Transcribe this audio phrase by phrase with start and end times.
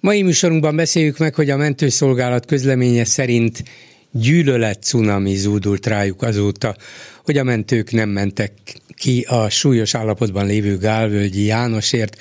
[0.00, 3.62] Mai műsorunkban beszéljük meg, hogy a mentőszolgálat közleménye szerint
[4.12, 6.76] gyűlölet cunami zúdult rájuk azóta,
[7.24, 8.52] hogy a mentők nem mentek
[8.94, 12.16] ki a súlyos állapotban lévő Gálvölgyi Jánosért,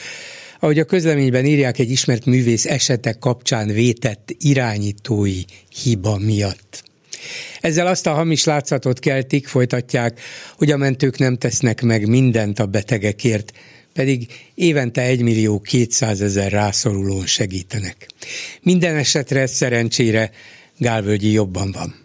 [0.59, 5.41] ahogy a közleményben írják, egy ismert művész esetek kapcsán vétett irányítói
[5.83, 6.83] hiba miatt.
[7.61, 10.19] Ezzel azt a hamis látszatot keltik, folytatják,
[10.57, 13.53] hogy a mentők nem tesznek meg mindent a betegekért,
[13.93, 18.07] pedig évente 1 millió 200 ezer rászorulón segítenek.
[18.61, 20.31] Minden esetre szerencsére
[20.77, 21.95] Gálvölgyi jobban van.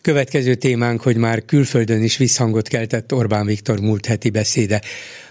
[0.00, 4.82] Következő témánk, hogy már külföldön is visszhangot keltett Orbán Viktor múlt heti beszéde,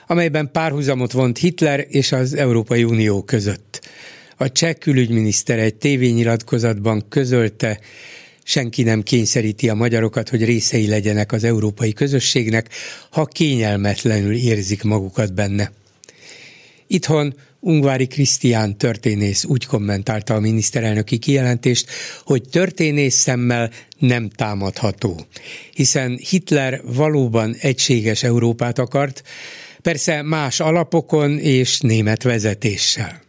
[0.07, 3.89] amelyben párhuzamot vont Hitler és az Európai Unió között.
[4.37, 7.79] A cseh külügyminiszter egy tévényilatkozatban közölte,
[8.49, 12.69] senki nem kényszeríti a magyarokat, hogy részei legyenek az európai közösségnek,
[13.09, 15.71] ha kényelmetlenül érzik magukat benne.
[16.87, 21.89] Itthon Ungvári Krisztián történész úgy kommentálta a miniszterelnöki kijelentést,
[22.23, 25.25] hogy történész szemmel nem támadható,
[25.73, 29.23] hiszen Hitler valóban egységes Európát akart,
[29.81, 33.21] persze más alapokon és német vezetéssel.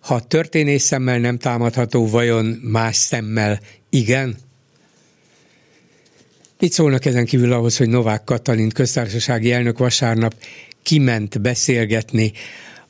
[0.00, 3.60] Ha történész szemmel nem támadható, vajon más szemmel
[3.96, 4.36] igen?
[6.58, 10.34] Mit szólnak ezen kívül ahhoz, hogy Novák Katalin köztársasági elnök vasárnap
[10.82, 12.32] kiment beszélgetni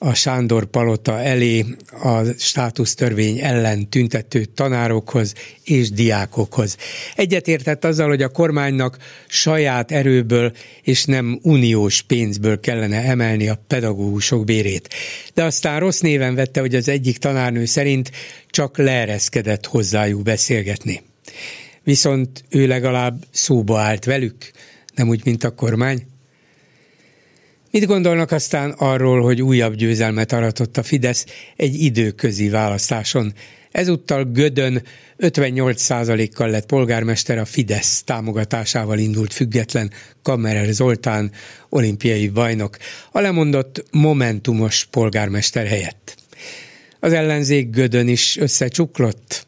[0.07, 1.65] a Sándor Palota elé
[2.03, 6.77] a státusztörvény ellen tüntető tanárokhoz és diákokhoz.
[7.15, 8.99] Egyetértett azzal, hogy a kormánynak
[9.29, 14.89] saját erőből és nem uniós pénzből kellene emelni a pedagógusok bérét.
[15.35, 18.11] De aztán rossz néven vette, hogy az egyik tanárnő szerint
[18.51, 21.03] csak leereszkedett hozzájuk beszélgetni.
[21.83, 24.51] Viszont ő legalább szóba állt velük,
[24.95, 26.07] nem úgy, mint a kormány.
[27.77, 31.27] Mit gondolnak aztán arról, hogy újabb győzelmet aratott a Fidesz
[31.57, 33.35] egy időközi választáson?
[33.71, 34.83] Ezúttal Gödön
[35.19, 39.91] 58%-kal lett polgármester a Fidesz támogatásával indult független
[40.23, 41.31] Kammerer Zoltán,
[41.69, 42.77] olimpiai bajnok,
[43.13, 46.17] a lemondott momentumos polgármester helyett.
[47.01, 49.47] Az ellenzék Gödön is összecsuklott.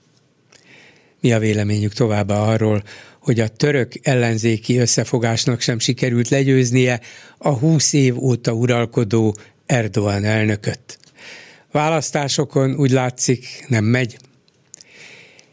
[1.20, 2.82] Mi a véleményük továbbá arról,
[3.28, 7.00] hogy a török ellenzéki összefogásnak sem sikerült legyőznie
[7.38, 10.98] a 20 év óta uralkodó Erdoğan elnököt.
[11.72, 14.16] Választásokon úgy látszik nem megy.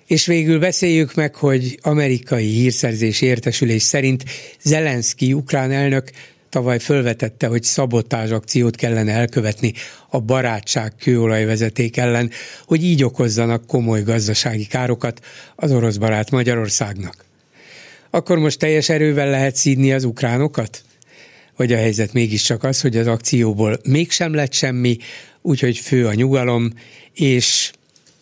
[0.07, 4.23] És végül beszéljük meg, hogy amerikai hírszerzés értesülés szerint
[4.63, 6.11] Zelenszky ukrán elnök
[6.49, 9.73] tavaly fölvetette, hogy szabotázs akciót kellene elkövetni
[10.09, 12.31] a barátság kőolajvezeték ellen,
[12.65, 15.25] hogy így okozzanak komoly gazdasági károkat
[15.55, 17.24] az orosz barát Magyarországnak
[18.15, 20.83] akkor most teljes erővel lehet szídni az ukránokat?
[21.55, 24.97] Vagy a helyzet mégiscsak az, hogy az akcióból mégsem lett semmi,
[25.41, 26.73] úgyhogy fő a nyugalom,
[27.13, 27.71] és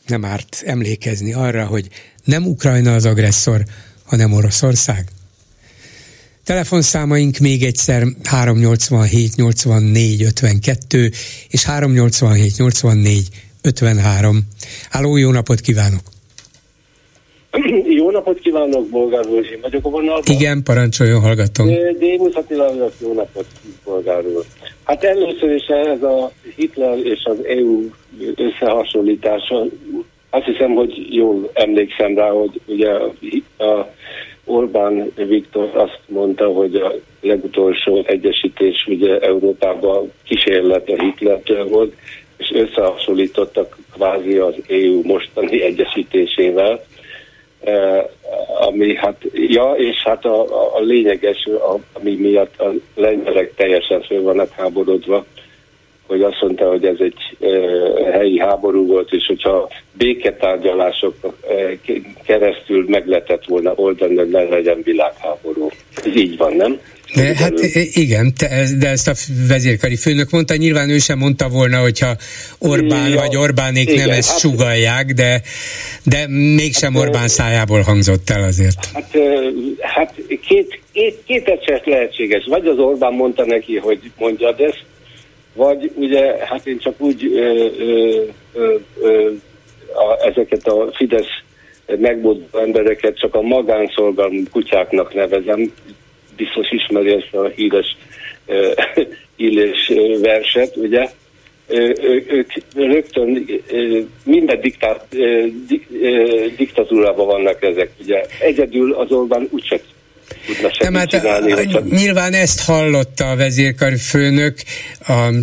[0.07, 1.87] nem árt emlékezni arra, hogy
[2.23, 3.63] nem Ukrajna az agresszor,
[4.03, 5.07] hanem Oroszország.
[6.43, 11.11] Telefonszámaink még egyszer 387 84 52
[11.49, 13.27] és 387 84
[13.61, 14.47] 53.
[14.89, 16.12] Háló, jó napot kívánok!
[17.99, 20.23] Jó napot kívánok, Bolgár úr, én vagyok a vonalban.
[20.39, 21.67] Igen, parancsoljon, hallgatom.
[21.99, 22.71] Démus Attila
[23.01, 23.45] jó napot,
[23.83, 24.43] Bolgár úr.
[24.83, 27.89] Hát először is ez a Hitler és az EU
[28.35, 29.65] összehasonlítása,
[30.29, 32.89] azt hiszem, hogy jól emlékszem rá, hogy ugye
[33.57, 33.91] a
[34.45, 41.93] Orbán Viktor azt mondta, hogy a legutolsó egyesítés ugye Európában kísérlet a Hitlertől volt,
[42.37, 46.83] és összehasonlítottak kvázi az EU mostani egyesítésével
[48.59, 54.01] ami hát, ja, és hát a, a, a lényeges, a, ami miatt a lengyelek teljesen
[54.01, 55.25] föl vannak háborodva,
[56.07, 57.47] hogy azt mondta, hogy ez egy e,
[58.11, 61.53] helyi háború volt, és hogyha béketárgyalások e,
[62.25, 65.69] keresztül meg lehetett volna oldani, hogy ne legyen világháború.
[66.05, 66.79] Ez így van, nem?
[67.15, 67.59] De, hát
[67.93, 68.33] igen,
[68.79, 69.13] de ezt a
[69.47, 72.15] vezérkari főnök mondta, nyilván ő sem mondta volna, hogyha
[72.59, 75.41] Orbán ja, vagy Orbánék igen, nem ezt hát, sugalják, de,
[76.03, 78.85] de mégsem hát, Orbán szájából hangzott el azért.
[78.93, 79.17] Hát,
[79.79, 80.13] hát
[80.47, 82.45] két, két, két eset lehetséges.
[82.45, 84.83] Vagy az Orbán mondta neki, hogy mondja ezt,
[85.53, 88.23] vagy ugye, hát én csak úgy ö, ö,
[88.53, 89.31] ö, ö,
[89.93, 91.41] a, ezeket a Fidesz
[91.87, 95.71] megboldoguló embereket csak a magánszolgalmú kutyáknak nevezem.
[96.35, 97.97] Biztos ismeri ezt a híres
[99.35, 99.91] illés
[100.21, 101.09] verset, ugye?
[102.29, 103.45] ők rögtön
[104.23, 105.07] minden diktát,
[106.57, 107.91] diktatúrában vannak ezek.
[108.03, 109.47] Ugye egyedül az Orbán
[110.45, 111.89] tudna Nem, hát csinálni, a, csak...
[111.89, 114.57] Nyilván ezt hallotta a vezérkar főnök
[114.99, 115.33] a,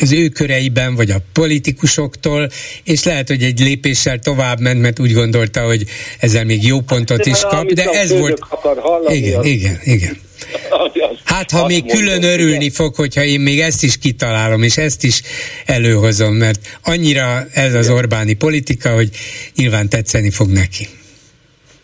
[0.00, 2.50] az ő köreiben, vagy a politikusoktól,
[2.84, 5.84] és lehet, hogy egy lépéssel tovább ment, mert úgy gondolta, hogy
[6.18, 8.38] ezzel még jó pontot hát, is kap, de ez volt...
[8.48, 9.46] Akar hallani, igen, az...
[9.46, 10.16] igen, igen.
[11.24, 15.22] Hát, ha még külön örülni fog, hogyha én még ezt is kitalálom, és ezt is
[15.66, 19.08] előhozom, mert annyira ez az Orbáni politika, hogy
[19.56, 20.88] nyilván tetszeni fog neki.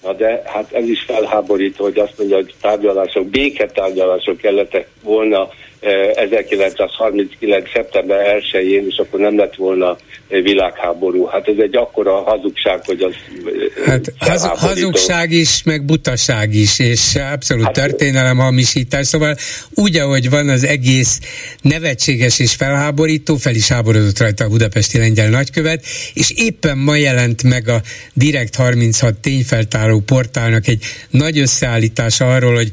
[0.02, 5.49] Na de hát ez is felháborító, hogy azt mondja, hogy tárgyalások, béketárgyalások kellettek volna
[5.81, 7.65] 1939.
[7.65, 9.97] Eh, szeptember 1-én, és akkor nem lett volna
[10.29, 11.25] eh, világháború.
[11.25, 13.15] Hát ez egy akkora hazugság, hogy az
[13.47, 19.06] eh, Hát haz, hazugság is, meg butaság is, és abszolút hát, történelem hamisítás.
[19.06, 19.37] Szóval
[19.75, 21.21] úgy, ahogy van az egész
[21.62, 25.85] nevetséges és felháborító, fel is háborodott rajta a budapesti lengyel nagykövet,
[26.15, 27.81] és éppen ma jelent meg a
[28.12, 32.71] Direkt 36 tényfeltáró portálnak egy nagy összeállítása arról, hogy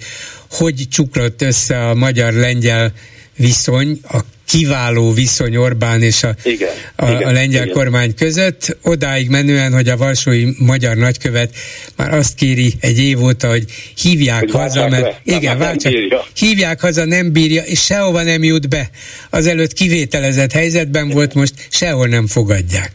[0.52, 2.94] hogy csuklott össze a magyar-lengyel
[3.36, 7.76] viszony, a kiváló viszony Orbán és a, igen, a, igen, a lengyel igen.
[7.76, 11.56] kormány között, odáig menően, hogy a varsói magyar nagykövet
[11.96, 13.66] már azt kéri egy év óta, hogy
[14.02, 15.94] hívják hogy haza, mert le, igen, váltsak,
[16.36, 18.90] hívják haza, nem bírja, és sehova nem jut be.
[19.30, 22.92] Azelőtt kivételezett helyzetben volt, most sehol nem fogadják.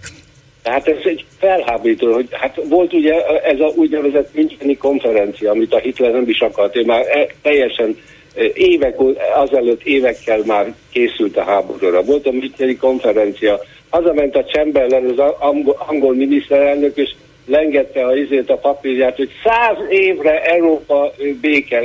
[0.63, 5.79] Tehát ez egy felháborító, hogy hát volt ugye ez a úgynevezett Müncheni konferencia, amit a
[5.79, 7.97] Hitler nem is akart, ő már e, teljesen
[8.35, 8.97] e, évek,
[9.35, 12.03] azelőtt évekkel már készült a háborúra.
[12.03, 13.61] Volt a Müncheni konferencia,
[13.91, 17.15] hazament a Chamberlain, az angol, angol miniszterelnök, és
[17.47, 21.83] lengette a izét a papírját, hogy száz évre Európa béke,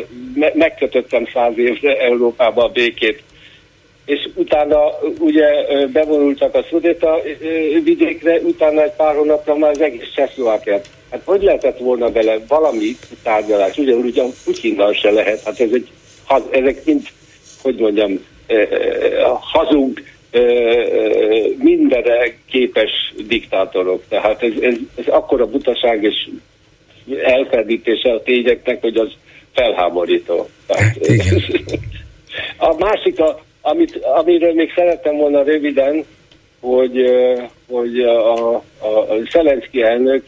[0.53, 3.23] megkötöttem száz évre Európába a békét
[4.07, 5.45] és utána ugye
[5.87, 7.21] bevonultak a Szudéta
[7.83, 10.89] vidékre, utána egy pár hónapra már az egész Csehszlovákiát.
[11.11, 13.77] Hát hogy lehetett volna vele valami tárgyalás?
[13.77, 15.89] Ugyanúgy ugye Putyinnal se lehet, hát ez egy,
[16.51, 17.07] ezek mind,
[17.61, 18.25] hogy mondjam,
[19.39, 20.01] hazug,
[21.57, 24.03] mindenre képes diktátorok.
[24.09, 26.29] Tehát ez, ez, ez akkora butaság és
[27.23, 29.11] elferdítése a tényeknek, hogy az
[29.53, 30.49] felháborító.
[30.65, 30.97] Tehát,
[32.69, 36.05] a másik a, amit, amiről még szerettem volna röviden,
[36.59, 37.05] hogy,
[37.69, 40.23] hogy a, a, a Szelenszki elnök,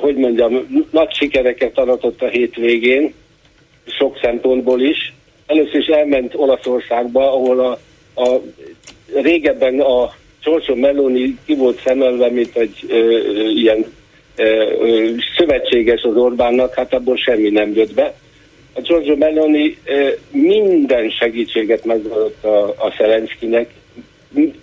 [0.00, 3.14] hogy mondjam, nagy sikereket aratott a hétvégén,
[3.86, 5.14] sok szempontból is.
[5.46, 7.78] Először is elment Olaszországba, ahol a,
[8.22, 8.40] a
[9.14, 13.18] régebben a Giorgio Meloni ki volt szemelve, mint egy ö,
[13.48, 13.92] ilyen
[14.36, 14.64] ö,
[15.36, 18.14] szövetséges az Orbánnak, hát abból semmi nem jött be
[18.80, 19.78] Giorgio Meloni
[20.30, 23.70] minden segítséget megadott a, a Szelenszkinek,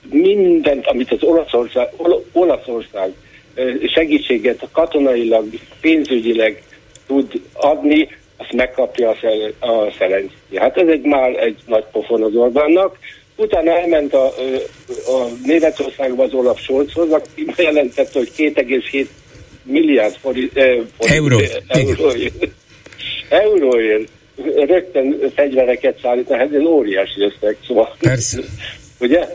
[0.09, 1.87] mindent, amit az Olaszország,
[2.31, 3.13] Olaszország
[3.93, 5.45] segítséget katonailag,
[5.81, 6.63] pénzügyileg
[7.07, 10.57] tud adni, azt megkapja a, Szel, a Szelenszki.
[10.57, 12.97] Hát ez egy már egy nagy pofon az Orbánnak.
[13.35, 14.25] Utána elment a,
[15.05, 19.07] a Németországba az Olaf Scholzhoz, aki bejelentette, hogy 2,7
[19.63, 21.39] milliárd forint, eh, forint, euró.
[21.67, 22.11] euró
[23.33, 24.09] euróért
[24.55, 27.95] rögtön fegyvereket szállítani, hát ez óriási összeg, szóval.
[27.99, 28.39] Persze.
[28.99, 29.25] Ugye?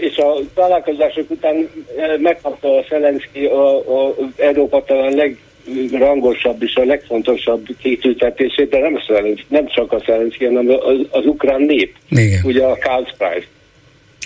[0.00, 1.70] És a találkozások után
[2.18, 5.34] megkapta a Szelenszki a, a Európa talán
[5.72, 11.26] legrangosabb és a legfontosabb készültetését, de nem, a nem csak a Szelenszki, hanem az, az
[11.26, 11.94] ukrán nép.
[12.10, 12.40] Igen.
[12.44, 13.48] Ugye a Karlspreis.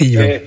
[0.01, 0.41] Így van.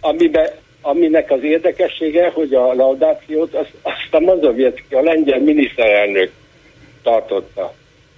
[0.00, 6.30] Amiben aminek az érdekessége, hogy a laudációt azt, azt a Mazovjetki, a lengyel miniszterelnök
[7.06, 7.74] tartotta.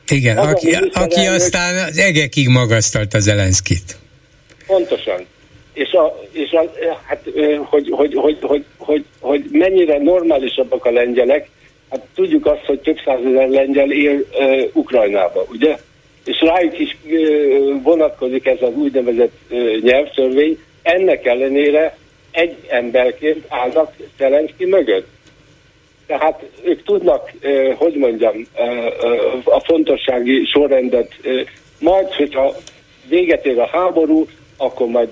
[0.08, 3.96] Igen, az aki, aki aztán az egekig magasztalta Zelenszkit.
[4.66, 5.26] Pontosan.
[5.72, 6.70] És, a, és a,
[7.06, 7.22] hát,
[7.64, 11.48] hogy, hogy, hogy, hogy, hogy, hogy mennyire normálisabbak a lengyelek,
[11.90, 15.78] hát tudjuk azt, hogy több százezer lengyel él uh, Ukrajnába, ugye?
[16.24, 21.96] És rájuk is uh, vonatkozik ez az úgynevezett uh, nyelvtörvény, ennek ellenére
[22.30, 25.06] egy emberként állnak Zelenszky mögött.
[26.08, 27.32] Tehát ők tudnak,
[27.76, 28.46] hogy mondjam,
[29.44, 31.12] a fontossági sorrendet,
[31.78, 32.54] majd, hogyha
[33.08, 35.08] véget ér a háború, akkor majd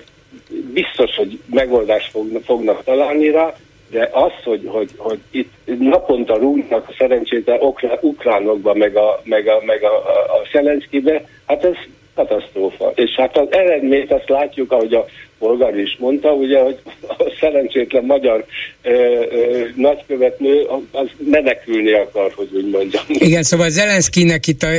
[0.73, 2.11] biztos, hogy megoldást
[2.45, 3.55] fognak találni rá,
[3.91, 7.61] de az, hogy, hogy, hogy itt naponta rúgnak a szerencsétlen
[8.01, 11.77] ukránokba, meg a, meg a, meg a, a Szelenszkibe, hát ez
[12.15, 12.93] katasztrófa.
[12.95, 15.05] És hát az eredményt azt látjuk, ahogy a
[15.39, 16.79] polgár is mondta, ugye, hogy
[17.09, 18.45] a szerencsétlen magyar
[18.83, 23.05] ö, ö, nagykövetnő az menekülni akar, hogy úgy mondjam.
[23.09, 24.71] Igen, szóval Zelenszkinek itt a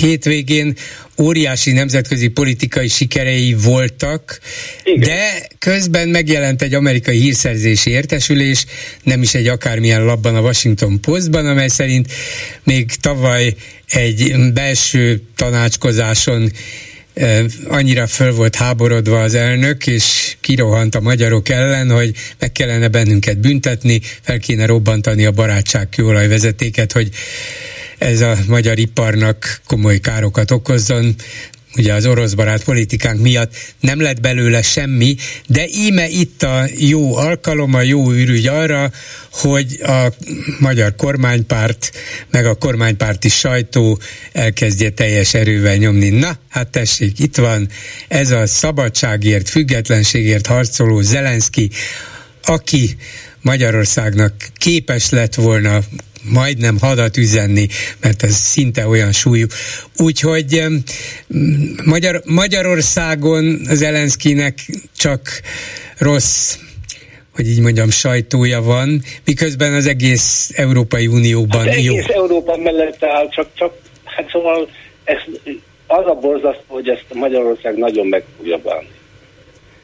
[0.00, 0.74] hétvégén
[1.20, 4.38] óriási nemzetközi politikai sikerei voltak,
[4.84, 5.00] Igen.
[5.00, 8.66] de közben megjelent egy amerikai hírszerzési értesülés,
[9.02, 12.06] nem is egy akármilyen labban a Washington Postban, amely szerint
[12.64, 13.54] még tavaly
[13.88, 16.50] egy belső tanácskozáson
[17.68, 23.38] annyira föl volt háborodva az elnök, és kirohant a magyarok ellen, hogy meg kellene bennünket
[23.38, 27.08] büntetni, fel kéne robbantani a barátság kőolajvezetéket, hogy
[27.98, 31.14] ez a magyar iparnak komoly károkat okozzon
[31.76, 37.16] ugye az orosz barát politikánk miatt nem lett belőle semmi, de íme itt a jó
[37.16, 38.90] alkalom, a jó ürügy arra,
[39.30, 40.12] hogy a
[40.58, 41.92] magyar kormánypárt,
[42.30, 43.98] meg a kormánypárti sajtó
[44.32, 46.08] elkezdje teljes erővel nyomni.
[46.08, 47.68] Na, hát tessék, itt van
[48.08, 51.70] ez a szabadságért, függetlenségért harcoló Zelenszky,
[52.44, 52.96] aki
[53.40, 55.80] Magyarországnak képes lett volna
[56.22, 57.66] majdnem hadat üzenni,
[58.00, 59.46] mert ez szinte olyan súlyú.
[59.96, 60.62] Úgyhogy
[61.84, 64.58] Magyar, Magyarországon az Elenszkinek
[64.96, 65.20] csak
[65.98, 66.56] rossz
[67.34, 71.92] hogy így mondjam, sajtója van, miközben az egész Európai Unióban hát jó.
[71.92, 73.72] Egész Európa mellett áll, csak, csak
[74.04, 74.68] hát szóval
[75.04, 75.16] ez,
[75.86, 78.90] az a borzasztó, hogy ezt Magyarország nagyon meg fogja bánni.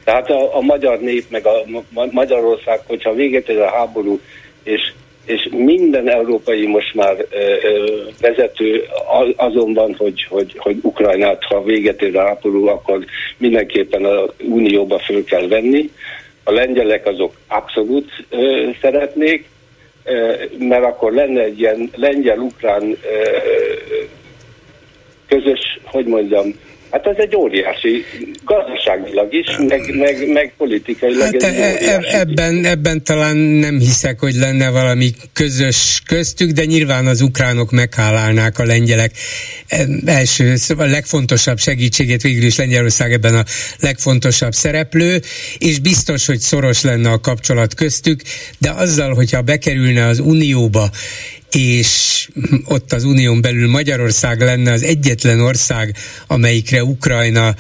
[0.05, 1.59] Tehát a, a magyar nép, meg a,
[1.95, 4.21] a Magyarország, hogyha véget ez a háború,
[4.63, 4.93] és
[5.29, 7.27] és minden európai most már
[8.21, 8.85] vezető
[9.37, 13.05] azonban, hogy, hogy, hogy Ukrajnát, ha véget ér a háború, akkor
[13.37, 15.91] mindenképpen a Unióba föl kell venni.
[16.45, 18.11] A lengyelek azok abszolút
[18.81, 19.49] szeretnék,
[20.59, 22.97] mert akkor lenne egy ilyen lengyel-ukrán
[25.29, 26.55] közös, hogy mondjam,
[26.91, 28.05] Hát ez egy óriási,
[28.45, 34.21] gazdaságilag is, meg, meg, meg politikailag hát egy e, e ebben, ebben talán nem hiszek,
[34.21, 39.13] hogy lenne valami közös köztük, de nyilván az ukránok meghálálnák a lengyelek.
[39.67, 43.45] E, első, a legfontosabb segítségét, végül is Lengyelország ebben a
[43.81, 45.21] legfontosabb szereplő,
[45.59, 48.21] és biztos, hogy szoros lenne a kapcsolat köztük,
[48.59, 50.91] de azzal, hogyha bekerülne az Unióba,
[51.53, 52.29] és
[52.65, 55.95] ott az unión belül Magyarország lenne az egyetlen ország,
[56.27, 57.55] amelyikre Ukrajna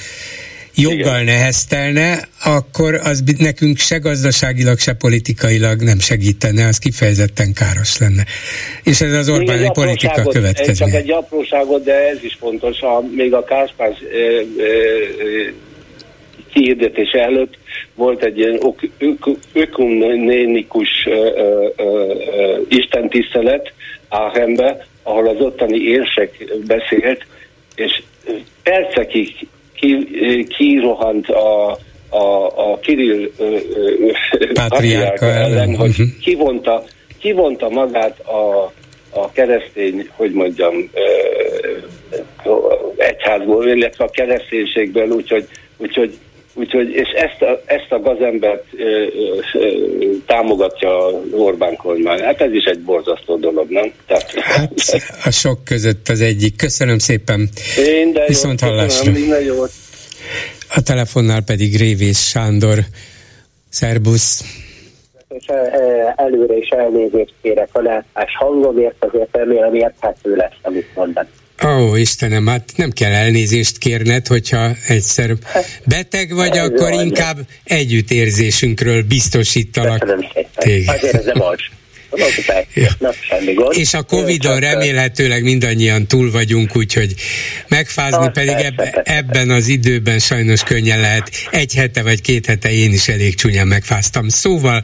[0.75, 8.25] joggal neheztelne, akkor az nekünk se gazdaságilag, se politikailag nem segítene, az kifejezetten káros lenne.
[8.85, 10.92] És ez az Orbáni politika következménye.
[10.92, 13.97] Csak egy apróságot, de ez is fontos, a, még a Káspár
[16.52, 17.59] kihirdetése előtt
[17.95, 18.61] volt egy ilyen
[19.52, 20.88] ökumnénikus
[22.68, 23.73] istentisztelet
[24.09, 27.27] Aachenbe, ahol az ottani érsek beszélt,
[27.75, 28.03] és
[28.62, 29.49] percekig
[30.57, 31.71] kirohant a,
[32.09, 33.31] a, a Kirill
[34.55, 36.07] patriárka ellen, hogy uh-huh.
[36.21, 36.85] kivonta,
[37.19, 38.73] kivonta magát a,
[39.11, 40.91] a keresztény, hogy mondjam,
[42.97, 45.47] egyházból, illetve a kereszténységből, úgyhogy,
[45.77, 46.19] úgyhogy
[46.59, 49.69] Úgyhogy, és ezt a, ezt a gazembert ö, ö, ö,
[50.27, 50.91] támogatja
[51.33, 52.21] Orbán kormány.
[52.21, 53.93] Hát ez is egy borzasztó dolog, nem?
[54.07, 54.73] Tehát, hát
[55.25, 56.57] a sok között az egyik.
[56.57, 57.49] Köszönöm szépen.
[57.77, 58.99] Minden Viszont jót, hallásra.
[58.99, 59.71] Köszönöm, minden jót.
[60.75, 62.79] A telefonnál pedig Révész Sándor.
[63.69, 64.45] Szerbusz.
[65.29, 65.47] És
[66.17, 71.29] előre is elnézést kérek a látás hangomért, azért remélem érthető lesz, amit mondanak.
[71.67, 75.37] Ó, Istenem, hát nem kell elnézést kérned, hogyha egyszer
[75.85, 80.03] beteg vagy, ez akkor inkább együttérzésünkről biztosítalak.
[80.87, 81.41] Azért ez nem
[82.75, 82.91] Ja.
[83.71, 87.15] És a Covid-on remélhetőleg mindannyian túl vagyunk, úgyhogy
[87.69, 91.31] megfázni ah, pedig eb- ebben az időben sajnos könnyen lehet.
[91.50, 94.29] Egy hete vagy két hete én is elég csúnyán megfáztam.
[94.29, 94.83] Szóval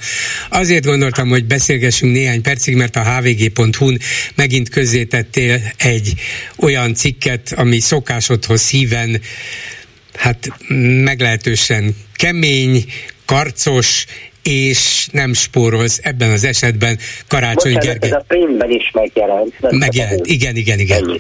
[0.49, 3.99] azért gondoltam, hogy beszélgessünk néhány percig, mert a hvg.hu-n
[4.35, 6.13] megint közzétettél egy
[6.57, 9.21] olyan cikket, ami szokásodhoz híven
[10.15, 10.49] hát
[11.05, 12.85] meglehetősen kemény,
[13.25, 14.07] karcos,
[14.45, 16.99] és nem spórolsz ebben az esetben
[17.29, 18.11] Karácsony Bocsánat, Gergely.
[18.11, 19.55] ez a filmben is megjelent.
[19.71, 21.05] Megjelent, igen, igen, igen.
[21.05, 21.19] Ennyi.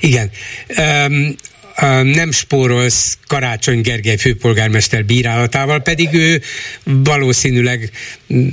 [0.00, 0.30] Igen.
[0.78, 1.36] Um,
[2.04, 6.40] nem spórolsz Karácsony Gergely főpolgármester bírálatával, pedig ő
[6.84, 7.90] valószínűleg
[8.34, 8.46] mm,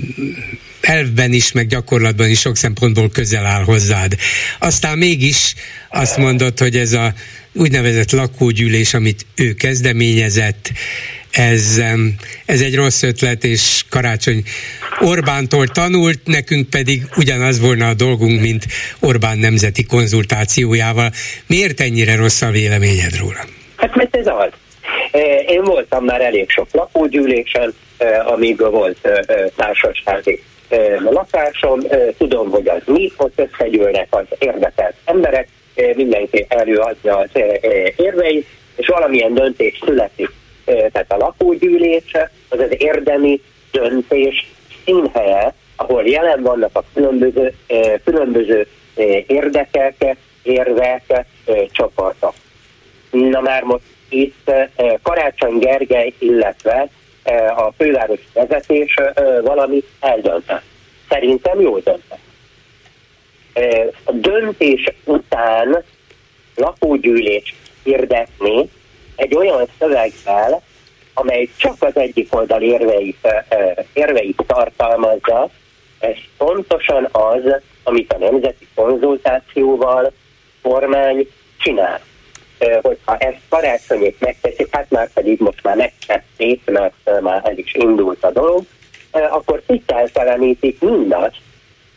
[0.82, 4.16] elvben is, meg gyakorlatban is sok szempontból közel áll hozzád.
[4.60, 5.54] Aztán mégis
[5.90, 7.14] azt mondod, hogy ez a
[7.54, 10.72] úgynevezett lakógyűlés, amit ő kezdeményezett,
[11.34, 11.82] ez,
[12.46, 14.44] ez egy rossz ötlet, és karácsony
[15.00, 18.64] Orbántól tanult, nekünk pedig ugyanaz volna a dolgunk, mint
[19.00, 21.12] Orbán nemzeti konzultációjával.
[21.48, 23.46] Miért ennyire rossz a véleményed róla?
[23.76, 24.50] Hát mert ez az.
[25.48, 27.74] Én voltam már elég sok lakógyűlésen,
[28.26, 29.08] amíg volt
[29.56, 30.44] társasházi
[31.10, 31.80] lakásom,
[32.18, 35.48] tudom, hogy az mi, ott összegyűlnek az érdekelt emberek,
[35.96, 37.30] mindenki előadja az
[37.96, 40.30] érveit, és valamilyen döntés születik.
[40.66, 42.12] Tehát a lakógyűlés
[42.50, 43.42] az az érdemi
[43.72, 44.52] döntés
[44.86, 47.54] színhelye, ahol jelen vannak a különböző,
[48.04, 48.68] különböző
[49.28, 51.26] érdekek, érvek,
[51.72, 52.34] csoportok.
[53.12, 54.52] Na már most itt
[55.02, 56.90] Karácsony Gergely, illetve
[57.56, 58.96] a főváros vezetés
[59.42, 60.62] valami eldöntött.
[61.10, 62.18] Szerintem jó döntött.
[64.04, 65.84] A döntés után
[66.56, 68.70] lakógyűlés hirdetni
[69.24, 70.62] egy olyan szöveggel,
[71.14, 73.28] amely csak az egyik oldal érveit,
[73.94, 75.50] érveit tartalmazza,
[76.00, 80.12] ez pontosan az, amit a nemzeti konzultációval
[80.62, 81.28] kormány
[81.58, 82.00] csinál.
[82.82, 88.24] Hogyha ezt karácsonyék megteszik, hát már pedig most már megtették, mert már el is indult
[88.24, 88.64] a dolog,
[89.12, 91.42] akkor hiteltelenítik mindazt,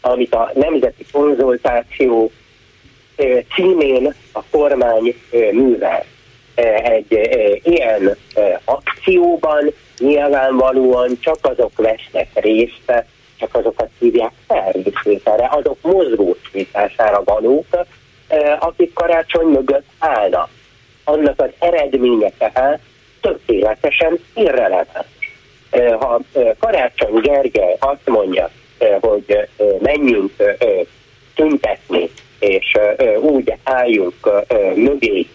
[0.00, 2.30] amit a nemzeti konzultáció
[3.54, 5.14] címén a kormány
[5.52, 6.04] művel.
[6.82, 7.12] Egy
[7.62, 8.16] ilyen
[8.64, 13.04] akcióban nyilvánvalóan csak azok vesznek részt,
[13.38, 17.66] csak azokat hívják fel részvételre, azok mozgósítására valók,
[18.58, 20.48] akik karácsony mögött állnak.
[21.04, 22.80] Annak az eredménye tehát
[23.20, 25.06] tökéletesen irreleváns.
[25.98, 26.20] Ha
[26.58, 28.50] Karácsony Gergely azt mondja,
[29.00, 29.48] hogy
[29.78, 30.32] menjünk
[31.34, 32.76] tüntetni, és
[33.20, 34.14] úgy álljunk
[34.74, 35.26] mögé,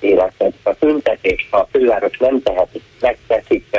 [0.00, 3.76] illetve a tüntetést, ha a főváros nem teheti, megteszik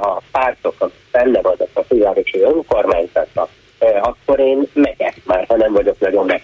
[0.00, 3.48] a pártok, a benne vannak a fővárosi önkormányzatnak,
[4.00, 6.42] akkor én megyek már, ha nem vagyok nagyon meg.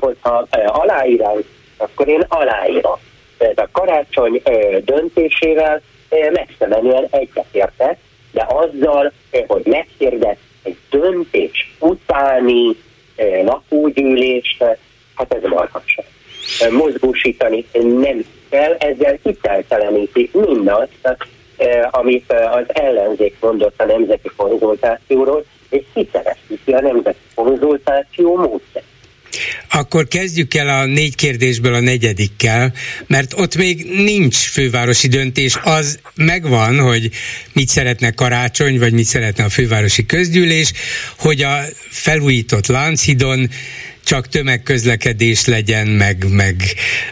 [0.00, 1.40] Hogyha aláírás,
[1.76, 2.98] akkor én aláírom.
[3.38, 4.42] Tehát a karácsony
[4.84, 7.98] döntésével messze menően egyetértek,
[8.32, 9.12] de azzal,
[9.46, 12.76] hogy megkérdet egy döntés utáni
[13.44, 14.64] lakógyűlést,
[15.14, 16.04] hát ez marhasság.
[16.70, 21.16] Mozgósítani nem kell, ezzel hitelteleníti mindazt,
[21.90, 28.82] amit az ellenzék mondott a nemzeti konzultációról, és hitelesíti a nemzeti konzultáció módszer.
[29.70, 32.72] Akkor kezdjük el a négy kérdésből a negyedikkel,
[33.06, 35.58] mert ott még nincs fővárosi döntés.
[35.62, 37.10] Az megvan, hogy
[37.52, 40.72] mit szeretne karácsony, vagy mit szeretne a fővárosi közgyűlés,
[41.18, 41.58] hogy a
[41.90, 43.48] felújított Lánchidon
[44.04, 46.56] csak tömegközlekedés legyen, meg, meg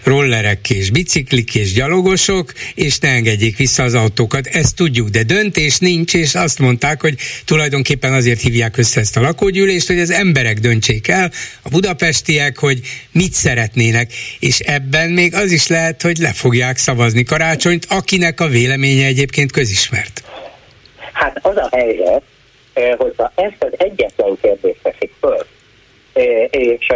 [0.03, 4.47] rollerek és biciklik és gyalogosok, és ne engedjék vissza az autókat.
[4.47, 9.21] Ezt tudjuk, de döntés nincs, és azt mondták, hogy tulajdonképpen azért hívják össze ezt a
[9.21, 11.31] lakógyűlést, hogy az emberek döntsék el,
[11.63, 12.81] a budapestiek, hogy
[13.13, 18.47] mit szeretnének, és ebben még az is lehet, hogy le fogják szavazni karácsonyt, akinek a
[18.47, 20.23] véleménye egyébként közismert.
[21.13, 22.23] Hát az a helyzet,
[22.73, 25.47] eh, hogyha ezt az egyetlen kérdést teszik föl,
[26.51, 26.87] és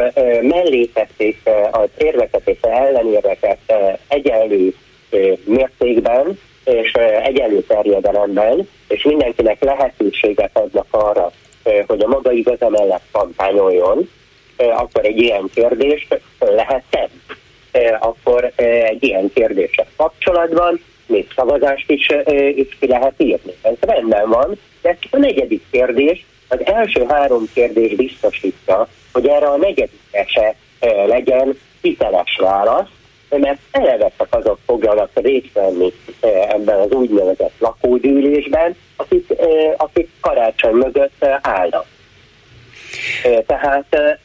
[0.40, 3.58] mellé tették az érveket és ellenérveket
[4.08, 4.74] egyenlő
[5.44, 6.92] mértékben és
[7.24, 11.32] egyenlő terjedelemben, és mindenkinek lehetőséget adnak arra,
[11.86, 14.10] hogy a maga igaza mellett kampányoljon,
[14.56, 17.90] akkor egy ilyen kérdést lehet tenni.
[18.00, 22.08] Akkor egy ilyen kérdéssel kapcsolatban még szavazást is,
[22.54, 23.52] is ki lehet írni.
[23.62, 29.56] Ez rendben van, de a negyedik kérdés, az első három kérdés biztosítja, hogy erre a
[29.56, 30.54] negyedik se
[31.06, 32.88] legyen hiteles válasz,
[33.30, 35.92] mert eleve csak azok fogjanak részt venni
[36.48, 39.32] ebben az úgynevezett lakógyűlésben, akik,
[39.76, 41.86] akik karácsony mögött állnak.
[43.46, 44.18] Tehát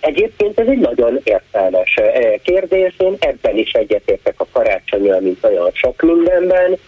[0.00, 1.94] egyébként ez egy nagyon értelmes
[2.42, 6.78] kérdés, én ebben is egyetértek a karácsonyjal, mint olyan sok mindenben.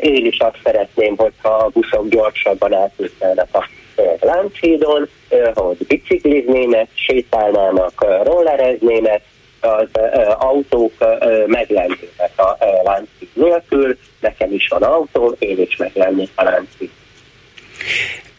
[0.00, 3.68] Én is azt szeretném, hogyha a buszok gyorsabban átültelnek a
[4.20, 5.08] Lánchídon,
[5.54, 9.22] hogy bicikliznének, sétálnának, rollereznének,
[9.60, 9.88] az
[10.38, 10.92] autók
[11.46, 16.90] meglennének a Lánchíd nélkül, nekem is van autó, én is meglennék a Lánchíd.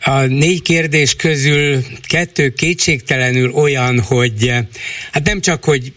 [0.03, 4.51] A négy kérdés közül kettő kétségtelenül olyan, hogy
[5.11, 5.93] hát nem csak, hogy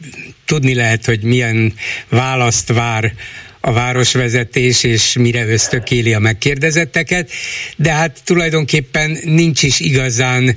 [0.46, 1.72] tudni lehet, hogy milyen
[2.08, 3.12] választ vár
[3.60, 7.30] a városvezetés, és mire ösztökéli a megkérdezetteket,
[7.76, 10.56] de hát tulajdonképpen nincs is igazán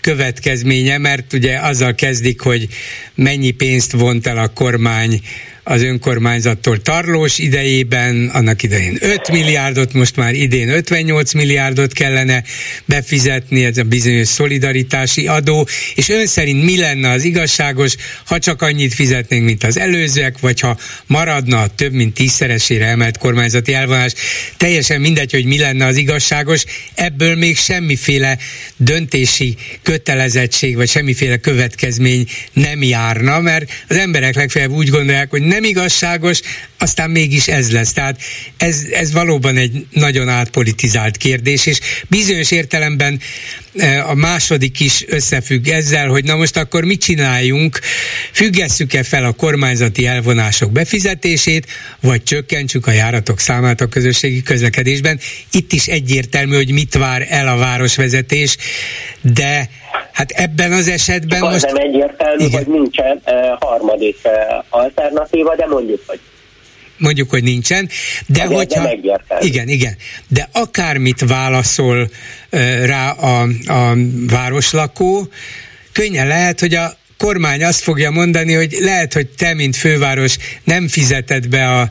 [0.00, 2.68] következménye, mert ugye azzal kezdik, hogy
[3.14, 5.20] mennyi pénzt vont el a kormány
[5.70, 12.42] az önkormányzattól Tarlós idejében, annak idején 5 milliárdot, most már idén 58 milliárdot kellene
[12.84, 18.62] befizetni, ez a bizonyos szolidaritási adó, és ön szerint mi lenne az igazságos, ha csak
[18.62, 24.12] annyit fizetnénk, mint az előzőek, vagy ha maradna a több mint tízszeresére emelt kormányzati elvonás.
[24.56, 28.38] Teljesen mindegy, hogy mi lenne az igazságos, ebből még semmiféle
[28.76, 35.56] döntési kötelezettség, vagy semmiféle következmény nem járna, mert az emberek legfeljebb úgy gondolják, hogy nem
[35.64, 36.40] igazságos,
[36.78, 37.92] aztán mégis ez lesz.
[37.92, 38.20] Tehát
[38.56, 43.20] ez, ez valóban egy nagyon átpolitizált kérdés, és bizonyos értelemben
[43.78, 47.80] e, a második is összefügg ezzel, hogy na most akkor mit csináljunk,
[48.32, 51.66] függesszük-e fel a kormányzati elvonások befizetését,
[52.00, 55.20] vagy csökkentsük a járatok számát a közösségi közlekedésben.
[55.50, 58.56] Itt is egyértelmű, hogy mit vár el a városvezetés,
[59.20, 59.70] de
[60.12, 61.64] Hát ebben az esetben Csak most...
[61.64, 62.64] nem egyértelmű, igen.
[62.64, 64.32] hogy nincsen uh, harmadik uh,
[64.68, 66.20] alternatíva, de mondjuk, hogy
[66.96, 67.88] mondjuk, hogy nincsen,
[68.26, 68.90] de de hogyha...
[69.40, 69.96] Igen, igen.
[70.28, 72.08] De akármit válaszol
[72.52, 73.94] uh, rá a, a
[74.30, 75.28] városlakó,
[75.92, 80.88] könnyen lehet, hogy a kormány azt fogja mondani, hogy lehet, hogy te, mint főváros nem
[80.88, 81.90] fizeted be a,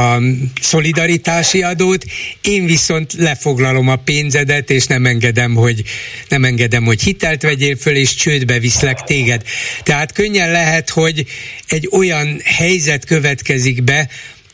[0.00, 0.22] a
[0.60, 2.04] szolidaritási adót,
[2.40, 5.82] én viszont lefoglalom a pénzedet, és nem engedem, hogy,
[6.28, 9.42] nem engedem, hogy hitelt vegyél föl, és csődbe viszlek téged.
[9.82, 11.26] Tehát könnyen lehet, hogy
[11.66, 14.08] egy olyan helyzet következik be,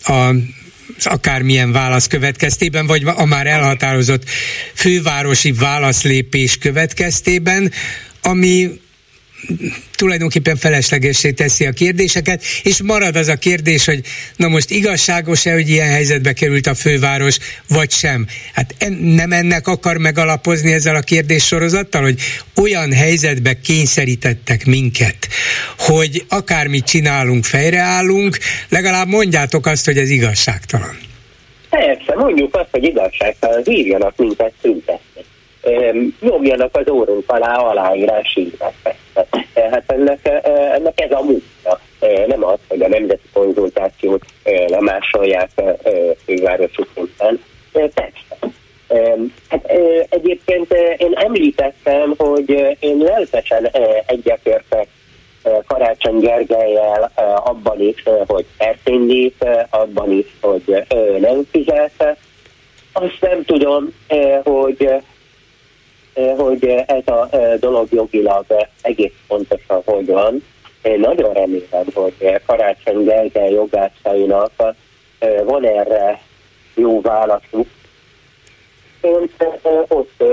[0.05, 0.35] a
[1.05, 4.25] akármilyen válasz következtében, vagy a már elhatározott
[4.75, 7.73] fővárosi válaszlépés következtében,
[8.23, 8.81] ami
[9.97, 14.01] tulajdonképpen feleslegessé teszi a kérdéseket, és marad az a kérdés, hogy
[14.37, 18.27] na most igazságos-e, hogy ilyen helyzetbe került a főváros, vagy sem.
[18.53, 22.21] Hát en, nem ennek akar megalapozni ezzel a kérdéssorozattal, hogy
[22.57, 25.29] olyan helyzetbe kényszerítettek minket,
[25.79, 30.99] hogy akármit csinálunk, fejreállunk, legalább mondjátok azt, hogy ez igazságtalan.
[31.71, 35.12] Persze, mondjuk azt, hogy igazságtalan, írjanak minket szüntetni.
[36.21, 38.39] Nyomjanak az órunk alá aláírás
[39.55, 41.81] Hát ennek, eh, ennek ez a munka.
[42.01, 45.51] Eh, nem az, hogy a nemzeti konzultációt eh, lemásolják
[46.25, 47.41] fővárosi szinten.
[47.73, 48.11] Persze.
[49.49, 49.71] Hát
[50.09, 53.71] egyébként én említettem, hogy én lelkesen
[54.07, 54.87] egyetértek
[55.67, 57.13] Karácsony Gergelyel
[57.45, 60.85] abban is, hogy elszindít, abban is, hogy
[61.21, 62.17] nem fizet.
[62.93, 63.95] Azt nem tudom,
[64.43, 65.03] hogy
[66.15, 70.45] hogy ez a eh, dolog jogilag eh, egész pontosan hogy van.
[70.83, 74.53] Én nagyon remélem, hogy Karácsony Gergely jogászainak
[75.45, 76.21] van erre
[76.75, 77.67] jó válaszuk.
[79.89, 80.25] Ott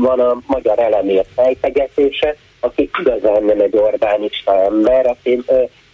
[0.00, 5.42] van a magyar elemért fejtegetése, aki igazán nem egy Orbánista ember, aki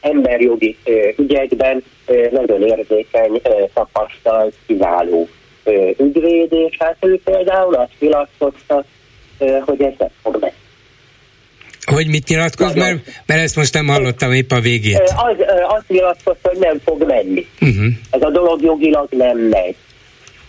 [0.01, 0.77] emberjogi
[1.17, 1.85] ügyekben
[2.31, 3.41] nagyon érzékeny,
[3.75, 5.29] tapasztalt, kiváló
[5.97, 8.85] ügyvéd, és hát ő például azt nyilatkozta,
[9.39, 10.53] hogy ez nem fog menni.
[11.85, 15.01] Hogy mit nyilatkoz, mert, mert ezt most nem hallottam épp a végét.
[15.01, 15.37] Az,
[15.69, 17.47] azt nyilatkozta, hogy nem fog menni.
[17.61, 17.93] Uh-huh.
[18.11, 19.77] Ez a dolog jogilag nem megy.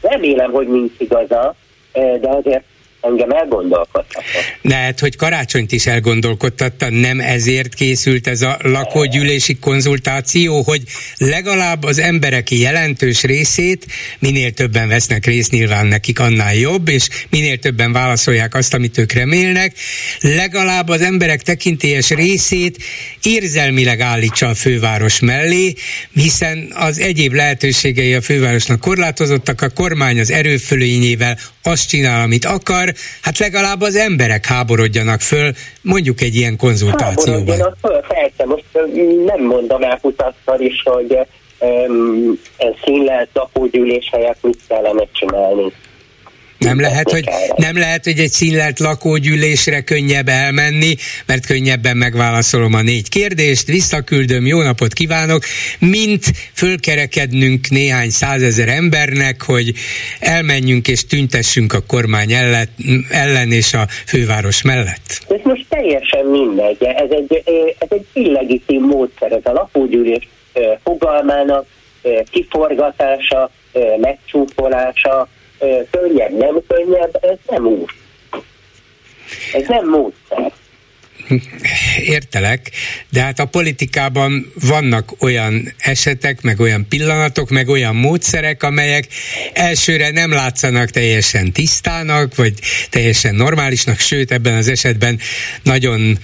[0.02, 1.56] Remélem, hogy nincs igaza,
[1.94, 2.64] de azért
[3.04, 4.24] engem elgondolkodtatott.
[4.62, 10.82] Lehet, hogy karácsonyt is elgondolkodtatta, nem ezért készült ez a lakógyűlési konzultáció, hogy
[11.18, 13.86] legalább az emberek jelentős részét,
[14.20, 19.12] minél többen vesznek részt, nyilván nekik annál jobb, és minél többen válaszolják azt, amit ők
[19.12, 19.76] remélnek,
[20.20, 22.84] legalább az emberek tekintélyes részét
[23.24, 25.74] érzelmileg állítsa a főváros mellé,
[26.14, 32.93] hiszen az egyéb lehetőségei a fővárosnak korlátozottak, a kormány az erőfölényével azt csinál, amit akar,
[33.22, 35.52] hát legalább az emberek háborodjanak föl,
[35.82, 37.58] mondjuk egy ilyen konzultációban.
[37.82, 38.66] Föl, persze, most
[39.26, 41.18] nem mondom el kutatszal is, hogy
[41.60, 42.40] um,
[42.84, 45.72] színlelt lakógyűlés helyett mit kellene csinálni.
[46.64, 47.24] Nem lehet, hogy,
[47.56, 50.96] nem lehet, hogy egy színlelt lakógyűlésre könnyebb elmenni,
[51.26, 55.44] mert könnyebben megválaszolom a négy kérdést, visszaküldöm, jó napot kívánok,
[55.80, 56.24] mint
[56.54, 59.74] fölkerekednünk néhány százezer embernek, hogy
[60.20, 62.68] elmenjünk és tüntessünk a kormány ellen,
[63.10, 65.20] ellen és a főváros mellett.
[65.30, 67.44] Ez most teljesen mindegy, ez egy,
[67.80, 70.28] ez egy illegitim módszer, ez a lakógyűlés
[70.84, 71.66] fogalmának
[72.32, 73.50] kiforgatása,
[74.02, 75.28] megcsúfolása,
[75.92, 77.92] könnyebb, nem könnyebb, ez nem út.
[79.54, 80.52] Ez nem módszer.
[82.00, 82.72] értelek,
[83.10, 89.08] de hát a politikában vannak olyan esetek, meg olyan pillanatok, meg olyan módszerek, amelyek
[89.54, 92.54] elsőre nem látszanak teljesen tisztának, vagy
[92.90, 95.20] teljesen normálisnak, sőt ebben az esetben
[95.64, 96.18] nagyon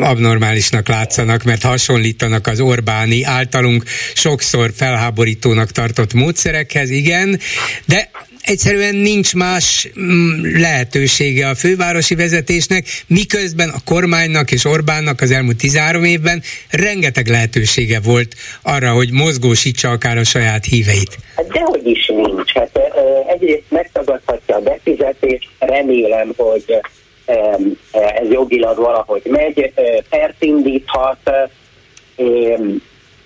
[0.00, 7.40] abnormálisnak látszanak, mert hasonlítanak az Orbáni általunk sokszor felháborítónak tartott módszerekhez, igen,
[7.84, 8.10] de
[8.42, 15.56] egyszerűen nincs más mm, lehetősége a fővárosi vezetésnek, miközben a kormánynak és Orbánnak az elmúlt
[15.56, 21.18] 13 évben rengeteg lehetősége volt arra, hogy mozgósítsa akár a saját híveit.
[21.36, 22.52] Hát dehogy is nincs.
[22.52, 22.80] Hát
[23.26, 26.80] egyrészt megtagadhatja a befizetést, remélem, hogy
[27.92, 29.72] ez jogilag valahogy megy,
[30.08, 31.30] pert indíthat,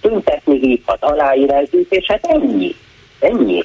[0.01, 2.75] tüntetni hívhat aláírásgyűjt, és hát ennyi.
[3.19, 3.65] Ennyi.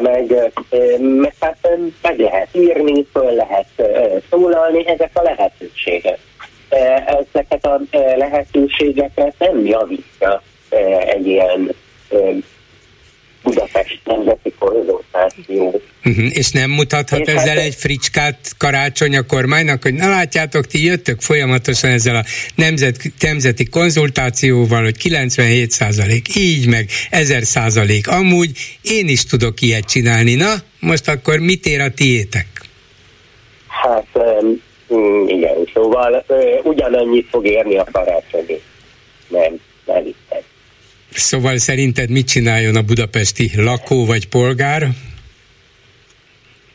[0.00, 0.52] Meg,
[0.98, 1.68] meg hát
[2.02, 3.90] meg lehet írni, föl lehet
[4.30, 6.18] szólalni, ezek a lehetőségek.
[7.06, 7.80] Ezeket a
[8.16, 10.42] lehetőségeket nem javítja
[11.06, 11.74] egy ilyen
[13.44, 15.80] Budapest Nemzeti Konzultáció.
[16.04, 16.36] Uh-huh.
[16.36, 20.84] És nem mutathat és ezzel hát, egy fricskát karácsony a kormánynak, hogy na látjátok, ti
[20.84, 28.50] jöttök folyamatosan ezzel a nemzet, nemzeti konzultációval, hogy 97 százalék így, meg 1000 százalék amúgy,
[28.82, 30.34] én is tudok ilyet csinálni.
[30.34, 32.46] Na, most akkor mit ér a tiétek?
[33.66, 34.06] Hát
[35.26, 36.24] igen, szóval
[36.62, 38.60] ugyanannyit fog érni a karácsony.
[39.28, 40.22] Nem, nem itt.
[41.14, 44.88] Szóval szerinted mit csináljon a budapesti lakó vagy polgár?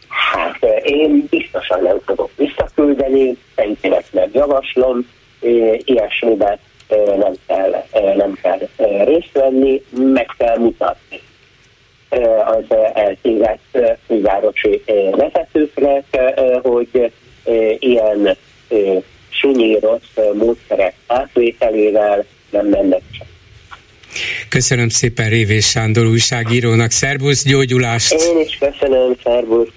[0.08, 5.08] Hát eh, én biztosan nem tudok visszaküldeni, senkinek javaslom,
[5.41, 5.49] eh,
[5.86, 7.84] ilyesmiben eh, nem kell,
[8.15, 8.60] nem kell
[9.06, 11.21] részt venni, meg kell mutatni
[12.45, 16.04] az eltévedt fővárosi vezetőknek,
[16.62, 17.12] hogy
[17.80, 18.38] ilyen
[19.30, 23.28] sunyíros módszerek átvételével nem mennek csak
[24.50, 26.91] Köszönöm szépen Révés Sándor újságírónak.
[26.91, 28.13] Szervusz, gyógyulást!
[28.13, 29.67] Én is köszönöm, szervusz!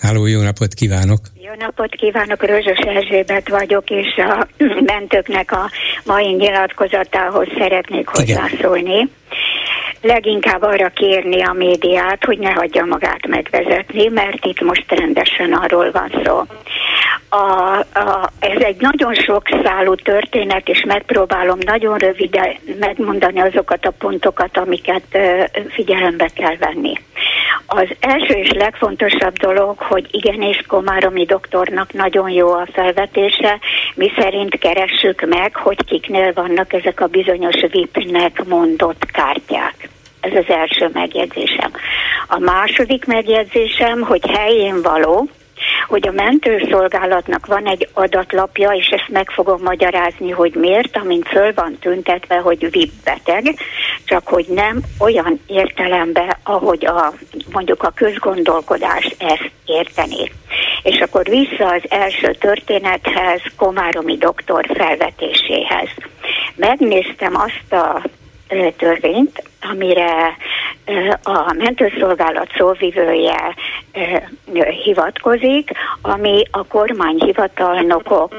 [0.00, 1.20] Háló, jó napot kívánok!
[1.40, 4.46] Jó napot kívánok, Rözsös Erzsébet vagyok, és a
[4.92, 5.70] mentőknek a
[6.04, 9.08] mai nyilatkozatához szeretnék hozzászólni.
[10.00, 15.90] Leginkább arra kérni a médiát, hogy ne hagyja magát megvezetni, mert itt most rendesen arról
[15.90, 16.42] van szó.
[17.28, 23.94] A, a, ez egy nagyon sok szálú történet, és megpróbálom nagyon röviden megmondani azokat a
[23.98, 25.18] pontokat, amiket
[25.68, 26.92] figyelembe kell venni.
[27.66, 33.58] Az első és legfontosabb dolog, hogy igenis Komáromi doktornak nagyon jó a felvetése,
[33.94, 39.88] mi szerint keressük meg, hogy kiknél vannak ezek a bizonyos VIP-nek mondott kártyák.
[40.20, 41.70] Ez az első megjegyzésem.
[42.28, 45.28] A második megjegyzésem, hogy helyén való,
[45.88, 51.52] hogy a mentőszolgálatnak van egy adatlapja, és ezt meg fogom magyarázni, hogy miért, amint föl
[51.54, 53.54] van tüntetve, hogy VIP beteg,
[54.04, 57.12] csak hogy nem olyan értelemben, ahogy a,
[57.52, 60.30] mondjuk a közgondolkodás ezt érteni.
[60.82, 65.88] És akkor vissza az első történethez, Komáromi doktor felvetéséhez.
[66.54, 68.02] Megnéztem azt a
[68.76, 70.36] törvényt, amire
[71.22, 73.54] a mentőszolgálat szóvivője
[74.84, 75.70] hivatkozik,
[76.02, 78.34] ami a kormányhivatalnokok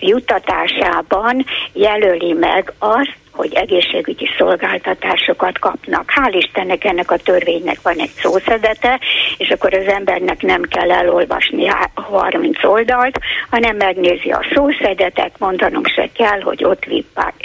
[0.00, 6.12] juttatásában jelöli meg azt, hogy egészségügyi szolgáltatásokat kapnak.
[6.14, 9.00] Hál' Istennek ennek a törvénynek van egy szószedete,
[9.36, 13.18] és akkor az embernek nem kell elolvasni 30 oldalt,
[13.50, 16.84] hanem megnézi a szószedetet, mondanunk se kell, hogy ott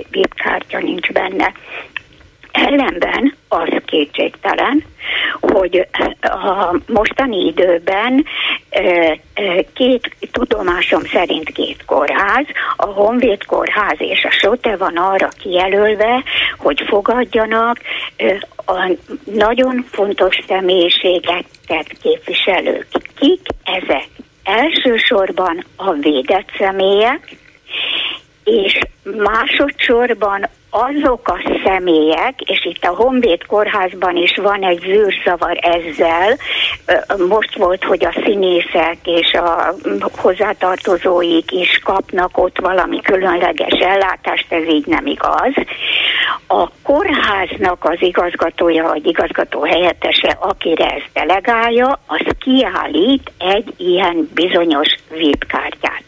[0.10, 1.53] VIP kártya nincs benne.
[2.51, 4.85] Ellenben az kétségtelen,
[5.41, 5.88] hogy
[6.21, 8.25] a mostani időben
[9.73, 12.45] két, tudomásom szerint két kórház,
[12.77, 16.23] a Honvéd kórház és a Sote van arra kijelölve,
[16.57, 17.77] hogy fogadjanak
[18.65, 18.91] a
[19.23, 22.88] nagyon fontos személyiségeket képviselők.
[23.15, 24.07] Kik ezek?
[24.43, 27.35] Elsősorban a védett személyek,
[28.43, 36.38] és másodszorban azok a személyek, és itt a Honvéd kórházban is van egy zűrzavar ezzel,
[37.27, 39.73] most volt, hogy a színészek és a
[40.17, 45.53] hozzátartozóik is kapnak ott valami különleges ellátást, ez így nem igaz.
[46.47, 54.95] A kórháznak az igazgatója vagy igazgató helyettese, akire ez delegálja, az kiállít egy ilyen bizonyos
[55.10, 56.03] VIP kártyát.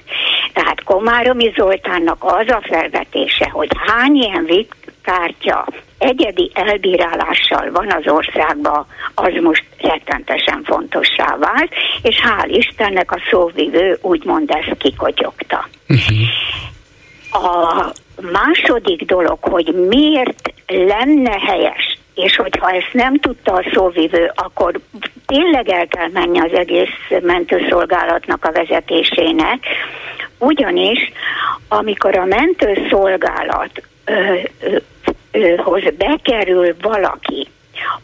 [0.54, 4.61] Tehát Komáromi Zoltánnak az a felvetése, hogy hány ilyen VIP
[5.04, 8.86] kártya egyedi elbírálással van az országban,
[9.16, 15.68] az most rettentesen fontossá vált, és hál' Istennek a szóvivő úgymond ezt kikotyogta.
[15.90, 16.18] Uh-huh.
[17.46, 17.92] A
[18.32, 24.80] második dolog, hogy miért lenne helyes, és hogyha ezt nem tudta a szóvivő, akkor
[25.26, 29.66] tényleg el kell menni az egész mentőszolgálatnak a vezetésének,
[30.38, 31.12] ugyanis
[31.68, 33.82] amikor a mentőszolgálat
[35.58, 37.48] hoz bekerül valaki,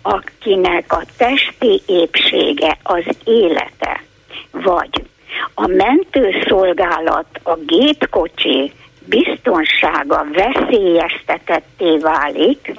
[0.02, 4.04] akinek a testi épsége az élete,
[4.52, 5.06] vagy
[5.54, 8.72] a mentőszolgálat, a gépkocsi
[9.06, 12.74] biztonsága veszélyeztetetté válik,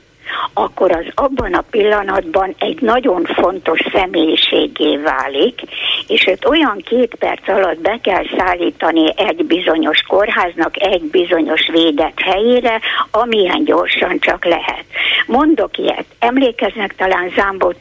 [0.52, 5.60] akkor az abban a pillanatban egy nagyon fontos személyiségé válik,
[6.06, 12.20] és őt olyan két perc alatt be kell szállítani egy bizonyos kórháznak, egy bizonyos védett
[12.20, 14.84] helyére, amilyen gyorsan csak lehet.
[15.26, 17.74] Mondok ilyet, emlékeznek talán Zámbó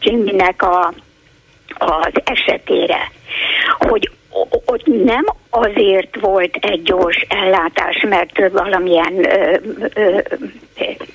[0.00, 0.92] Jimmynek a,
[1.78, 3.10] az esetére,
[3.78, 4.10] hogy
[4.64, 9.56] ott nem azért volt egy gyors ellátás, mert valamilyen ö,
[9.94, 10.18] ö,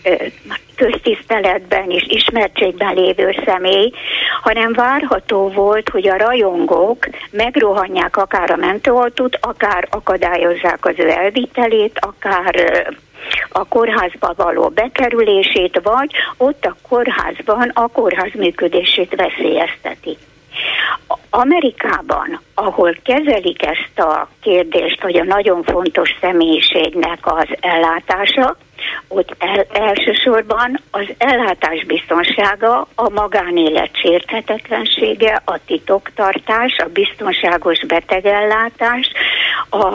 [0.03, 0.13] ö,
[0.75, 3.91] köztiszteletben és ismertségben lévő személy,
[4.41, 11.99] hanem várható volt, hogy a rajongók megrohanják akár a mentőautót, akár akadályozzák az ő elvitelét,
[11.99, 12.56] akár
[13.49, 20.17] a kórházba való bekerülését, vagy ott a kórházban a kórház működését veszélyeztetik.
[21.30, 28.58] Amerikában, ahol kezelik ezt a kérdést, hogy a nagyon fontos személyiségnek az ellátása,
[29.08, 39.12] ott el, elsősorban az ellátás biztonsága, a magánélet sérthetetlensége, a titoktartás, a biztonságos betegellátás,
[39.70, 39.86] a,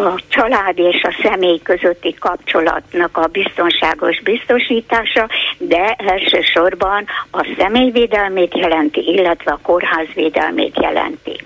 [0.00, 9.00] a család és a személy közötti kapcsolatnak a biztonságos biztosítása, de elsősorban a személyvédelmét jelenti,
[9.00, 11.36] illetve a kórházvédelmét jelenti.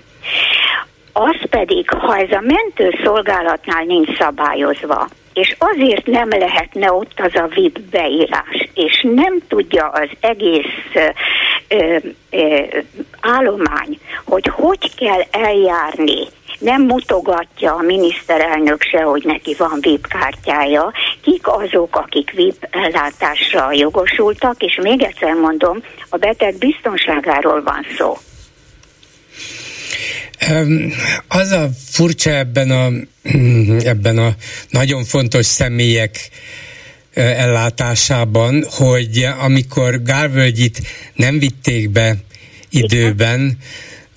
[1.13, 7.47] Az pedig, ha ez a mentőszolgálatnál nincs szabályozva, és azért nem lehetne ott az a
[7.55, 10.65] VIP beírás, és nem tudja az egész
[11.67, 11.97] ö,
[12.29, 12.65] ö,
[13.21, 16.27] állomány, hogy hogy kell eljárni,
[16.59, 20.91] nem mutogatja a miniszterelnök se, hogy neki van VIP kártyája,
[21.21, 28.17] kik azok, akik VIP ellátásra jogosultak, és még egyszer mondom, a beteg biztonságáról van szó.
[31.27, 32.91] Az a furcsa ebben a,
[33.93, 34.35] ebben a
[34.69, 36.29] nagyon fontos személyek
[37.13, 40.81] ellátásában, hogy amikor Gálvölgyit
[41.15, 42.17] nem vitték be
[42.69, 43.57] időben,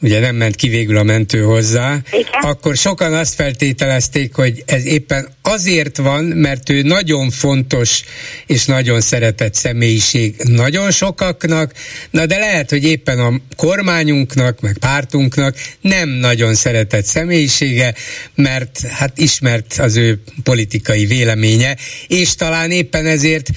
[0.04, 2.40] ugye nem ment ki végül a mentő hozzá, Igen.
[2.40, 8.02] akkor sokan azt feltételezték, hogy ez éppen azért van, mert ő nagyon fontos
[8.46, 11.72] és nagyon szeretett személyiség nagyon sokaknak,
[12.10, 17.94] na de lehet, hogy éppen a kormányunknak, meg pártunknak nem nagyon szeretett személyisége,
[18.34, 21.76] mert hát ismert az ő politikai véleménye,
[22.08, 23.50] és talán éppen ezért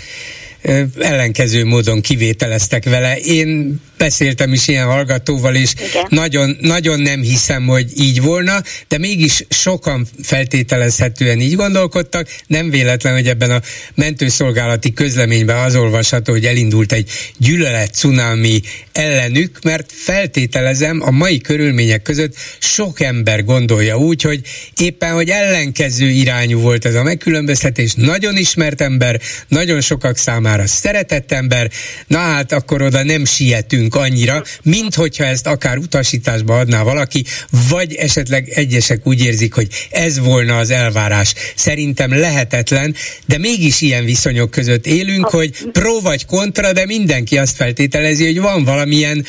[1.00, 3.18] ellenkező módon kivételeztek vele.
[3.18, 5.74] Én beszéltem is ilyen hallgatóval, és
[6.10, 12.28] nagyon, nagyon nem hiszem, hogy így volna, de mégis sokan feltételezhetően így gondolkodtak.
[12.48, 13.62] Nem véletlen, hogy ebben a
[13.96, 22.02] mentőszolgálati közleményben az olvasható, hogy elindult egy gyűlölet cunami ellenük, mert feltételezem a mai körülmények
[22.02, 24.42] között sok ember gondolja úgy, hogy
[24.82, 31.32] éppen, hogy ellenkező irányú volt ez a megkülönböztetés, nagyon ismert ember, nagyon sokak számára szeretett
[31.32, 31.72] ember,
[32.08, 37.24] na hát akkor oda nem sietünk nekünk annyira, mint hogyha ezt akár utasításba adná valaki,
[37.70, 41.34] vagy esetleg egyesek úgy érzik, hogy ez volna az elvárás.
[41.56, 42.96] Szerintem lehetetlen,
[43.26, 48.42] de mégis ilyen viszonyok között élünk, hogy pro vagy kontra, de mindenki azt feltételezi, hogy
[48.42, 49.26] van valamilyen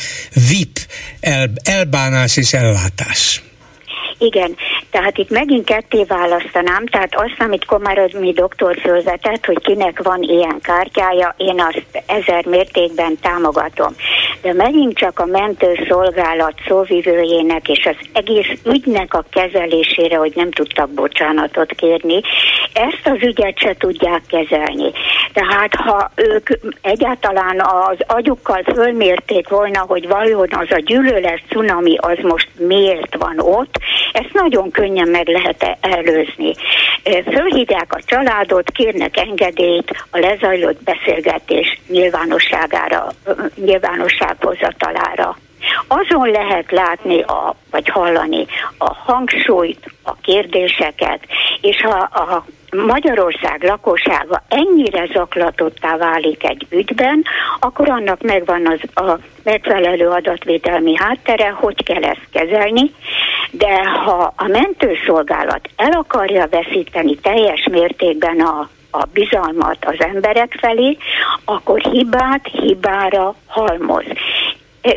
[0.49, 0.79] VIP
[1.21, 3.43] el, elbánás és ellátás.
[4.19, 4.57] Igen,
[4.91, 10.59] tehát itt megint ketté választanám, tehát azt, amit Komárodmi doktor fölvetett, hogy kinek van ilyen
[10.61, 13.95] kártyája, én azt ezer mértékben támogatom.
[14.43, 20.91] De megint csak a mentőszolgálat szóvivőjének és az egész ügynek a kezelésére, hogy nem tudtak
[20.91, 22.21] bocsánatot kérni,
[22.73, 24.93] ezt az ügyet se tudják kezelni.
[25.33, 26.49] Tehát ha ők
[26.81, 33.39] egyáltalán az agyukkal fölmérték volna, hogy vajon az a gyűlölet cunami az most miért van
[33.39, 33.79] ott,
[34.13, 36.55] ezt nagyon könnyen meg lehet előzni.
[37.33, 43.09] Fölhívják a családot, kérnek engedélyt a lezajlott beszélgetés nyilvánosságára,
[43.55, 45.37] nyilvánossághozatalára.
[45.89, 48.47] Azon lehet látni, a, vagy hallani
[48.79, 51.21] a hangsúlyt, a kérdéseket,
[51.61, 57.25] és ha a Magyarország lakossága ennyire zaklatottá válik egy ügyben,
[57.59, 62.95] akkor annak megvan az a megfelelő adatvédelmi háttere, hogy kell ezt kezelni,
[63.51, 70.97] de ha a mentőszolgálat el akarja veszíteni teljes mértékben a a bizalmat az emberek felé,
[71.45, 74.05] akkor hibát hibára halmoz.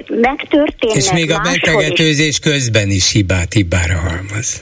[0.08, 4.62] Megtörténnek És még a betegetőzés közben is hibát hibára halmoz.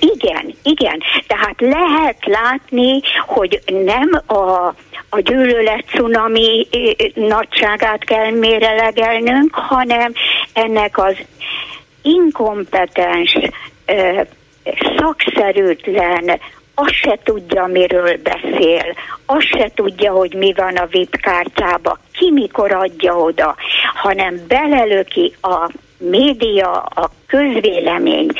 [0.00, 1.02] Igen, igen.
[1.26, 4.74] Tehát lehet látni, hogy nem a,
[5.08, 6.66] a gyűlölet cunami
[7.14, 10.12] nagyságát kell mérelegelnünk, hanem
[10.52, 11.16] ennek az
[12.02, 13.38] inkompetens,
[14.96, 16.40] szakszerűtlen,
[16.80, 22.30] azt se tudja, miről beszél, azt se tudja, hogy mi van a VIP kártyába, ki
[22.30, 23.56] mikor adja oda,
[23.94, 28.30] hanem belelöki a média, a közvélemény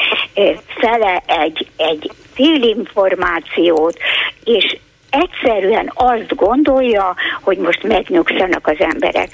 [0.66, 3.98] fele egy, egy félinformációt,
[4.44, 4.76] és
[5.10, 9.28] egyszerűen azt gondolja, hogy most megnyugszanak az emberek.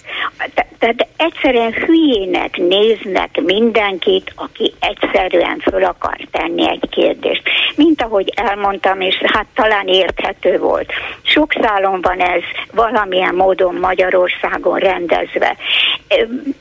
[0.79, 7.43] Tehát egyszerűen hülyének néznek mindenkit, aki egyszerűen föl akar tenni egy kérdést.
[7.77, 10.93] Mint ahogy elmondtam, és hát talán érthető volt.
[11.22, 15.57] Sok szálon van ez valamilyen módon Magyarországon rendezve.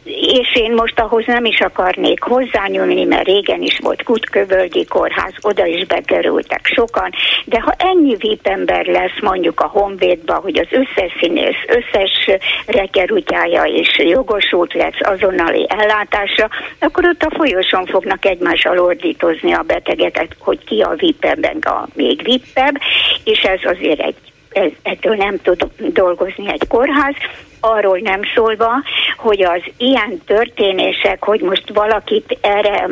[0.06, 5.66] És én most ahhoz nem is akarnék hozzányúlni, mert régen is volt Kutkövölgyi kórház, oda
[5.66, 7.10] is bekerültek sokan,
[7.46, 12.40] de ha ennyi VIP ember lesz, lesz mondjuk a Honvédba, hogy az összes színész, összes
[12.66, 16.50] rekerutyája és jogosult lesz azonnali ellátásra,
[16.80, 22.24] akkor ott a folyosón fognak egymással ordítozni a betegeket, hogy ki a vipebben a még
[22.24, 22.76] vipebb,
[23.24, 24.16] és ez azért egy
[24.52, 27.16] ez, ettől nem tud dolgozni egy kórház,
[27.64, 28.72] arról nem szólva,
[29.18, 32.88] hogy az ilyen történések, hogy most valakit erre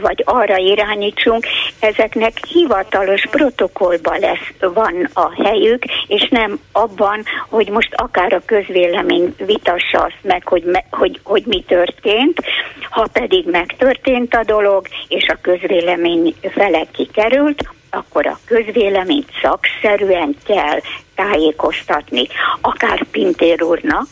[0.00, 1.46] vagy arra irányítsunk,
[1.80, 9.34] ezeknek hivatalos protokollban lesz, van a helyük, és nem abban, hogy most akár a közvélemény
[9.38, 12.38] vitassa azt meg, hogy, me, hogy, hogy mi történt,
[12.90, 17.62] ha pedig megtörtént a dolog, és a közvélemény fele kikerült,
[17.94, 20.80] akkor a közvéleményt szakszerűen kell
[21.14, 22.26] tájékoztatni,
[22.60, 24.06] akár Pintér úrnak,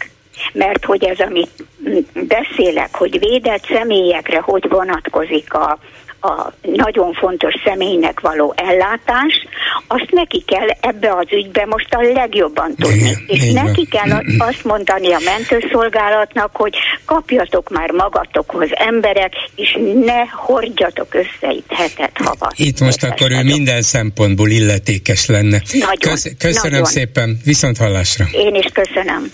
[0.53, 1.65] mert hogy ez, amit
[2.13, 5.79] beszélek, hogy védett személyekre hogy vonatkozik a,
[6.23, 9.47] a nagyon fontos személynek való ellátás,
[9.87, 12.97] azt neki kell ebbe az ügybe most a legjobban tudni.
[12.97, 13.65] Igen, és igen.
[13.65, 21.53] neki kell azt mondani a mentőszolgálatnak, hogy kapjatok már magatokhoz emberek, és ne hordjatok össze
[21.53, 22.53] itt hetet havat.
[22.57, 25.63] Itt most akkor ő minden szempontból illetékes lenne.
[25.73, 26.85] Nagyon, Kösz, köszönöm nagyon.
[26.85, 28.25] szépen, viszont hallásra.
[28.33, 29.31] Én is köszönöm.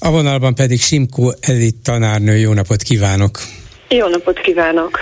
[0.00, 3.38] A vonalban pedig Simkó Elit tanárnő, jó napot kívánok!
[3.88, 4.98] Jó napot kívánok!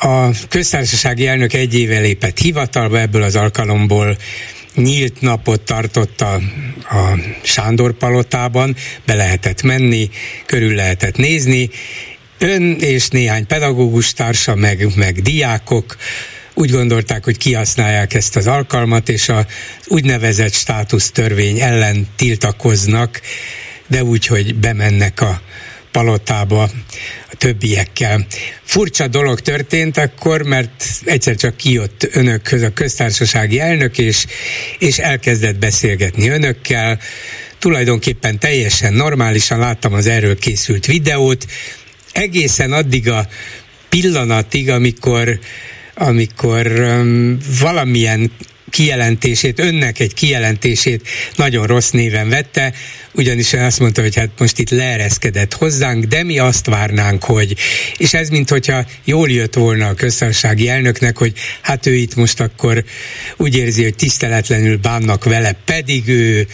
[0.00, 4.16] A köztársasági elnök egy éve lépett hivatalba, ebből az alkalomból
[4.74, 6.34] nyílt napot tartott a,
[6.88, 8.76] a Sándor palotában,
[9.06, 10.10] be lehetett menni,
[10.46, 11.70] körül lehetett nézni.
[12.38, 15.96] Ön és néhány pedagógus társa, meg, meg diákok
[16.54, 19.44] úgy gondolták, hogy kihasználják ezt az alkalmat, és az
[19.86, 23.20] úgynevezett státusztörvény ellen tiltakoznak,
[23.86, 25.40] de úgy, hogy bemennek a
[25.92, 26.62] palotába
[27.30, 28.26] a többiekkel.
[28.62, 34.26] Furcsa dolog történt akkor, mert egyszer csak kijött önökhöz a köztársasági elnök, és,
[34.78, 36.98] és elkezdett beszélgetni önökkel,
[37.58, 41.46] tulajdonképpen teljesen normálisan láttam az erről készült videót,
[42.12, 43.28] egészen addig a
[43.88, 45.38] pillanatig, amikor
[45.98, 48.30] amikor um, valamilyen
[48.70, 52.72] kijelentését, önnek egy kijelentését nagyon rossz néven vette,
[53.12, 57.56] ugyanis ön azt mondta, hogy hát most itt leereszkedett hozzánk, de mi azt várnánk, hogy,
[57.96, 62.40] és ez mint hogyha jól jött volna a köztársasági elnöknek, hogy hát ő itt most
[62.40, 62.84] akkor
[63.36, 66.46] úgy érzi, hogy tiszteletlenül bánnak vele, pedig ő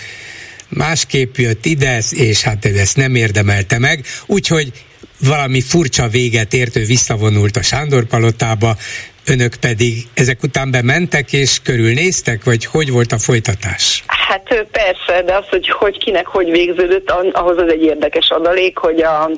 [0.69, 4.73] másképp jött ide, és hát ezt nem érdemelte meg, úgyhogy
[5.19, 8.79] valami furcsa véget ért, ő visszavonult a Sándor palotába,
[9.27, 14.05] önök pedig ezek után bementek és körülnéztek, vagy hogy volt a folytatás?
[14.07, 19.03] Hát persze, de az, hogy, hogy kinek hogy végződött, ahhoz az egy érdekes adalék, hogy
[19.03, 19.31] a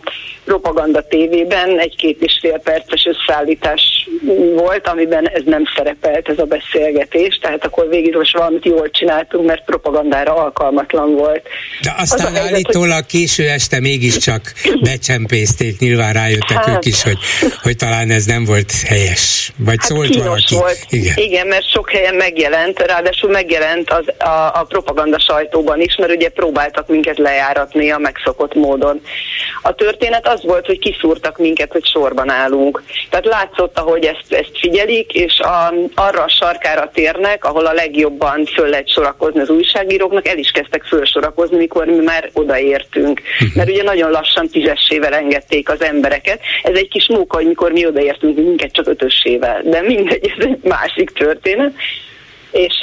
[0.45, 4.09] Propaganda tévében egy két és fél perces összeállítás
[4.55, 9.47] volt, amiben ez nem szerepelt, ez a beszélgetés, tehát akkor végig most valamit jól csináltunk,
[9.47, 11.43] mert propagandára alkalmatlan volt.
[11.83, 13.07] De aztán az állítólag hogy...
[13.07, 16.69] késő este mégiscsak becsempészték, nyilván rájöttek hát...
[16.69, 17.19] ők is, hogy,
[17.63, 19.53] hogy talán ez nem volt helyes.
[19.57, 20.55] Vagy vagy hát szólt valaki.
[20.55, 20.87] Volt.
[20.89, 21.15] Igen.
[21.17, 26.29] Igen, mert sok helyen megjelent, ráadásul megjelent az, a, a propaganda sajtóban is, mert ugye
[26.29, 29.01] próbáltak minket lejáratni a megszokott módon.
[29.63, 32.83] A történet az volt, hogy kiszúrtak minket, hogy sorban állunk.
[33.11, 38.45] Tehát látszott, ahogy ezt, ezt figyelik, és a, arra a sarkára térnek, ahol a legjobban
[38.45, 43.21] föl lehet sorakozni az újságíróknak, el is kezdtek fölsorakozni, mikor mi már odaértünk.
[43.39, 43.51] Mhm.
[43.55, 46.41] Mert ugye nagyon lassan tízessével engedték az embereket.
[46.63, 49.61] Ez egy kis móka, hogy mikor mi odaértünk, minket csak ötössével.
[49.71, 51.73] De mindegy, ez egy másik történet.
[52.51, 52.79] És,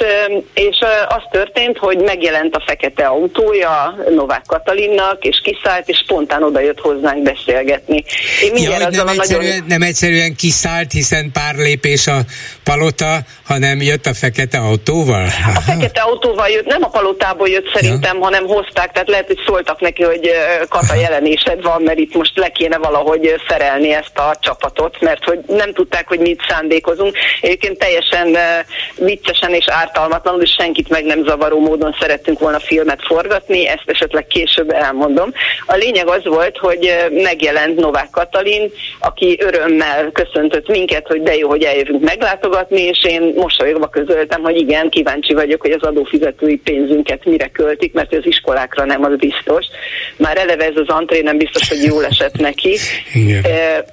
[0.54, 0.78] és
[1.08, 6.80] az történt, hogy megjelent a fekete autója Novák Katalinnak, és kiszállt, és spontán oda jött
[6.80, 8.04] hozzánk beszélgetni.
[8.42, 9.64] Én ja, nem, egyszerűen, nagyon...
[9.66, 12.20] nem egyszerűen kiszállt, hiszen pár lépés a
[12.64, 15.26] palota, hanem jött a fekete autóval?
[15.56, 18.22] A fekete autóval jött, nem a palotából jött szerintem, ja.
[18.22, 20.30] hanem hozták, tehát lehet, hogy szóltak neki, hogy
[20.68, 25.38] Kata jelenésed van, mert itt most le kéne valahogy szerelni ezt a csapatot, mert hogy
[25.46, 27.16] nem tudták, hogy mit szándékozunk.
[27.40, 28.36] Egyébként teljesen
[28.96, 34.26] viccesen és ártalmatlanul, és senkit meg nem zavaró módon szerettünk volna filmet forgatni, ezt esetleg
[34.26, 35.32] később elmondom.
[35.66, 41.48] A lényeg az volt, hogy megjelent Novák Katalin, aki örömmel köszöntött minket, hogy de jó,
[41.48, 47.24] hogy eljövünk meglátogatni, és én mosolyogva közöltem, hogy igen, kíváncsi vagyok, hogy az adófizetői pénzünket
[47.24, 49.66] mire költik, mert az iskolákra nem, az biztos.
[50.16, 52.76] Már eleve ez az antré nem biztos, hogy jól esett neki.
[53.14, 53.44] Igen.
[53.44, 53.84] E,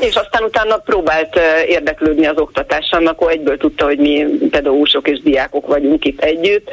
[0.00, 5.66] és aztán utána próbált érdeklődni az oktatással, akkor egyből tudta, hogy mi pedagógusok és diákok
[5.66, 6.70] vagyunk itt együtt.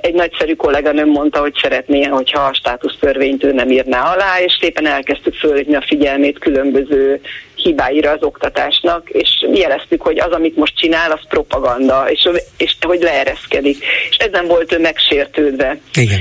[0.00, 4.86] Egy nagyszerű kolléganőm mondta, hogy szeretné, hogyha a státusztörvényt ő nem írná alá, és szépen
[4.86, 7.20] elkezdtük fölhívni a figyelmét különböző
[7.64, 13.00] hibáira az oktatásnak, és jeleztük, hogy az, amit most csinál, az propaganda, és, és hogy
[13.00, 13.84] leereszkedik.
[14.10, 15.78] És ezen volt ő megsértődve.
[15.94, 16.20] Igen.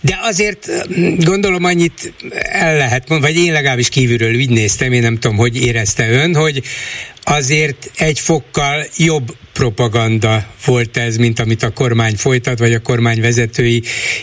[0.00, 0.68] De azért
[1.24, 2.12] gondolom annyit
[2.42, 6.34] el lehet mondani, vagy én legalábbis kívülről úgy néztem, én nem tudom, hogy érezte ön,
[6.34, 6.62] hogy
[7.24, 13.20] azért egy fokkal jobb propaganda volt ez, mint amit a kormány folytat, vagy a kormány
[13.20, 13.82] vezetői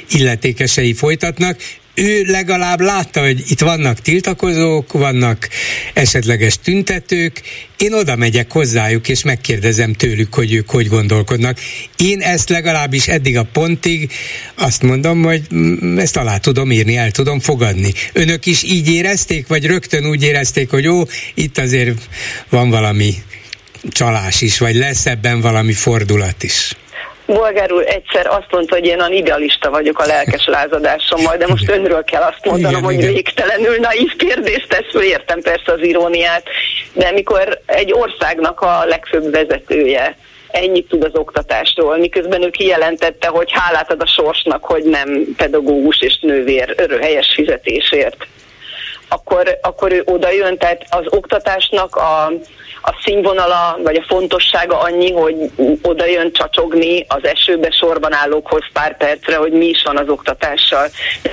[0.10, 1.58] illetékesei folytatnak
[1.94, 5.50] ő legalább látta, hogy itt vannak tiltakozók, vannak
[5.94, 7.42] esetleges tüntetők,
[7.78, 11.60] én oda megyek hozzájuk, és megkérdezem tőlük, hogy ők hogy gondolkodnak.
[11.98, 14.12] Én ezt legalábbis eddig a pontig
[14.56, 15.42] azt mondom, hogy
[15.98, 17.94] ezt alá tudom írni, el tudom fogadni.
[18.14, 22.10] Önök is így érezték, vagy rögtön úgy érezték, hogy ó, itt azért
[22.50, 23.14] van valami
[23.90, 26.76] csalás is, vagy lesz ebben valami fordulat is?
[27.34, 31.70] Bolgár úr egyszer azt mondta, hogy én a idealista vagyok a lelkes lázadásommal, de most
[31.70, 33.14] önről kell azt mondanom, igen, hogy igen.
[33.14, 36.44] végtelenül naív kérdést tesz, értem persze az iróniát,
[36.94, 40.18] de mikor egy országnak a legfőbb vezetője
[40.52, 46.02] ennyit tud az oktatásról, miközben ő kijelentette, hogy hálát ad a sorsnak, hogy nem pedagógus
[46.02, 48.28] és nővér öröhelyes fizetésért
[49.12, 52.32] akkor, akkor ő oda jön, tehát az oktatásnak a,
[52.82, 55.36] a színvonala, vagy a fontossága annyi, hogy
[55.82, 60.90] oda jön csacsogni az esőbe sorban állókhoz pár percre, hogy mi is van az oktatással.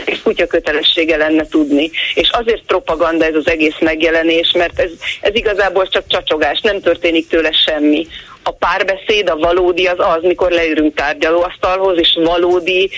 [0.07, 1.91] Ez kutya kötelessége lenne tudni.
[2.15, 4.91] És azért propaganda ez az egész megjelenés, mert ez,
[5.21, 8.07] ez igazából csak csacsogás, nem történik tőle semmi
[8.43, 12.91] a párbeszéd, a valódi az az, mikor leülünk tárgyalóasztalhoz, és valódi,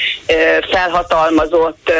[0.70, 1.92] felhatalmazott,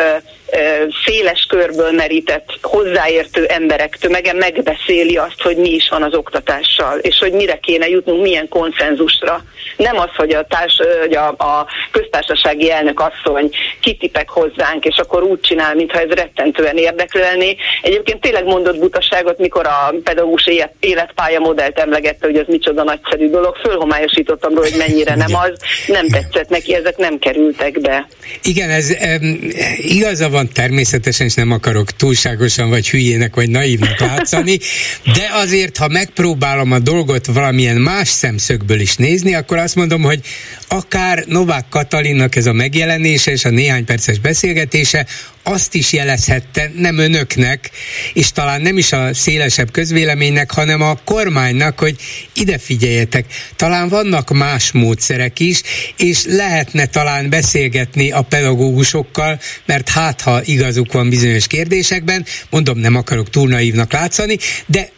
[1.04, 7.18] széles körből merített, hozzáértő emberek tömege megbeszéli azt, hogy mi is van az oktatással, és
[7.18, 9.44] hogy mire kéne jutnunk, milyen konszenzusra.
[9.76, 15.22] Nem az, hogy a, társ, hogy a, a köztársasági elnök asszony kitipek hozzánk, és akkor
[15.22, 17.56] úgy csinál, mintha ez rettentően érdekelné.
[17.82, 20.48] Egyébként tényleg mondott butaságot, mikor a pedagógus
[20.80, 25.52] életpálya modellt emlegette, hogy ez micsoda nagyszerű dolog, fölhomályosítottam róla, hogy mennyire nem az,
[25.86, 28.06] nem tetszett neki, ezek nem kerültek be.
[28.42, 29.38] Igen, ez um,
[29.76, 34.58] igaza van természetesen, és nem akarok túlságosan vagy hülyének vagy naívnak látszani,
[35.04, 40.20] de azért, ha megpróbálom a dolgot valamilyen más szemszögből is nézni, akkor azt mondom, hogy
[40.68, 45.06] akár Novák Katalinnak ez a megjelenése és a néhány perces beszélgetése
[45.50, 47.70] azt is jelezhette nem önöknek,
[48.12, 51.96] és talán nem is a szélesebb közvéleménynek, hanem a kormánynak, hogy
[52.34, 53.24] ide figyeljetek,
[53.56, 55.62] talán vannak más módszerek is,
[55.96, 62.94] és lehetne talán beszélgetni a pedagógusokkal, mert hát ha igazuk van bizonyos kérdésekben, mondom, nem
[62.94, 64.36] akarok túl naívnak látszani,
[64.66, 64.90] de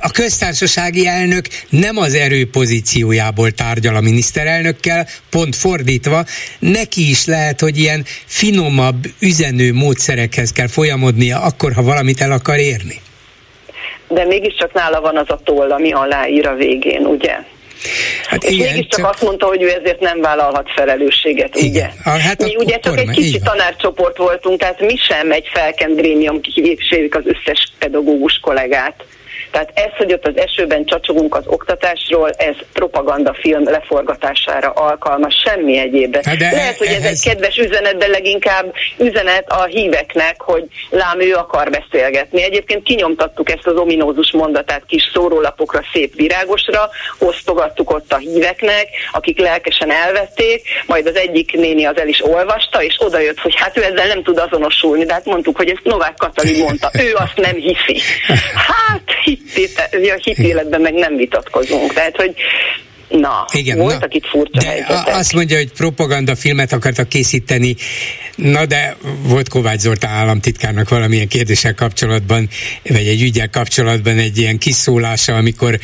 [0.00, 6.26] a, köztársasági elnök nem az erő pozíciójából tárgyal a miniszterelnökkel, pont fordítva,
[6.58, 12.58] neki is lehet, hogy ilyen finomabb üzenő módszerekhez kell folyamodnia, akkor, ha valamit el akar
[12.58, 13.00] érni.
[14.08, 17.36] De mégiscsak nála van az a toll, ami aláír a végén, ugye?
[18.26, 19.10] Hát és igen, mégiscsak csak...
[19.10, 21.70] azt mondta, hogy ő ezért nem vállalhat felelősséget, igen.
[21.70, 21.88] ugye?
[22.04, 26.40] Ah, hát mi ugye csak egy kicsi tanárcsoport voltunk, tehát mi sem egy felkent grémium,
[26.40, 29.04] kiképviseljük az összes pedagógus kollégát.
[29.52, 36.16] Tehát ez, hogy ott az esőben csacsogunk az oktatásról, ez propagandafilm leforgatására alkalmas, semmi egyéb.
[36.22, 41.20] Hát de Lehet, hogy ez egy kedves üzenet, de leginkább üzenet a híveknek, hogy lám
[41.20, 42.42] ő akar beszélgetni.
[42.42, 49.38] Egyébként kinyomtattuk ezt az ominózus mondatát kis szórólapokra, szép virágosra, osztogattuk ott a híveknek, akik
[49.38, 53.82] lelkesen elvették, majd az egyik néni az el is olvasta, és odajött, hogy hát ő
[53.82, 57.54] ezzel nem tud azonosulni, de hát mondtuk, hogy ezt Novák Katalin mondta, ő azt nem
[57.54, 58.00] hiszi.
[58.72, 59.02] Hát
[60.22, 61.92] hit életben meg nem vitatkozunk.
[61.92, 62.34] Tehát, hogy
[63.12, 65.14] Na, Igen, voltak na, itt furcsa de helyzetek.
[65.14, 67.76] Azt mondja, hogy propaganda filmet akartak készíteni,
[68.36, 72.48] na de volt Kovács Zoltán államtitkárnak valamilyen kérdéssel kapcsolatban,
[72.82, 75.78] vagy egy ügyel kapcsolatban egy ilyen kiszólása, amikor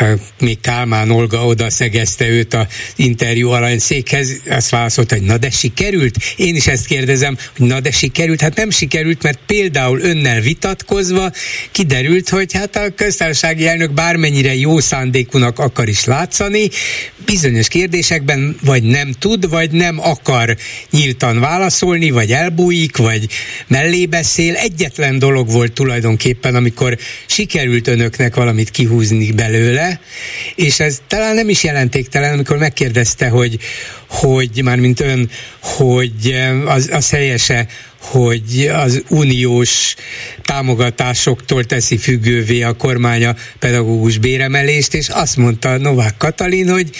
[0.00, 0.08] uh,
[0.40, 2.66] még Kálmán Olga oda szegezte őt a
[2.96, 6.16] interjú székhez, azt válaszolta, hogy na de sikerült?
[6.36, 8.40] Én is ezt kérdezem, hogy na de sikerült?
[8.40, 11.30] Hát nem sikerült, mert például önnel vitatkozva
[11.70, 16.63] kiderült, hogy hát a köztársasági elnök bármennyire jó szándékúnak akar is látszani,
[17.24, 20.56] bizonyos kérdésekben vagy nem tud, vagy nem akar
[20.90, 23.26] nyíltan válaszolni, vagy elbújik, vagy
[23.66, 24.54] mellé beszél.
[24.54, 30.00] Egyetlen dolog volt tulajdonképpen, amikor sikerült önöknek valamit kihúzni belőle,
[30.54, 33.58] és ez talán nem is jelentéktelen, amikor megkérdezte, hogy,
[34.08, 36.34] hogy már mint ön, hogy
[36.66, 37.66] az, az helyese,
[38.10, 39.94] hogy az uniós
[40.42, 46.90] támogatásoktól teszi függővé a kormánya pedagógus béremelést, és azt mondta Novák Katalin, hogy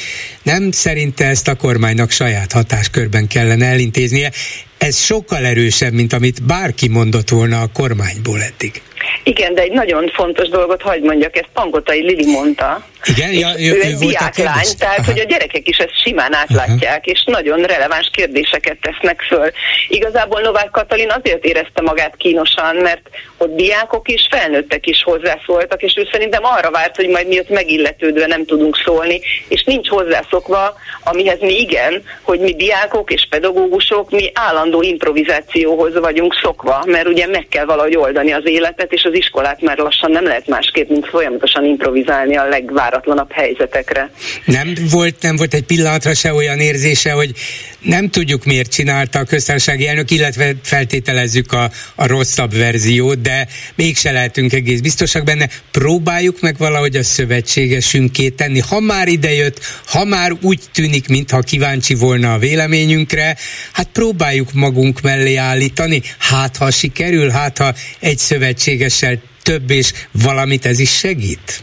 [0.43, 4.31] nem szerinte ezt a kormánynak saját hatáskörben kellene elintéznie.
[4.79, 8.83] Ez sokkal erősebb, mint amit bárki mondott volna a kormányból eddig.
[9.23, 12.87] Igen, de egy nagyon fontos dolgot hagyd mondjak, ezt Pangotai Lili mondta.
[13.05, 15.11] Igen, ja, ő, ő, ő egy diáklány, tehát Aha.
[15.11, 17.11] hogy a gyerekek is ezt simán átlátják, Aha.
[17.11, 19.51] és nagyon releváns kérdéseket tesznek föl.
[19.89, 23.01] Igazából Novák Katalin azért érezte magát kínosan, mert
[23.39, 28.27] ott diákok is, felnőttek is hozzászóltak, és ő szerintem arra várt, hogy majd miatt megilletődve
[28.27, 30.75] nem tudunk szólni, és nincs hozzászokva,
[31.05, 37.27] amihez mi igen, hogy mi diákok és pedagógusok, mi állandó improvizációhoz vagyunk szokva, mert ugye
[37.27, 41.09] meg kell valahogy oldani az életet, és az iskolát már lassan nem lehet másképp, mint
[41.09, 42.94] folyamatosan improvizálni a legváratlanabb
[43.33, 44.11] helyzetekre.
[44.45, 47.35] Nem volt, nem volt egy pillanatra se olyan érzése, hogy
[47.81, 54.13] nem tudjuk miért csinálta a köztársasági elnök, illetve feltételezzük a, a rosszabb verziót, de mégse
[54.13, 55.49] lehetünk egész biztosak benne.
[55.71, 58.61] Próbáljuk meg valahogy a szövetségesünké tenni.
[58.61, 63.37] Ha már idejött, ha már úgy tűnik, mintha kíváncsi volna a véleményünkre,
[63.73, 66.03] hát próbáljuk magunk mellé állítani.
[66.19, 71.63] Hát ha sikerül, hát ha egy szövetségessel több és valamit ez is segít?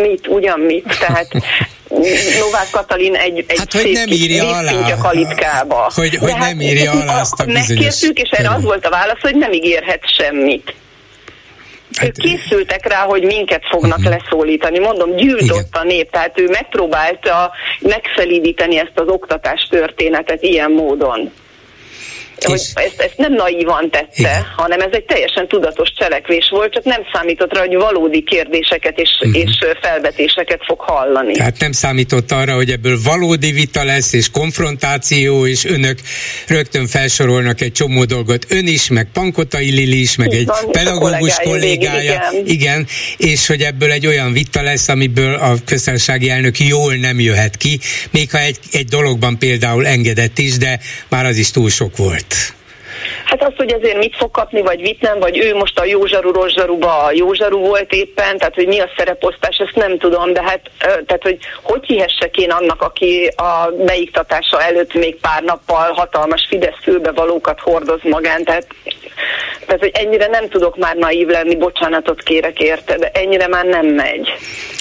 [0.00, 1.28] Mit, ugyan mit, tehát
[2.40, 4.96] Novák Katalin egy, egy hát, hogy nem írja alá.
[5.02, 5.90] kalitkába.
[5.94, 7.68] Hogy, hogy hát, nem írja alá azt a bizonyos...
[7.68, 10.74] Megkértük, és erre az volt a válasz, hogy nem ígérhet semmit.
[11.94, 14.18] Hát, ők készültek rá, hogy minket fognak uh-huh.
[14.18, 14.78] leszólítani.
[14.78, 15.56] Mondom, gyűlt Igen.
[15.56, 21.32] ott a nép, tehát ő megpróbálta megszelídíteni ezt az oktatás történetet ilyen módon
[22.44, 24.46] hogy ezt, ezt nem naívan tette, Igen.
[24.56, 29.10] hanem ez egy teljesen tudatos cselekvés volt, csak nem számított rá, hogy valódi kérdéseket és,
[29.20, 29.42] uh-huh.
[29.42, 31.32] és felvetéseket fog hallani.
[31.32, 35.98] Tehát nem számított arra, hogy ebből valódi vita lesz, és konfrontáció, és önök
[36.46, 38.46] rögtön felsorolnak egy csomó dolgot.
[38.48, 42.22] Ön is, meg Pankotai Lili is, meg egy van, pedagógus kollégája.
[42.30, 42.46] igen.
[42.46, 42.86] igen,
[43.16, 47.80] és hogy ebből egy olyan vita lesz, amiből a köztársasági elnök jól nem jöhet ki,
[48.10, 52.31] még ha egy, egy dologban például engedett is, de már az is túl sok volt.
[52.32, 52.61] Act.
[53.24, 56.32] Hát azt, hogy ezért mit fog kapni, vagy mit nem, vagy ő most a Józsaru
[56.32, 60.60] Rozsaruba a Józsaru volt éppen, tehát hogy mi a szereposztás, ezt nem tudom, de hát
[60.78, 66.82] tehát, hogy hogy hihessek én annak, aki a beiktatása előtt még pár nappal hatalmas Fidesz
[66.82, 68.66] fülbevalókat hordoz magán, tehát
[69.66, 73.86] tehát, hogy ennyire nem tudok már naív lenni, bocsánatot kérek érte, de ennyire már nem
[73.86, 74.28] megy.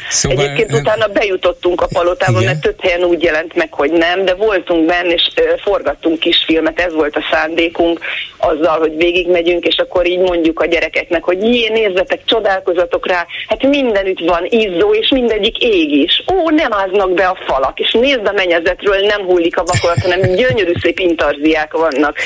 [0.09, 2.51] Szóval, Egyébként utána bejutottunk a palotába, igen.
[2.51, 5.29] mert több helyen úgy jelent meg, hogy nem, de voltunk benne, és
[5.61, 7.99] forgattunk kisfilmet, ez volt a szándékunk,
[8.37, 13.63] azzal, hogy végigmegyünk, és akkor így mondjuk a gyerekeknek, hogy jé, nézzetek, csodálkozatok rá, hát
[13.63, 16.23] mindenütt van izzó, és mindegyik ég is.
[16.33, 20.21] Ó, nem áznak be a falak, és nézd a mennyezetről, nem hullik a vakolat, hanem
[20.21, 22.17] gyönyörű szép intarziák vannak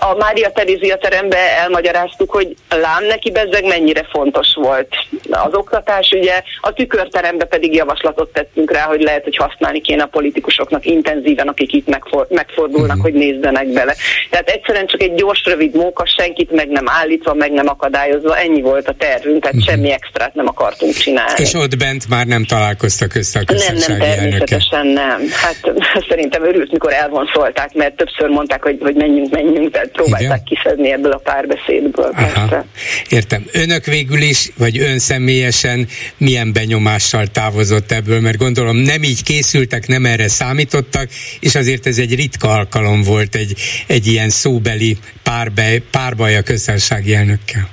[0.00, 4.88] a Mária Terézia terembe elmagyaráztuk, hogy lám neki bezzeg mennyire fontos volt
[5.30, 10.06] az oktatás, ugye a tükörterembe pedig javaslatot tettünk rá, hogy lehet, hogy használni kéne a
[10.06, 13.02] politikusoknak intenzíven, akik itt megfor- megfordulnak, uh-huh.
[13.02, 13.94] hogy nézzenek bele.
[14.30, 18.60] Tehát egyszerűen csak egy gyors, rövid móka, senkit meg nem állítva, meg nem akadályozva, ennyi
[18.60, 19.74] volt a tervünk, tehát uh-huh.
[19.74, 21.32] semmi extrát nem akartunk csinálni.
[21.36, 25.06] És ott bent már nem találkoztak össze a Nem, nem, természetesen elnöke.
[25.06, 25.28] nem.
[25.42, 25.72] Hát
[26.08, 31.12] szerintem örült, mikor elvonszolták, mert többször mondták, hogy, hogy menjünk, menjünk, tehát próbálták kiszedni ebből
[31.12, 32.10] a párbeszédből.
[32.12, 32.64] Aha.
[33.08, 33.44] Értem.
[33.52, 39.86] Önök végül is, vagy ön személyesen milyen benyomással távozott ebből, mert gondolom nem így készültek,
[39.86, 41.08] nem erre számítottak,
[41.40, 43.54] és azért ez egy ritka alkalom volt egy,
[43.86, 47.68] egy ilyen szóbeli párbaj, párbaj a köztársasági elnökkel.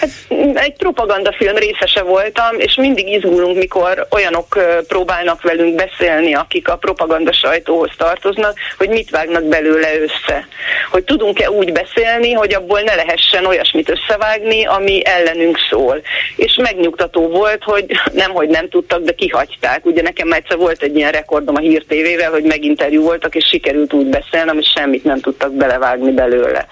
[0.00, 0.10] Hát
[0.54, 7.32] egy propagandafilm részese voltam, és mindig izgulunk, mikor olyanok próbálnak velünk beszélni, akik a propaganda
[7.32, 10.46] sajtóhoz tartoznak, hogy mit vágnak belőle össze.
[10.90, 16.00] Hogy tudunk-e úgy beszélni, hogy abból ne lehessen olyasmit összevágni, ami ellenünk szól.
[16.36, 19.86] És megnyugtató volt, hogy nem, hogy nem tudtak, de kihagyták.
[19.86, 23.92] Ugye nekem egyszer volt egy ilyen rekordom a Hír TV-vel, hogy meginterjú voltak, és sikerült
[23.92, 26.66] úgy beszélnem, hogy semmit nem tudtak belevágni belőle.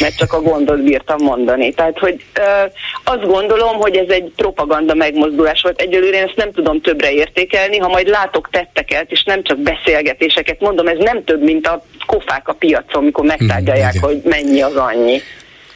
[0.00, 1.72] Mert csak a gondot bírtam mondani.
[1.72, 2.24] Tehát, hogy
[3.04, 5.80] azt gondolom, hogy ez egy propaganda megmozdulás volt.
[5.80, 10.60] Egyelőre én ezt nem tudom többre értékelni, ha majd látok tetteket, és nem csak beszélgetéseket,
[10.60, 14.76] mondom, ez nem több, mint a kofák a piacon, amikor megtárgyalják, hmm, hogy mennyi az
[14.76, 15.20] annyi.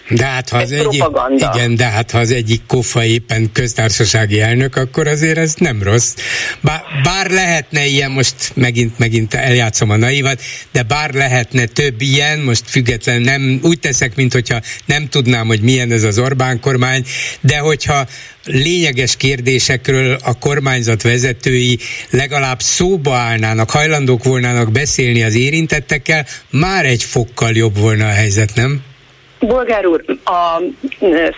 [0.09, 1.05] De hát ha az egyik,
[1.36, 6.14] igen, de hát ha az egyik kofa éppen köztársasági elnök, akkor azért ez nem rossz.
[6.61, 10.42] Bár, bár lehetne ilyen, most megint, megint eljátszom a naivat,
[10.72, 15.61] de bár lehetne több ilyen, most független, nem úgy teszek, mint hogyha nem tudnám, hogy
[15.61, 17.05] milyen ez az Orbán kormány,
[17.40, 18.07] de hogyha
[18.44, 21.78] lényeges kérdésekről a kormányzat vezetői
[22.11, 28.55] legalább szóba állnának, hajlandók volnának beszélni az érintettekkel, már egy fokkal jobb volna a helyzet,
[28.55, 28.82] nem?
[29.47, 30.62] Bolgár úr, a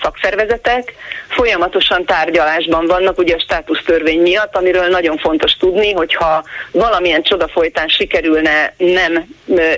[0.03, 0.95] szakszervezetek
[1.29, 7.89] folyamatosan tárgyalásban vannak ugye a státusztörvény miatt, amiről nagyon fontos tudni, hogyha valamilyen csoda folytán
[7.89, 9.27] sikerülne nem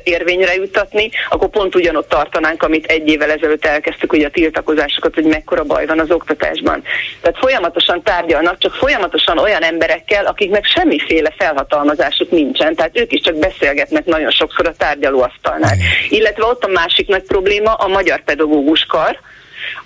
[0.04, 5.24] érvényre jutatni, akkor pont ugyanott tartanánk, amit egy évvel ezelőtt elkezdtük, ugye a tiltakozásokat, hogy
[5.24, 6.82] mekkora baj van az oktatásban.
[7.20, 13.36] Tehát folyamatosan tárgyalnak, csak folyamatosan olyan emberekkel, akiknek semmiféle felhatalmazásuk nincsen, tehát ők is csak
[13.36, 15.74] beszélgetnek nagyon sokszor a tárgyalóasztalnál.
[16.08, 19.18] Illetve ott a másik nagy probléma a magyar pedagógus kar,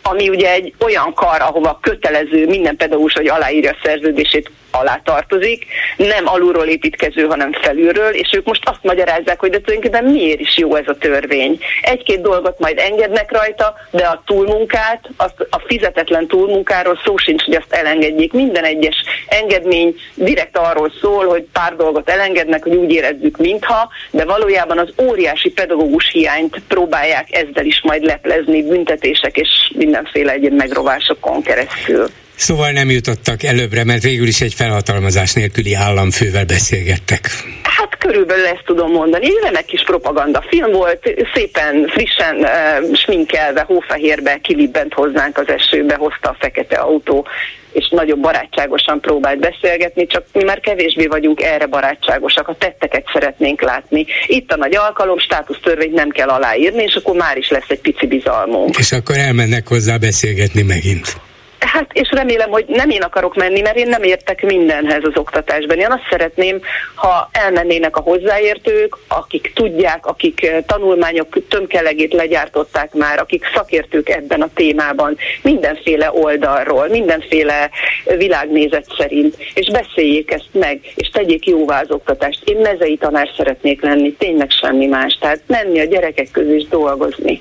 [0.02, 5.66] ami ugye egy olyan kar, ahova kötelező minden pedagógus, hogy aláírja a szerződését alá tartozik,
[5.96, 10.58] nem alulról építkező, hanem felülről, és ők most azt magyarázzák, hogy de tulajdonképpen miért is
[10.58, 11.58] jó ez a törvény.
[11.82, 17.54] Egy-két dolgot majd engednek rajta, de a túlmunkát, azt, a fizetetlen túlmunkáról szó sincs, hogy
[17.54, 18.32] azt elengedjék.
[18.32, 18.96] Minden egyes
[19.26, 24.92] engedmény direkt arról szól, hogy pár dolgot elengednek, hogy úgy érezzük, mintha, de valójában az
[25.02, 32.06] óriási pedagógus hiányt próbálják ezzel is majd leplezni büntetések és mindenféle egyéb megrovásokon keresztül.
[32.36, 37.30] Szóval nem jutottak előbbre, mert végül is egy felhatalmazás nélküli államfővel beszélgettek.
[37.62, 39.24] Hát körülbelül ezt tudom mondani.
[39.24, 45.94] Egy remek kis propaganda film volt, szépen frissen uh, sminkelve, hófehérbe kilibbent hozzánk az esőbe,
[45.94, 47.26] hozta a fekete autó,
[47.72, 53.62] és nagyon barátságosan próbált beszélgetni, csak mi már kevésbé vagyunk erre barátságosak, a tetteket szeretnénk
[53.62, 54.06] látni.
[54.26, 58.06] Itt a nagy alkalom, státusztörvényt nem kell aláírni, és akkor már is lesz egy pici
[58.06, 58.78] bizalmunk.
[58.78, 61.16] És akkor elmennek hozzá beszélgetni megint.
[61.64, 65.78] Hát, és remélem, hogy nem én akarok menni, mert én nem értek mindenhez az oktatásban.
[65.78, 66.60] Én azt szeretném,
[66.94, 74.42] ha elmennének a hozzáértők, akik tudják, akik eh, tanulmányok tömkelegét legyártották már, akik szakértők ebben
[74.42, 77.70] a témában, mindenféle oldalról, mindenféle
[78.16, 82.42] világnézet szerint, és beszéljék ezt meg, és tegyék jóvá az oktatást.
[82.44, 85.18] Én mezei tanár szeretnék lenni, tényleg semmi más.
[85.20, 87.40] Tehát menni a gyerekek közé és dolgozni.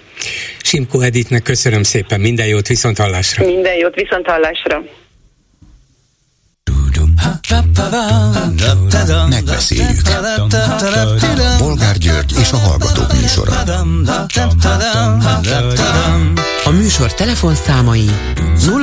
[0.63, 3.45] Simko Editnek köszönöm szépen, minden jót, viszont hallásra.
[3.45, 4.81] Minden jót, viszont hallásra.
[9.29, 10.01] Megbeszéljük.
[11.57, 13.53] Bolgár György és a Hallgatók műsora.
[16.63, 18.09] A műsor telefonszámai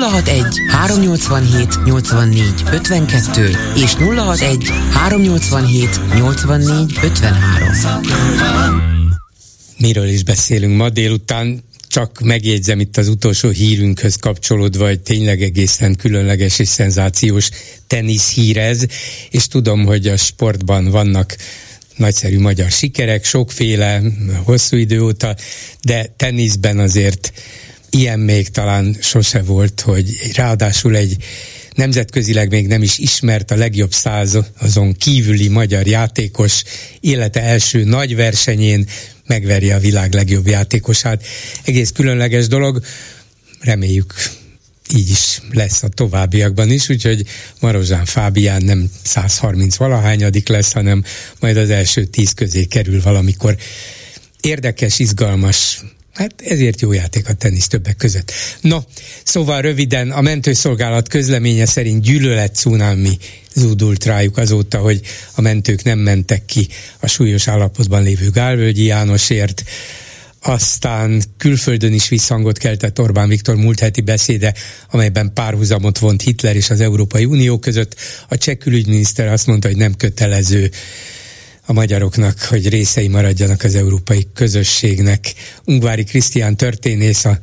[0.01, 8.99] 061 387 84 52 és 061 387 84 53.
[9.79, 11.68] Miről is beszélünk ma délután?
[11.89, 17.49] Csak megjegyzem itt az utolsó hírünkhöz kapcsolódva, hogy tényleg egészen különleges és szenzációs
[17.87, 18.87] tenisz hírez,
[19.31, 21.37] és tudom, hogy a sportban vannak
[21.97, 24.03] nagyszerű magyar sikerek, sokféle,
[24.45, 25.37] hosszú idő óta,
[25.83, 27.33] de teniszben azért
[27.91, 31.17] ilyen még talán sose volt, hogy ráadásul egy
[31.75, 36.63] nemzetközileg még nem is ismert a legjobb százon kívüli magyar játékos
[37.01, 38.87] élete első nagy versenyén
[39.29, 41.27] megverje a világ legjobb játékosát.
[41.65, 42.83] Egész különleges dolog,
[43.61, 44.15] reméljük
[44.95, 47.27] így is lesz a továbbiakban is, úgyhogy
[47.61, 51.05] Marozsán Fábián nem 130 valahányadik lesz, hanem
[51.41, 53.57] majd az első tíz közé kerül valamikor.
[54.41, 55.81] Érdekes, izgalmas,
[56.19, 58.33] Hát ezért jó játék a tenisz többek között.
[58.61, 58.79] No,
[59.25, 63.19] szóval röviden a mentőszolgálat közleménye szerint gyűlölet cunami
[63.55, 65.01] zúdult rájuk azóta, hogy
[65.35, 66.69] a mentők nem mentek ki
[67.01, 69.65] a súlyos állapotban lévő Gálvölgyi Jánosért.
[70.43, 74.55] aztán külföldön is visszhangot keltett Orbán Viktor múlt heti beszéde,
[74.91, 77.95] amelyben párhuzamot vont Hitler és az Európai Unió között.
[78.29, 80.71] A cseh külügyminiszter azt mondta, hogy nem kötelező
[81.69, 85.35] a magyaroknak, hogy részei maradjanak az európai közösségnek.
[85.65, 87.39] Ungvári Krisztián történész a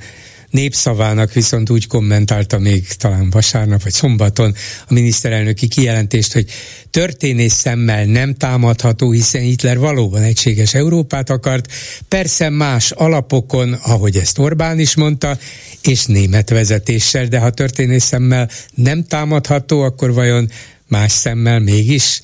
[0.50, 4.56] népszavának viszont úgy kommentálta még talán vasárnap vagy szombaton
[4.88, 6.52] a miniszterelnöki kijelentést, hogy
[6.90, 11.72] történész szemmel nem támadható, hiszen Hitler valóban egységes Európát akart,
[12.08, 15.38] persze más alapokon, ahogy ezt Orbán is mondta,
[15.82, 20.50] és német vezetéssel, de ha történész szemmel nem támadható, akkor vajon
[20.88, 22.22] más szemmel mégis?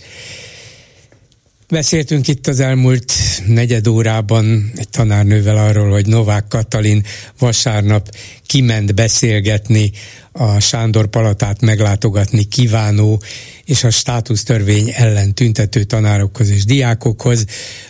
[1.72, 3.14] Beszéltünk itt az elmúlt
[3.48, 7.04] negyed órában egy tanárnővel arról, hogy Novák Katalin
[7.40, 8.16] vasárnap
[8.46, 9.92] kiment beszélgetni
[10.32, 13.22] a Sándor Palatát meglátogatni kívánó
[13.66, 17.46] és a státusztörvény ellen tüntető tanárokhoz és diákokhoz,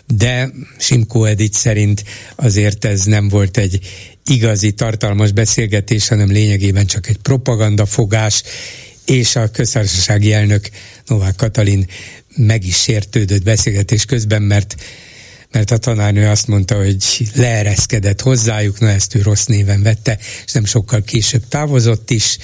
[0.07, 2.03] de Simkó Edith szerint
[2.35, 3.79] azért ez nem volt egy
[4.25, 8.43] igazi tartalmas beszélgetés, hanem lényegében csak egy propagandafogás,
[9.05, 10.69] és a köztársasági elnök
[11.07, 11.87] Novák Katalin
[12.35, 14.75] meg is sértődött beszélgetés közben, mert
[15.51, 20.51] mert a tanárnő azt mondta, hogy leereszkedett hozzájuk, na ezt ő rossz néven vette, és
[20.51, 22.37] nem sokkal később távozott is.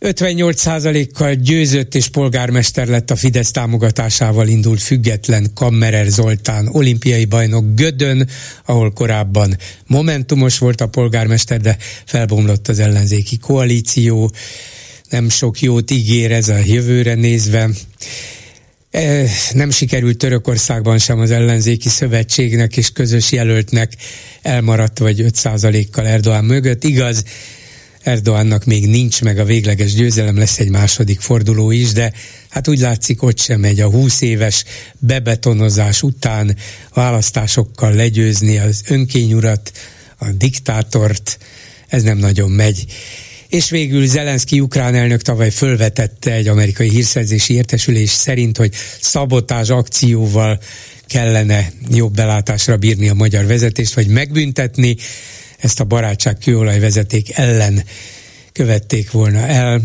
[0.00, 8.28] 58%-kal győzött és polgármester lett a Fidesz támogatásával indult független Kammerer Zoltán, olimpiai bajnok Gödön,
[8.64, 14.30] ahol korábban momentumos volt a polgármester, de felbomlott az ellenzéki koalíció
[15.12, 17.70] nem sok jót ígér ez a jövőre nézve.
[18.90, 23.92] E, nem sikerült Törökországban sem az ellenzéki szövetségnek és közös jelöltnek
[24.42, 26.84] elmaradt vagy 5%-kal Erdoğan mögött.
[26.84, 27.24] Igaz,
[28.04, 32.12] Erdoğannak még nincs meg a végleges győzelem, lesz egy második forduló is, de
[32.48, 34.64] hát úgy látszik, ott sem megy a 20 éves
[34.98, 36.56] bebetonozás után
[36.94, 39.72] választásokkal legyőzni az önkényurat,
[40.18, 41.38] a diktátort,
[41.88, 42.86] ez nem nagyon megy
[43.52, 50.60] és végül Zelenszky ukrán elnök tavaly fölvetette egy amerikai hírszerzési értesülés szerint, hogy szabotás akcióval
[51.06, 54.96] kellene jobb belátásra bírni a magyar vezetést, vagy megbüntetni.
[55.58, 57.84] Ezt a barátság kőolajvezeték ellen
[58.52, 59.82] követték volna el,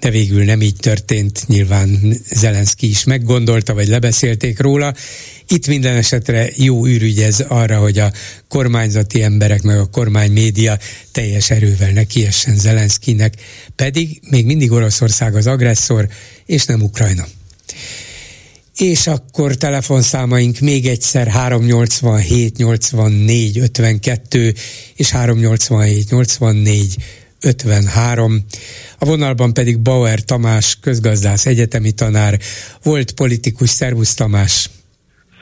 [0.00, 4.94] de végül nem így történt, nyilván Zelenszky is meggondolta, vagy lebeszélték róla,
[5.48, 8.12] itt minden esetre jó űrügy ez arra, hogy a
[8.48, 10.78] kormányzati emberek meg a kormány média
[11.12, 13.34] teljes erővel nekiessen Zelenszkinek,
[13.76, 16.08] pedig még mindig Oroszország az agresszor,
[16.46, 17.26] és nem Ukrajna.
[18.76, 24.54] És akkor telefonszámaink még egyszer 387 84 52
[24.94, 26.96] és 387 84
[27.40, 28.44] 53.
[28.98, 32.38] A vonalban pedig Bauer Tamás, közgazdász, egyetemi tanár,
[32.82, 33.68] volt politikus.
[33.68, 34.70] Szervusz Tamás!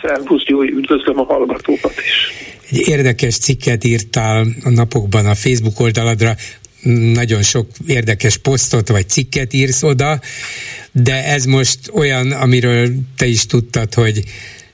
[0.02, 2.44] Szervusz, jó, üdvözlöm a hallgatókat is.
[2.70, 6.36] Egy érdekes cikket írtál a napokban a Facebook oldaladra,
[7.12, 10.20] nagyon sok érdekes posztot vagy cikket írsz oda,
[10.92, 14.24] de ez most olyan, amiről te is tudtad, hogy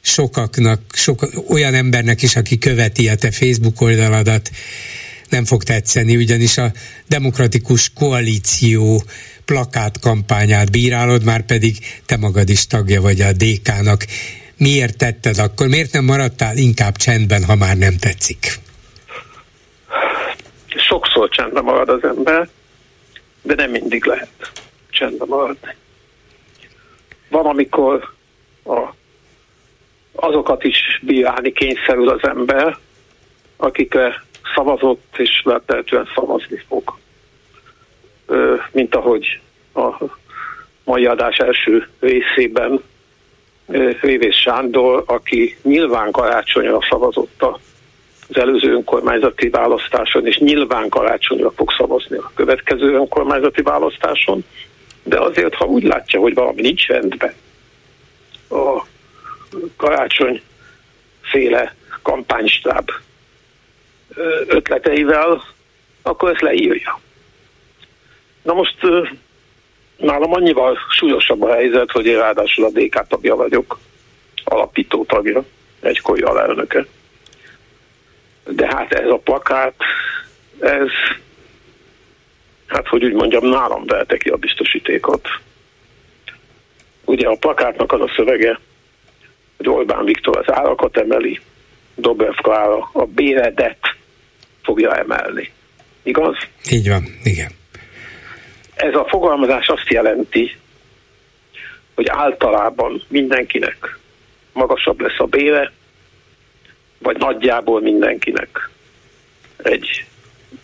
[0.00, 4.50] sokaknak, sok, olyan embernek is, aki követi a te Facebook oldaladat,
[5.32, 6.70] nem fog tetszeni, ugyanis a
[7.08, 9.02] demokratikus koalíció
[9.44, 11.76] plakátkampányát bírálod, már pedig
[12.06, 14.04] te magad is tagja vagy a DK-nak
[14.62, 15.66] miért tetted akkor?
[15.68, 18.46] Miért nem maradtál inkább csendben, ha már nem tetszik?
[20.66, 22.48] Sokszor csendben marad az ember,
[23.42, 24.52] de nem mindig lehet
[24.90, 25.74] csendben maradni.
[27.28, 28.12] Van, amikor
[28.64, 28.94] a,
[30.12, 32.78] azokat is bírálni kényszerül az ember,
[33.56, 34.24] akikre
[34.54, 36.94] szavazott és feltehetően szavazni fog.
[38.70, 39.40] Mint ahogy
[39.74, 40.04] a
[40.84, 42.82] mai adás első részében
[44.00, 47.42] Révész Sándor, aki nyilván karácsonyra szavazott
[48.28, 54.44] az előző önkormányzati választáson, és nyilván karácsonyra fog szavazni a következő önkormányzati választáson,
[55.02, 57.34] de azért, ha úgy látja, hogy valami nincs rendben
[58.50, 58.84] a
[59.76, 60.42] karácsony
[61.20, 62.90] féle kampánystáb
[64.46, 65.42] ötleteivel,
[66.02, 67.00] akkor ezt leírja.
[68.42, 68.76] Na most
[69.96, 73.78] nálam annyival súlyosabb a helyzet, hogy én ráadásul a DK tagja vagyok,
[74.44, 75.44] alapító tagja,
[75.80, 76.86] egykori alelnöke.
[78.48, 79.74] De hát ez a plakát,
[80.60, 80.88] ez,
[82.66, 85.28] hát hogy úgy mondjam, nálam velte ki a biztosítékot.
[87.04, 88.60] Ugye a plakátnak az a szövege,
[89.56, 91.40] hogy Orbán Viktor az árakat emeli,
[91.94, 93.96] Dobrev Klára a béredet
[94.62, 95.52] fogja emelni.
[96.02, 96.36] Igaz?
[96.70, 97.60] Így van, igen
[98.82, 100.56] ez a fogalmazás azt jelenti,
[101.94, 103.98] hogy általában mindenkinek
[104.52, 105.72] magasabb lesz a bére,
[106.98, 108.70] vagy nagyjából mindenkinek
[109.62, 110.04] egy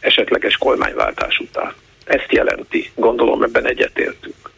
[0.00, 1.72] esetleges kormányváltás után.
[2.04, 4.50] Ezt jelenti, gondolom ebben egyetértünk.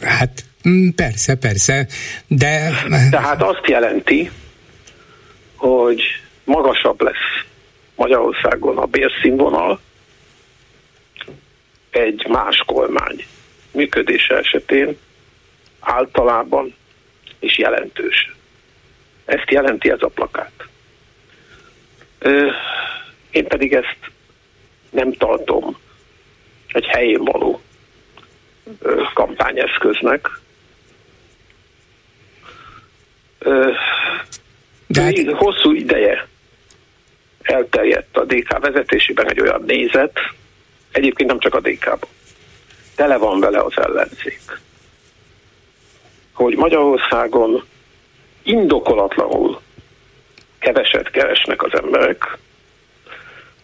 [0.00, 1.86] Hát mm, persze, persze,
[2.26, 2.70] de...
[3.10, 4.30] Tehát azt jelenti,
[5.56, 6.02] hogy
[6.44, 7.44] magasabb lesz
[7.96, 9.80] Magyarországon a bérszínvonal
[11.90, 13.26] egy más kormány
[13.70, 14.98] működése esetén
[15.80, 16.74] általában
[17.38, 18.34] és jelentős.
[19.24, 20.68] Ezt jelenti ez a plakát.
[23.30, 23.98] Én pedig ezt
[24.90, 25.78] nem tartom
[26.66, 27.62] egy helyén való
[29.14, 30.40] kampányeszköznek.
[34.86, 35.30] De hát...
[35.30, 36.26] Hosszú ideje
[37.44, 40.18] elterjedt a DK vezetésében egy olyan nézet,
[40.92, 42.08] egyébként nem csak a DK-ban,
[42.94, 44.60] tele van vele az ellenzék,
[46.32, 47.64] hogy Magyarországon
[48.42, 49.60] indokolatlanul
[50.58, 52.38] keveset keresnek az emberek,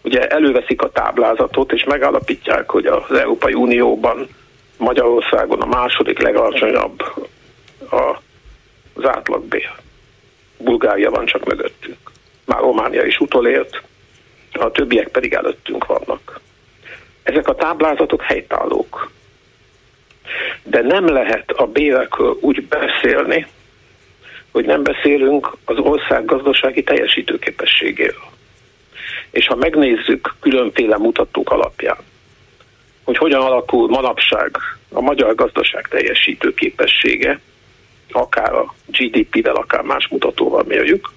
[0.01, 4.27] ugye előveszik a táblázatot, és megállapítják, hogy az Európai Unióban
[4.77, 7.03] Magyarországon a második legalacsonyabb
[8.93, 9.71] az átlagbér.
[10.57, 12.10] Bulgária van csak mögöttünk.
[12.45, 13.81] Már Románia is utolért,
[14.51, 16.39] a többiek pedig előttünk vannak.
[17.23, 19.11] Ezek a táblázatok helytállók.
[20.63, 23.47] De nem lehet a bérekről úgy beszélni,
[24.51, 28.29] hogy nem beszélünk az ország gazdasági teljesítőképességéről.
[29.31, 31.97] És ha megnézzük különféle mutatók alapján,
[33.03, 34.57] hogy hogyan alakul manapság
[34.91, 37.39] a magyar gazdaság teljesítő képessége,
[38.11, 41.09] akár a GDP-vel, akár más mutatóval mérjük,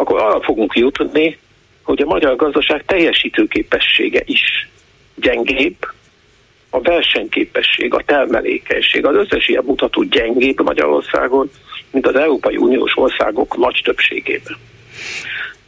[0.00, 1.38] akkor arra fogunk jutni,
[1.82, 4.68] hogy a magyar gazdaság teljesítő képessége is
[5.14, 5.76] gyengébb,
[6.70, 11.50] a versenyképesség, a termelékenység, az összes ilyen mutató gyengébb Magyarországon,
[11.90, 14.56] mint az Európai Uniós országok nagy többségében.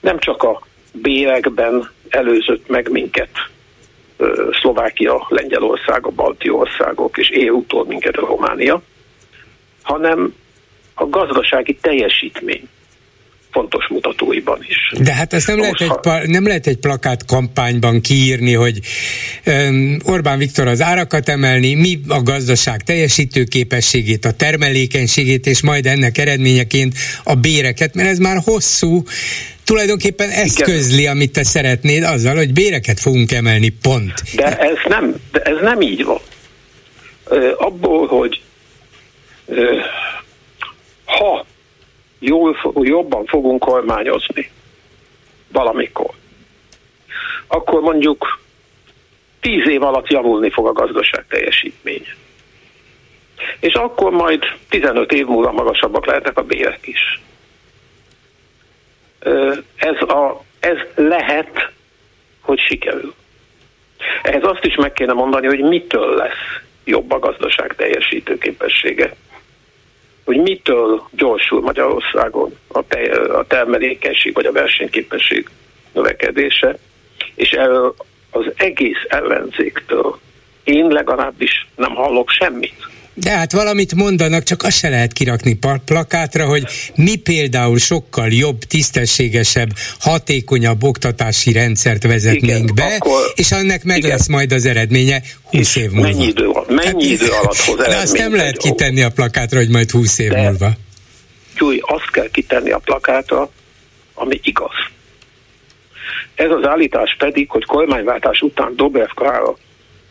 [0.01, 0.62] Nem csak a
[0.93, 3.30] bérekben előzött meg minket
[4.61, 8.83] Szlovákia, Lengyelország, a balti országok, és EU-tól minket a Románia,
[9.83, 10.35] hanem
[10.95, 12.68] a gazdasági teljesítmény
[13.53, 14.93] fontos mutatóiban is.
[15.01, 18.81] De hát ezt nem, lehet, egy, nem lehet egy plakát kampányban kiírni, hogy
[19.47, 26.19] um, Orbán Viktor az árakat emelni, mi a gazdaság teljesítőképességét, a termelékenységét, és majd ennek
[26.19, 26.95] eredményeként
[27.25, 29.03] a béreket, mert ez már hosszú,
[29.65, 30.75] tulajdonképpen ezt Igen.
[30.75, 34.13] közli, amit te szeretnéd, azzal, hogy béreket fogunk emelni, pont.
[34.35, 36.21] De ez nem, de ez nem így van.
[37.59, 38.41] Abból, hogy
[41.05, 41.47] ha
[42.23, 44.51] jól, jobban fogunk kormányozni
[45.53, 46.11] valamikor,
[47.47, 48.41] akkor mondjuk
[49.41, 52.16] tíz év alatt javulni fog a gazdaság teljesítménye.
[53.61, 57.20] És akkor majd 15 év múlva magasabbak lehetnek a bérek is.
[59.77, 61.70] Ez, a, ez lehet,
[62.41, 63.14] hogy sikerül.
[64.23, 69.14] Ehhez azt is meg kéne mondani, hogy mitől lesz jobb a gazdaság teljesítő képessége
[70.25, 73.01] hogy mitől gyorsul Magyarországon a, te,
[73.39, 75.49] a termelékenység vagy a versenyképesség
[75.93, 76.79] növekedése,
[77.35, 77.95] és erről
[78.31, 80.18] az egész ellenzéktől
[80.64, 82.75] én legalábbis nem hallok semmit.
[83.15, 88.59] De hát valamit mondanak, csak azt se lehet kirakni plakátra, hogy mi például sokkal jobb,
[88.59, 89.69] tisztességesebb,
[90.01, 94.11] hatékonyabb oktatási rendszert vezetnénk igen, be, akkor, és annak meg igen.
[94.11, 96.09] lesz majd az eredménye 20 év múlva.
[96.09, 99.91] Mennyi idő, mennyi idő alatt hoz De azt nem lehet kitenni a plakátra, hogy majd
[99.91, 100.71] 20 év de, múlva.
[101.59, 103.51] Gyúj, azt kell kitenni a plakátra,
[104.15, 104.75] ami igaz.
[106.35, 109.57] Ez az állítás pedig, hogy kormányváltás után Dobrev Klára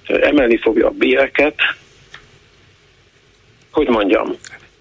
[0.07, 1.55] emelni fogja a béreket,
[3.71, 4.35] hogy mondjam,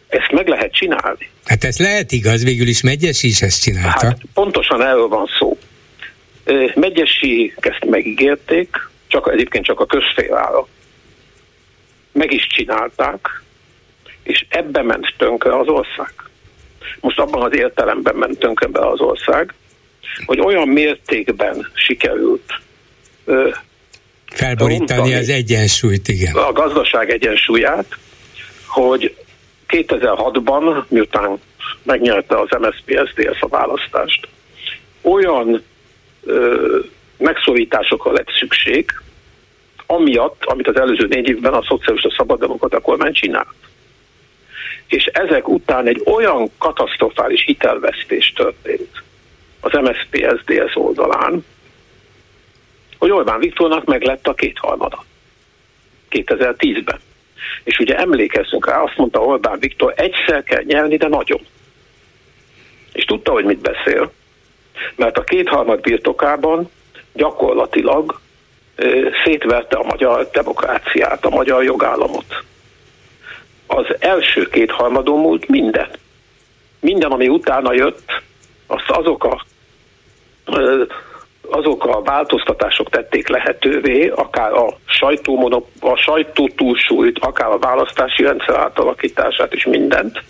[0.08, 1.30] ezt meg lehet csinálni.
[1.44, 4.06] Hát ez lehet igaz, végül is Megyesi is ezt csinálta.
[4.06, 5.58] Hát pontosan erről van szó.
[6.74, 10.68] Megyesi ezt megígérték, csak egyébként csak a közférára.
[12.12, 13.42] Meg is csinálták,
[14.22, 16.12] és ebbe ment tönkre az ország.
[17.00, 19.54] Most abban az értelemben ment tönkre be az ország,
[20.26, 22.60] hogy olyan mértékben sikerült
[24.26, 26.34] felborítani az egyensúlyt, igen.
[26.34, 27.98] A gazdaság egyensúlyát,
[28.70, 29.16] hogy
[29.68, 31.40] 2006-ban, miután
[31.82, 34.28] megnyerte az MSZP SZDSZ a választást,
[35.02, 35.62] olyan
[36.24, 36.78] ö,
[37.16, 38.90] megszorításokra lett szükség,
[39.86, 43.54] amiatt, amit az előző négy évben a szocialista szabaddemokrata kormány csinált.
[44.86, 49.02] És ezek után egy olyan katasztrofális hitelvesztés történt
[49.60, 51.44] az MSZP SZDSZ oldalán,
[52.98, 55.04] hogy Orbán Viktornak meg lett a kétharmada
[56.10, 56.98] 2010-ben.
[57.64, 61.40] És ugye emlékezzünk rá, azt mondta Orbán Viktor, egyszer kell nyerni, de nagyon.
[62.92, 64.12] És tudta, hogy mit beszél.
[64.96, 66.70] Mert a kétharmad birtokában
[67.12, 68.20] gyakorlatilag
[69.24, 72.44] szétverte a magyar demokráciát, a magyar jogállamot.
[73.66, 75.88] Az első két harmadon múlt minden.
[76.80, 78.22] Minden, ami utána jött,
[78.66, 79.44] azt azok a
[81.50, 88.56] azok a változtatások tették lehetővé, akár a, sajtómonop, a sajtó túlsúlyt, akár a választási rendszer
[88.56, 90.22] átalakítását és mindent,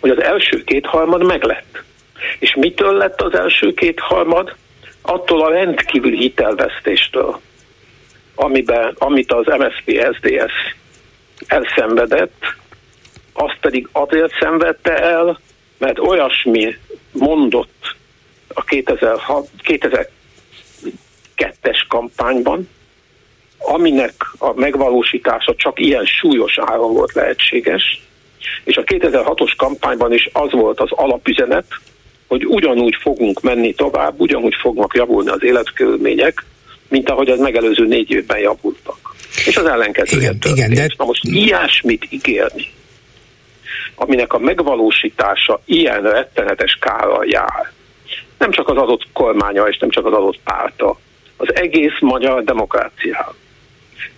[0.00, 1.82] hogy az első kétharmad meglett.
[2.38, 4.54] És mitől lett az első kétharmad?
[5.02, 7.40] Attól a rendkívül hitelvesztéstől,
[8.34, 10.76] amiben, amit az MSZP SDS
[11.46, 12.44] elszenvedett,
[13.32, 15.40] azt pedig azért szenvedte el,
[15.78, 16.76] mert olyasmi
[17.12, 17.94] mondott
[18.54, 19.48] a 2006,
[21.36, 22.68] 2002-es kampányban,
[23.58, 28.00] aminek a megvalósítása csak ilyen súlyos áron volt lehetséges,
[28.64, 31.64] és a 2006-os kampányban is az volt az alapüzenet,
[32.26, 36.44] hogy ugyanúgy fogunk menni tovább, ugyanúgy fognak javulni az életkörülmények,
[36.88, 39.14] mint ahogy az megelőző négy évben javultak.
[39.46, 40.94] És az ellenkezője igen, igen, de...
[40.96, 42.66] Na most ilyesmit ígérni,
[43.94, 47.72] aminek a megvalósítása ilyen rettenetes kárral jár,
[48.38, 50.98] nem csak az adott kormánya és nem csak az adott párta,
[51.36, 53.34] az egész magyar demokráciához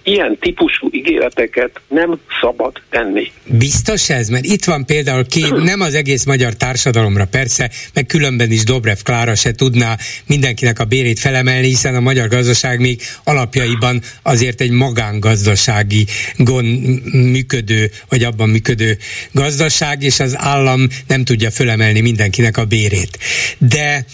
[0.09, 3.33] ilyen típusú ígéreteket nem szabad tenni.
[3.45, 4.29] Biztos ez?
[4.29, 8.99] Mert itt van például két, nem az egész magyar társadalomra persze, meg különben is Dobrev
[9.05, 9.97] Klára se tudná
[10.27, 16.07] mindenkinek a bérét felemelni, hiszen a magyar gazdaság még alapjaiban azért egy magángazdasági
[16.37, 18.97] gond működő, vagy abban működő
[19.33, 23.19] gazdaság, és az állam nem tudja fölemelni mindenkinek a bérét.
[23.59, 24.05] De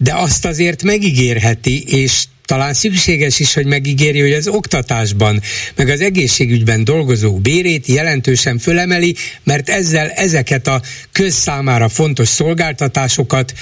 [0.00, 5.40] de azt azért megígérheti, és talán szükséges is, hogy megígéri, hogy az oktatásban,
[5.76, 10.80] meg az egészségügyben dolgozók bérét jelentősen fölemeli, mert ezzel ezeket a
[11.12, 13.52] közszámára fontos szolgáltatásokat,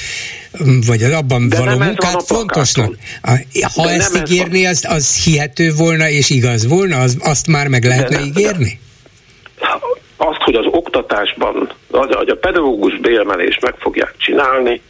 [0.87, 2.95] vagy az abban De való munkát fontosnak.
[3.75, 7.85] Ha De ezt ígérni, az, az hihető volna és igaz volna, az, azt már meg
[7.85, 8.81] lehetne nem, ígérni?
[10.17, 14.81] Azt, hogy az oktatásban, hogy a pedagógus béremelést meg fogják csinálni,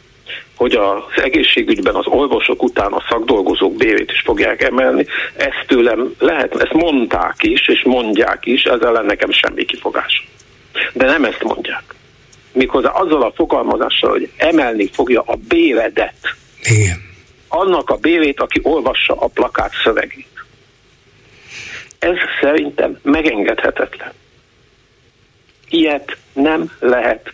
[0.57, 5.05] hogy az egészségügyben az orvosok után a szakdolgozók bérét is fogják emelni.
[5.35, 10.27] Ezt tőlem lehet, ezt mondták is, és mondják is, ezzel ellen nekem semmi kifogás.
[10.93, 11.95] De nem ezt mondják.
[12.51, 16.35] Méghozzá azzal a fogalmazással, hogy emelni fogja a béredet.
[16.63, 17.05] Igen.
[17.47, 20.45] Annak a bérét, aki olvassa a plakát szövegét.
[21.99, 24.11] Ez szerintem megengedhetetlen.
[25.69, 27.33] Ilyet nem lehet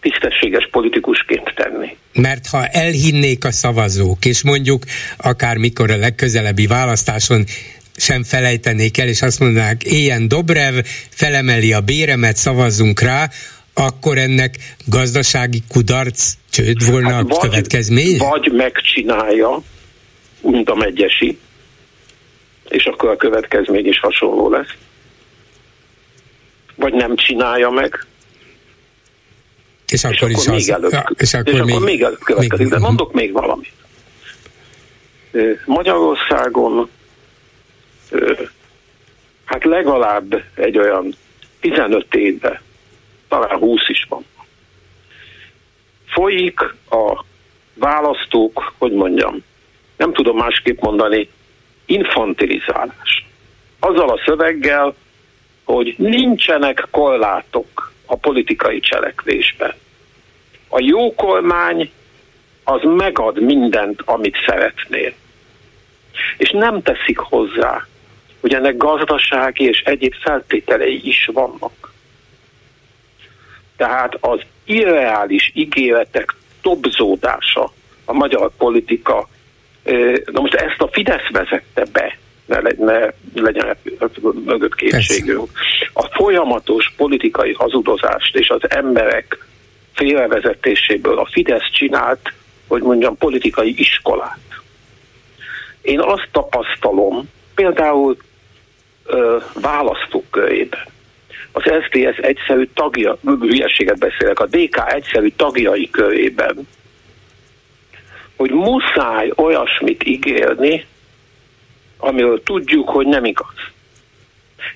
[0.00, 1.96] tisztességes politikusként tenni.
[2.12, 4.82] Mert ha elhinnék a szavazók, és mondjuk
[5.16, 7.44] akármikor a legközelebbi választáson
[7.96, 10.74] sem felejtenék el, és azt mondanák, éljen Dobrev,
[11.10, 13.28] felemeli a béremet, szavazzunk rá,
[13.74, 14.54] akkor ennek
[14.86, 18.18] gazdasági kudarc, csőd volna hát a következmény?
[18.18, 19.62] Vagy megcsinálja,
[20.40, 21.38] mint a megyesi,
[22.68, 24.74] és akkor a következmény is hasonló lesz.
[26.76, 28.06] Vagy nem csinálja meg,
[29.88, 32.18] és akkor, és akkor is még az, előbb, és akkor, és még, akkor még előbb
[32.18, 32.58] következik.
[32.58, 33.72] Még, de mondok még valamit.
[35.64, 36.88] Magyarországon
[39.44, 41.14] hát legalább egy olyan
[41.60, 42.62] 15 évbe,
[43.28, 44.24] talán 20 is van.
[46.06, 46.60] Folyik
[46.90, 47.24] a
[47.74, 49.44] választók, hogy mondjam,
[49.96, 51.28] nem tudom másképp mondani,
[51.86, 53.26] infantilizálás.
[53.78, 54.94] Azzal a szöveggel,
[55.64, 59.74] hogy nincsenek korlátok a politikai cselekvésben.
[60.68, 61.90] A jó kormány
[62.64, 65.12] az megad mindent, amit szeretnél.
[66.36, 67.86] És nem teszik hozzá,
[68.40, 71.92] hogy ennek gazdasági és egyéb feltételei is vannak.
[73.76, 77.72] Tehát az irreális ígéretek tobzódása
[78.04, 79.28] a magyar politika,
[80.32, 83.76] na most ezt a Fidesz vezette be, ne, ne legyen
[84.44, 85.50] mögött kétségünk.
[85.92, 89.46] A folyamatos politikai hazudozást és az emberek
[89.92, 92.32] félrevezetéséből a Fidesz csinált,
[92.66, 94.38] hogy mondjam, politikai iskolát.
[95.82, 98.16] Én azt tapasztalom, például
[99.04, 100.92] ö, választókörében,
[101.52, 106.68] az SZDSZ egyszerű tagja, hülyeséget beszélek, a DK egyszerű tagjai körében,
[108.36, 110.86] hogy muszáj olyasmit ígérni,
[112.04, 113.54] amiről tudjuk, hogy nem igaz.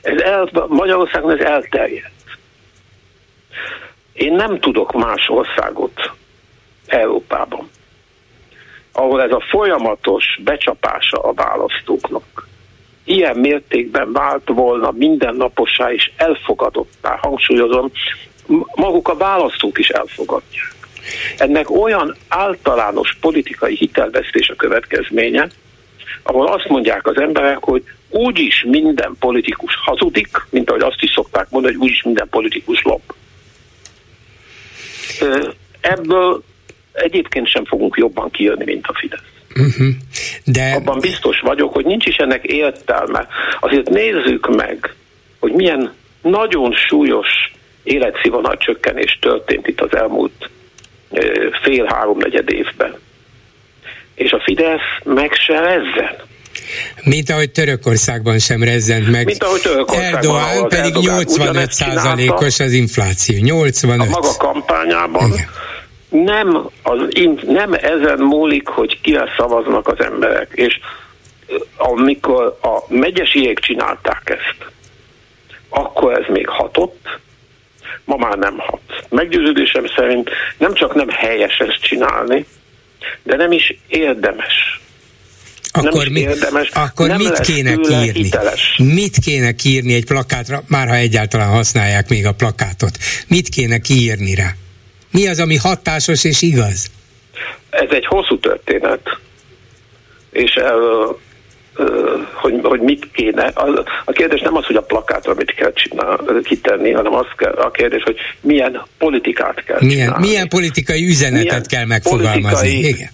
[0.03, 2.13] Ez el, Magyarországon ez elterjedt.
[4.13, 6.13] Én nem tudok más országot
[6.87, 7.71] Európában,
[8.93, 12.47] ahol ez a folyamatos becsapása a választóknak
[13.09, 17.91] ilyen mértékben vált volna mindennapossá és elfogadottá, hangsúlyozom,
[18.75, 20.77] maguk a választók is elfogadják.
[21.37, 25.49] Ennek olyan általános politikai hitelvesztés a következménye,
[26.23, 31.51] ahol azt mondják az emberek, hogy úgyis minden politikus hazudik, mint ahogy azt is szokták
[31.51, 33.15] mondani, hogy úgyis minden politikus lop.
[35.81, 36.43] Ebből
[36.93, 39.21] egyébként sem fogunk jobban kijönni, mint a Fidesz.
[39.51, 39.89] Uh-huh.
[40.45, 40.73] De...
[40.73, 43.29] Abban biztos vagyok, hogy nincs is ennek értelme.
[43.61, 44.95] Azért nézzük meg,
[45.39, 45.93] hogy milyen
[46.23, 47.29] nagyon súlyos
[47.83, 50.51] életszínvonal csökkenés történt itt az elmúlt
[51.63, 52.99] fél-háromnegyed évben.
[54.19, 56.27] És a Fidesz meg se rezzen.
[57.03, 59.25] Mint ahogy Törökországban sem rezzent meg.
[59.25, 60.15] Mint ahogy Törökországban.
[60.15, 63.37] Erdoğan pedig Erdogan 85 százalékos az infláció.
[63.45, 64.07] 85.
[64.07, 65.33] A maga kampányában.
[65.33, 65.49] Igen.
[66.09, 66.99] Nem, az,
[67.47, 70.51] nem ezen múlik, hogy kire szavaznak az emberek.
[70.55, 70.79] És
[71.77, 74.73] amikor a megyesiek csinálták ezt,
[75.69, 77.19] akkor ez még hatott,
[78.05, 78.81] ma már nem hat.
[79.09, 82.47] Meggyőződésem szerint nem csak nem helyes ezt csinálni,
[83.23, 84.81] de nem is érdemes.
[85.73, 88.23] Akkor, nem mi, érdemes, akkor nem mit kéne írni?
[88.23, 88.77] Hiteles.
[88.79, 92.99] Mit kéne kiírni egy plakátra, már ha egyáltalán használják még a plakátot?
[93.29, 94.55] Mit kéne kiírni rá?
[95.11, 96.91] Mi az, ami hatásos és igaz?
[97.71, 99.19] Ez egy hosszú történet,
[100.31, 100.59] és
[102.33, 103.53] hogy, hogy mit kéne.
[104.05, 107.71] A kérdés nem az, hogy a plakátra mit kell csinál, kitenni, hanem az kell, a
[107.71, 110.27] kérdés, hogy milyen politikát kell milyen, csinálni.
[110.27, 112.69] Milyen politikai üzenetet milyen kell megfogalmazni.
[112.69, 113.09] Igen.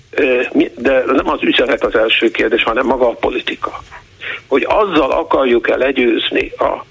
[0.77, 3.83] De nem az üzenet az első kérdés, hanem maga a politika.
[4.47, 6.85] Hogy azzal akarjuk-e legyőzni a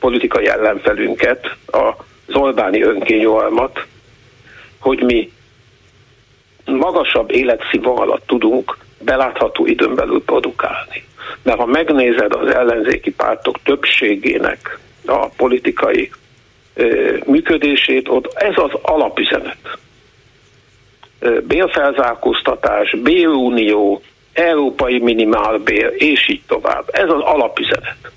[0.00, 3.86] politikai ellenfelünket, az Orbáni önkényolmat,
[4.78, 5.32] hogy mi
[6.64, 11.04] magasabb életszínvonalat tudunk belátható időn belül produkálni.
[11.42, 16.10] Mert ha megnézed az ellenzéki pártok többségének a politikai
[16.74, 19.78] ö, működését, ott ez az alapüzenet.
[21.46, 24.02] Bélfelzárkóztatás, bélunió,
[24.32, 26.88] európai minimálbér, és így tovább.
[26.92, 28.10] Ez az alapüzenet.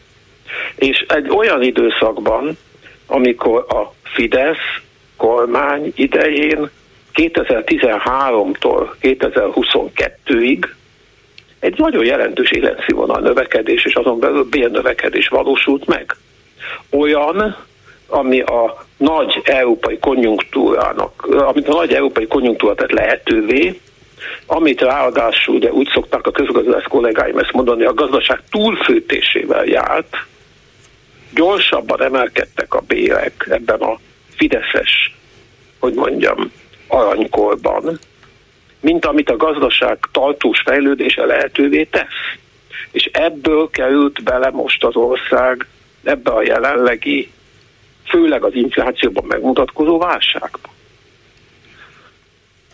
[0.75, 2.57] És egy olyan időszakban,
[3.05, 4.81] amikor a Fidesz
[5.17, 6.69] kormány idején
[7.15, 10.67] 2013-tól 2022-ig
[11.59, 16.15] egy nagyon jelentős életszínvonal növekedés, és azon belül bérnövekedés valósult meg.
[16.89, 17.55] Olyan,
[18.07, 23.79] ami a nagy európai konjunktúrának, amit a nagy európai konjunktúra tett lehetővé,
[24.45, 30.17] amit ráadásul ugye úgy szokták a közgazdász kollégáim ezt mondani, a gazdaság túlfőtésével járt,
[31.33, 33.99] gyorsabban emelkedtek a bérek ebben a
[34.35, 35.15] fideszes,
[35.79, 36.51] hogy mondjam,
[36.95, 37.99] aranykorban,
[38.79, 42.37] mint amit a gazdaság tartós fejlődése lehetővé tesz.
[42.91, 45.67] És ebből került bele most az ország
[46.03, 47.31] ebbe a jelenlegi,
[48.07, 50.73] főleg az inflációban megmutatkozó válságba.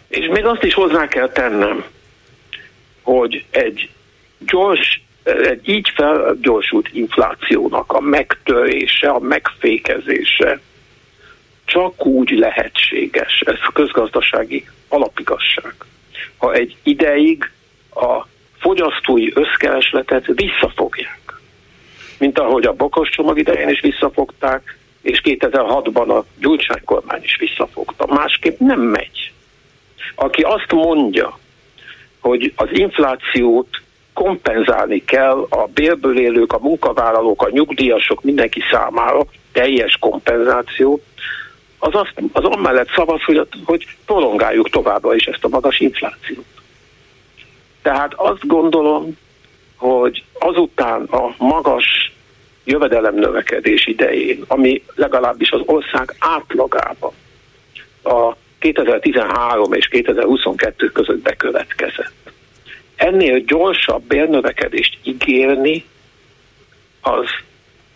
[0.08, 1.86] És még azt is hozzá kell tennem,
[3.02, 3.90] hogy egy
[4.40, 10.60] gyors, egy így felgyorsult inflációnak a megtörése, a megfékezése
[11.72, 15.74] csak úgy lehetséges, ez közgazdasági alapigasság,
[16.38, 17.52] ha egy ideig
[17.96, 18.26] a
[18.60, 21.40] fogyasztói összkeresletet visszafogják.
[22.18, 28.06] Mint ahogy a bokos csomag idején is visszafogták, és 2006-ban a Gyurcsány kormány is visszafogta.
[28.08, 29.32] Másképp nem megy.
[30.16, 31.40] Aki azt mondja,
[32.20, 33.82] hogy az inflációt
[34.14, 39.22] kompenzálni kell a bérből élők, a munkavállalók, a nyugdíjasok, mindenki számára
[39.52, 41.02] teljes kompenzáció,
[41.84, 46.46] az, azt, az amellett szavaz, hogy, hogy prolongáljuk továbbra is ezt a magas inflációt.
[47.82, 49.18] Tehát azt gondolom,
[49.76, 52.14] hogy azután a magas
[52.64, 57.12] jövedelem növekedés idején, ami legalábbis az ország átlagában
[58.04, 62.32] a 2013 és 2022 között bekövetkezett.
[62.96, 65.86] Ennél gyorsabb bérnövekedést ígérni,
[67.02, 67.26] az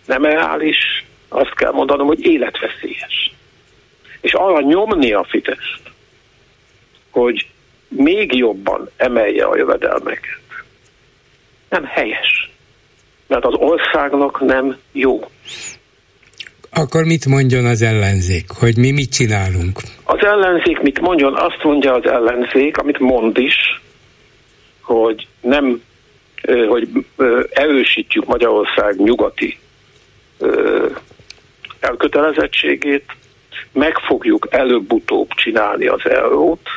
[0.06, 3.36] nem reális, azt kell mondanom, hogy életveszélyes
[4.26, 5.82] és arra nyomni a Fideszt,
[7.10, 7.48] hogy
[7.88, 10.40] még jobban emelje a jövedelmeket.
[11.70, 12.52] Nem helyes.
[13.28, 15.30] Mert az országnak nem jó.
[16.70, 19.80] Akkor mit mondjon az ellenzék, hogy mi mit csinálunk?
[20.04, 21.36] Az ellenzék mit mondjon?
[21.36, 23.82] Azt mondja az ellenzék, amit mond is,
[24.82, 25.82] hogy nem,
[26.68, 26.90] hogy
[27.50, 29.58] erősítjük Magyarország nyugati
[31.80, 33.06] elkötelezettségét,
[33.76, 36.70] meg fogjuk előbb-utóbb csinálni az eurót.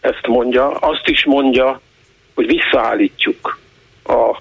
[0.00, 0.70] Ezt mondja.
[0.70, 1.80] Azt is mondja,
[2.34, 3.58] hogy visszaállítjuk
[4.04, 4.40] a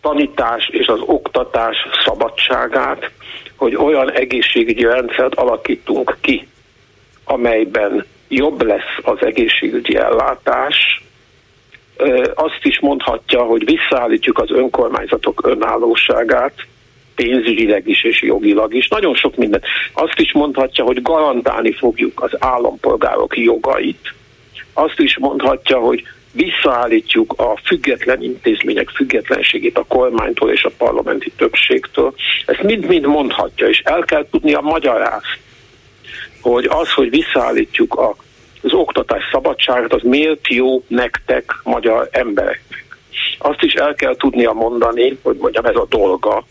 [0.00, 3.10] tanítás és az oktatás szabadságát,
[3.56, 6.48] hogy olyan egészségügyi rendszert alakítunk ki,
[7.24, 11.02] amelyben jobb lesz az egészségügyi ellátás,
[12.34, 16.66] azt is mondhatja, hogy visszaállítjuk az önkormányzatok önállóságát,
[17.16, 19.64] pénzügyileg is és jogilag is, nagyon sok mindent.
[19.92, 24.14] Azt is mondhatja, hogy garantálni fogjuk az állampolgárok jogait.
[24.72, 26.02] Azt is mondhatja, hogy
[26.32, 32.14] visszaállítjuk a független intézmények függetlenségét a kormánytól és a parlamenti többségtől.
[32.46, 35.40] Ezt mind-mind mondhatja, és el kell tudnia magyarázni,
[36.40, 38.16] hogy az, hogy visszaállítjuk a,
[38.62, 42.84] az oktatás szabadságát, az miért jó nektek, magyar embereknek.
[43.38, 46.44] Azt is el kell tudnia mondani, hogy mondjam, ez a dolga,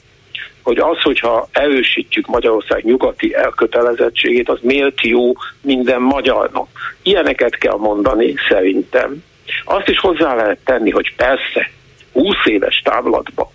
[0.65, 6.67] hogy az, hogyha erősítjük Magyarország nyugati elkötelezettségét, az miért jó minden magyarnak.
[7.03, 9.23] Ilyeneket kell mondani, szerintem.
[9.65, 11.69] Azt is hozzá lehet tenni, hogy persze,
[12.11, 13.47] 20 éves távlatban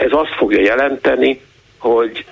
[0.00, 1.40] ez azt fogja jelenteni,
[1.78, 2.24] hogy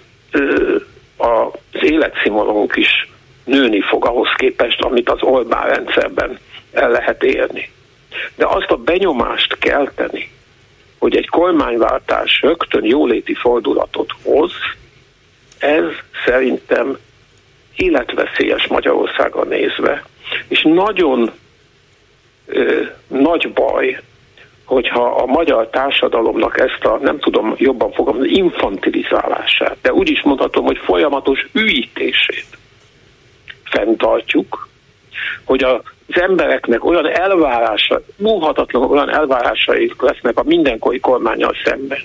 [1.16, 3.08] az életszínvonalunk is
[3.44, 6.38] nőni fog ahhoz képest, amit az Orbán rendszerben
[6.72, 7.70] el lehet érni.
[8.34, 10.30] De azt a benyomást kell tenni,
[10.98, 14.52] hogy egy kormányváltás rögtön jóléti fordulatot hoz,
[15.58, 15.84] ez
[16.24, 16.98] szerintem
[17.76, 20.04] életveszélyes Magyarországon nézve,
[20.48, 21.30] és nagyon
[22.46, 24.00] ö, nagy baj,
[24.64, 30.64] hogyha a magyar társadalomnak ezt a, nem tudom jobban fogalmazni, infantilizálását, de úgy is mondhatom,
[30.64, 32.46] hogy folyamatos üítését
[33.64, 34.68] fenntartjuk,
[35.44, 42.00] hogy a az embereknek olyan elvárása, múlhatatlan olyan elvárásai lesznek a mindenkori kormányal szemben,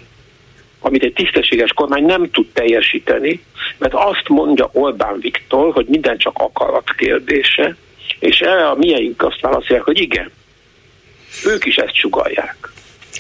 [0.80, 3.44] amit egy tisztességes kormány nem tud teljesíteni,
[3.78, 7.76] mert azt mondja Orbán Viktor, hogy minden csak akarat kérdése,
[8.20, 10.32] és erre a mieink azt válaszolják, hogy igen,
[11.46, 12.72] ők is ezt sugalják.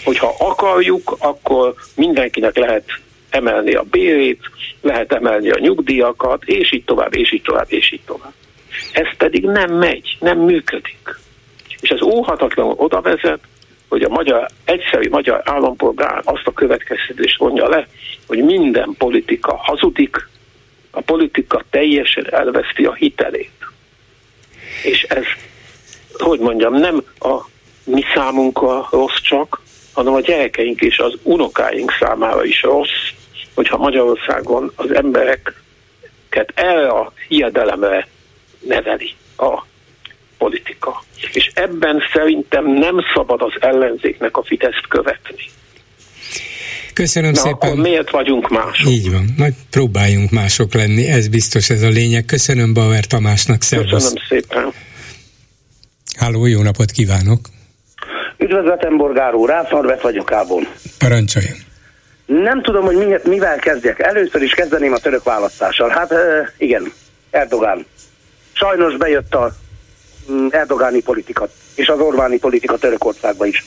[0.03, 2.85] Hogyha akarjuk, akkor mindenkinek lehet
[3.29, 4.41] emelni a bérét,
[4.81, 8.33] lehet emelni a nyugdíjakat, és így tovább, és így tovább, és így tovább.
[8.91, 11.19] Ez pedig nem megy, nem működik.
[11.81, 13.39] És ez óhatatlanul oda vezet,
[13.87, 17.87] hogy a magyar, egyszerű magyar állampolgár azt a következtetést vonja le,
[18.27, 20.27] hogy minden politika hazudik,
[20.91, 23.67] a politika teljesen elveszti a hitelét.
[24.83, 25.23] És ez,
[26.13, 27.39] hogy mondjam, nem a
[27.83, 29.61] mi számunkra rossz csak,
[29.93, 33.11] hanem a gyerekeink és az unokáink számára is rossz,
[33.53, 38.07] hogyha Magyarországon az embereket erre a hiedelemre
[38.67, 39.63] neveli a
[40.37, 41.03] politika.
[41.31, 45.49] És ebben szerintem nem szabad az ellenzéknek a Fideszt követni.
[46.93, 47.69] Köszönöm Na, szépen.
[47.69, 48.89] Akkor miért vagyunk mások?
[48.89, 52.25] Így van, majd próbáljunk mások lenni, ez biztos ez a lényeg.
[52.25, 53.91] Köszönöm Bauer Tamásnak, szervusz.
[53.91, 54.73] Köszönöm szépen.
[56.17, 57.39] Háló, jó napot kívánok!
[58.37, 60.67] Üdvözletem, Borgár úr, Rász Norbert vagyok Ábon.
[60.97, 61.57] Parancsoljon!
[62.25, 63.99] Nem tudom, hogy mivel kezdjek.
[63.99, 65.89] Először is kezdeném a török választással.
[65.89, 66.13] Hát
[66.57, 66.91] igen,
[67.31, 67.85] Erdogán
[68.63, 69.55] sajnos bejött a
[70.31, 73.63] mm, erdogáni politika, és az Orbáni politika Törökországba is.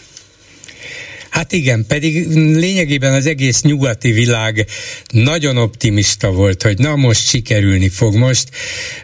[1.36, 4.66] Hát igen, pedig lényegében az egész nyugati világ
[5.12, 8.14] nagyon optimista volt, hogy na most sikerülni fog.
[8.14, 8.48] Most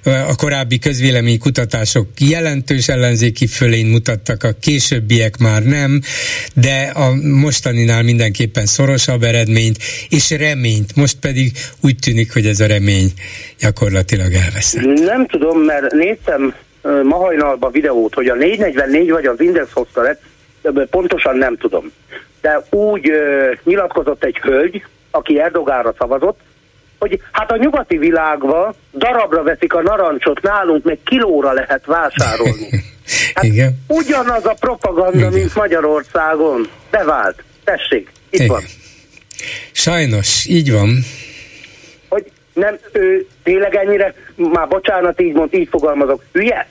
[0.04, 6.00] a korábbi közvélemény kutatások jelentős ellenzéki fölén mutattak, a későbbiek már nem,
[6.54, 9.76] de a mostaninál mindenképpen szorosabb eredményt
[10.08, 10.96] és reményt.
[10.96, 13.12] Most pedig úgy tűnik, hogy ez a remény
[13.60, 14.84] gyakorlatilag elveszett.
[14.84, 16.54] Nem tudom, mert néztem
[17.02, 20.22] ma hajnalban videót, hogy a 444 vagy az Index hozta lett,
[20.90, 21.92] pontosan nem tudom.
[22.40, 26.40] De úgy ö, nyilatkozott egy hölgy, aki Erdogára szavazott,
[26.98, 32.68] hogy hát a nyugati világban darabra veszik a narancsot, nálunk meg kilóra lehet vásárolni.
[33.34, 33.84] Hát Igen.
[33.88, 35.32] Ugyanaz a propaganda, Igen.
[35.32, 36.68] mint Magyarországon.
[36.90, 37.42] Bevált.
[37.64, 38.48] Tessék, itt Igen.
[38.48, 38.62] van.
[39.72, 40.88] Sajnos, így van.
[42.08, 46.66] Hogy nem, ő tényleg ennyire, már bocsánat, így mond, így fogalmazok, hülye?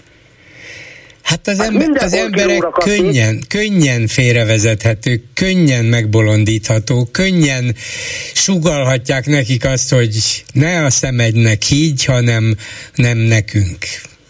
[1.31, 7.75] Hát az, hát ember, az emberek könnyen, könnyen félrevezethető, könnyen megbolondítható, könnyen
[8.33, 12.55] sugalhatják nekik azt, hogy ne a szemednek így, hanem
[12.95, 13.77] nem nekünk.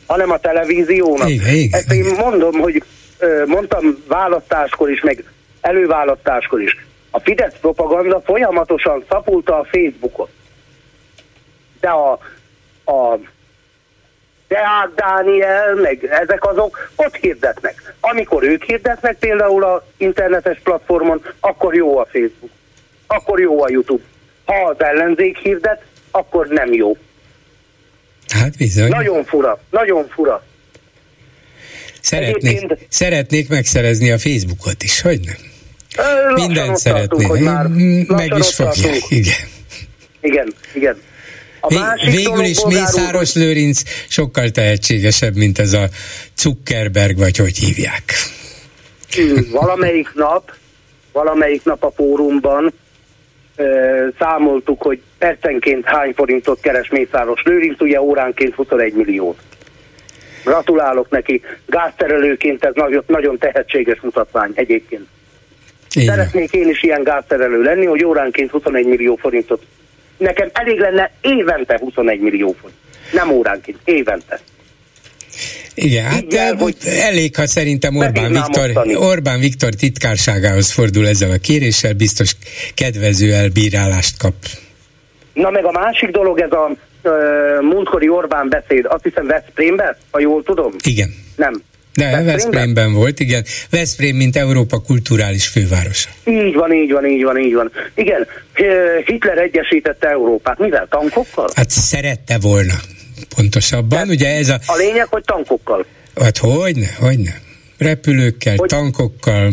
[0.06, 1.30] Hanem a televíziónak.
[1.30, 2.84] Igen, igen, Ezt én mondom, hogy
[3.46, 5.24] mondtam választáskor is, meg
[5.62, 6.86] előválasztáskor is.
[7.10, 10.30] A Fidesz propaganda folyamatosan szapulta a Facebookot.
[11.80, 12.12] De a,
[12.86, 13.20] a
[14.52, 17.94] Deák Dániel, meg ezek azok ott hirdetnek.
[18.00, 22.52] Amikor ők hirdetnek például a internetes platformon, akkor jó a Facebook,
[23.08, 24.04] akkor jó a YouTube.
[24.46, 26.98] Ha az ellenzék hirdet, akkor nem jó.
[28.28, 28.90] Hát bizony.
[28.90, 30.44] Nagyon fura, nagyon fura.
[32.02, 32.88] Szeretnék, Egyébként...
[32.90, 35.50] szeretnék megszerezni a Facebookot is, hogy nem?
[36.34, 37.26] Mindent szeretné.
[37.26, 37.68] Tartunk, már
[38.08, 39.48] Meg is fogják, igen.
[40.22, 41.02] Igen, igen.
[41.62, 43.42] A másik Végül is Mészáros hogy...
[43.42, 45.88] Lőrinc sokkal tehetségesebb, mint ez a
[46.38, 48.04] Zuckerberg, vagy hogy hívják.
[49.52, 50.52] Valamelyik nap,
[51.12, 52.74] valamelyik nap a fórumban
[54.20, 59.40] számoltuk, hogy percenként hány forintot keres Mészáros Lőrinc, ugye óránként 21 milliót.
[60.44, 61.42] Gratulálok neki.
[61.66, 65.08] Gázterelőként ez nagyon, nagyon tehetséges mutatvány egyébként.
[65.94, 66.16] Igen.
[66.16, 69.64] Szeretnék én is ilyen gázterelő lenni, hogy óránként 21 millió forintot.
[70.22, 72.78] Nekem elég lenne évente 21 millió forint.
[73.12, 74.40] Nem óránként, évente.
[75.74, 81.38] Igen, hát Igen, hogy elég, ha szerintem Orbán Viktor, Orbán Viktor titkárságához fordul ezzel a
[81.38, 82.36] kéréssel, biztos
[82.74, 84.34] kedvező elbírálást kap.
[85.34, 86.72] Na meg a másik dolog, ez a
[87.62, 90.74] múltkori Orbán beszéd, azt hiszem Veszprémben, ha jól tudom?
[90.84, 91.14] Igen.
[91.36, 91.62] Nem.
[91.94, 93.44] De Veszprémben volt, igen.
[93.70, 96.10] Veszprém, mint Európa kulturális fővárosa.
[96.26, 97.72] Így van, így van, így van, így van.
[97.96, 98.28] Igen,
[99.06, 100.60] Hitler egyesítette Európát.
[100.60, 100.88] Mivel?
[100.90, 101.50] Tankokkal?
[101.56, 102.74] Hát szerette volna,
[103.36, 104.08] pontosabban.
[104.08, 104.60] De Ugye ez a...
[104.66, 105.86] a lényeg, hogy tankokkal.
[106.22, 107.34] Hát hogyne, hogyne.
[107.78, 108.70] Repülőkkel, hogy...
[108.70, 109.52] tankokkal.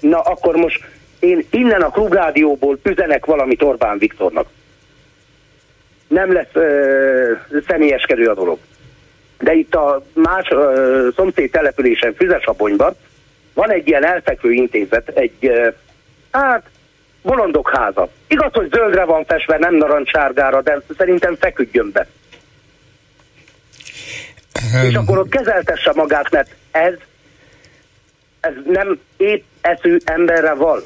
[0.00, 0.80] Na, akkor most
[1.18, 4.48] én innen a klubrádióból üzenek valamit Orbán Viktornak.
[6.08, 7.32] Nem lesz ö,
[7.66, 8.58] személyeskedő a dolog
[9.40, 12.94] de itt a más ö, szomszéd településen, Füzesabonyban
[13.54, 15.68] van egy ilyen elfekvő intézet, egy, ö,
[16.30, 16.62] hát,
[17.22, 18.08] bolondok háza.
[18.28, 22.06] Igaz, hogy zöldre van festve, nem narancssárgára, de szerintem feküdjön be.
[24.74, 26.94] Um, És akkor ott kezeltesse magát, mert ez,
[28.40, 30.82] ez nem épp eszű emberre val.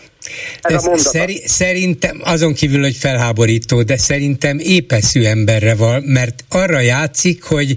[0.60, 6.44] Ez, Ez a szeri, szerintem, azon kívül, hogy felháborító, de szerintem épeszű emberre van, mert
[6.48, 7.74] arra játszik, hogy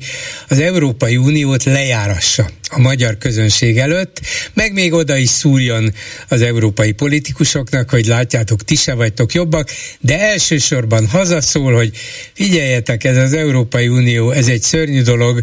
[0.48, 4.22] az Európai Uniót lejárassa a magyar közönség előtt,
[4.54, 5.94] meg még oda is szúrjon
[6.28, 9.70] az európai politikusoknak, hogy látjátok, ti se vagytok jobbak,
[10.00, 11.92] de elsősorban hazaszól, hogy
[12.34, 15.42] figyeljetek, ez az Európai Unió, ez egy szörnyű dolog,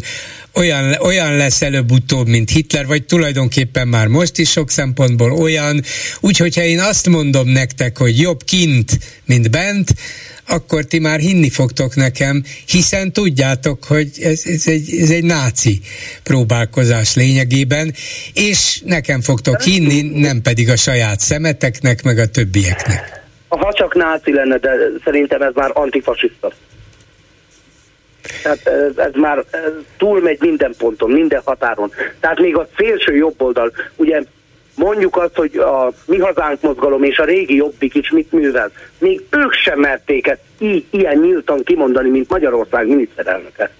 [0.55, 5.81] olyan, olyan lesz előbb-utóbb, mint Hitler, vagy tulajdonképpen már most is sok szempontból olyan,
[6.19, 8.91] úgyhogy ha én azt mondom nektek, hogy jobb kint,
[9.25, 9.89] mint bent,
[10.47, 15.79] akkor ti már hinni fogtok nekem, hiszen tudjátok, hogy ez, ez, egy, ez egy náci
[16.23, 17.93] próbálkozás lényegében,
[18.33, 23.23] és nekem fogtok hinni, nem pedig a saját szemeteknek, meg a többieknek.
[23.47, 24.69] Ha csak náci lenne, de
[25.03, 26.53] szerintem ez már antifasiszta.
[28.43, 29.43] Tehát ez, ez már
[29.97, 31.91] túlmegy minden ponton, minden határon.
[32.19, 34.21] Tehát még a szélső jobb oldal, ugye
[34.75, 38.71] mondjuk azt, hogy a Mi Hazánk mozgalom és a régi Jobbik is mit művel.
[38.97, 43.71] Még ők sem merték ezt így, ilyen nyíltan kimondani, mint Magyarország miniszterelnöke.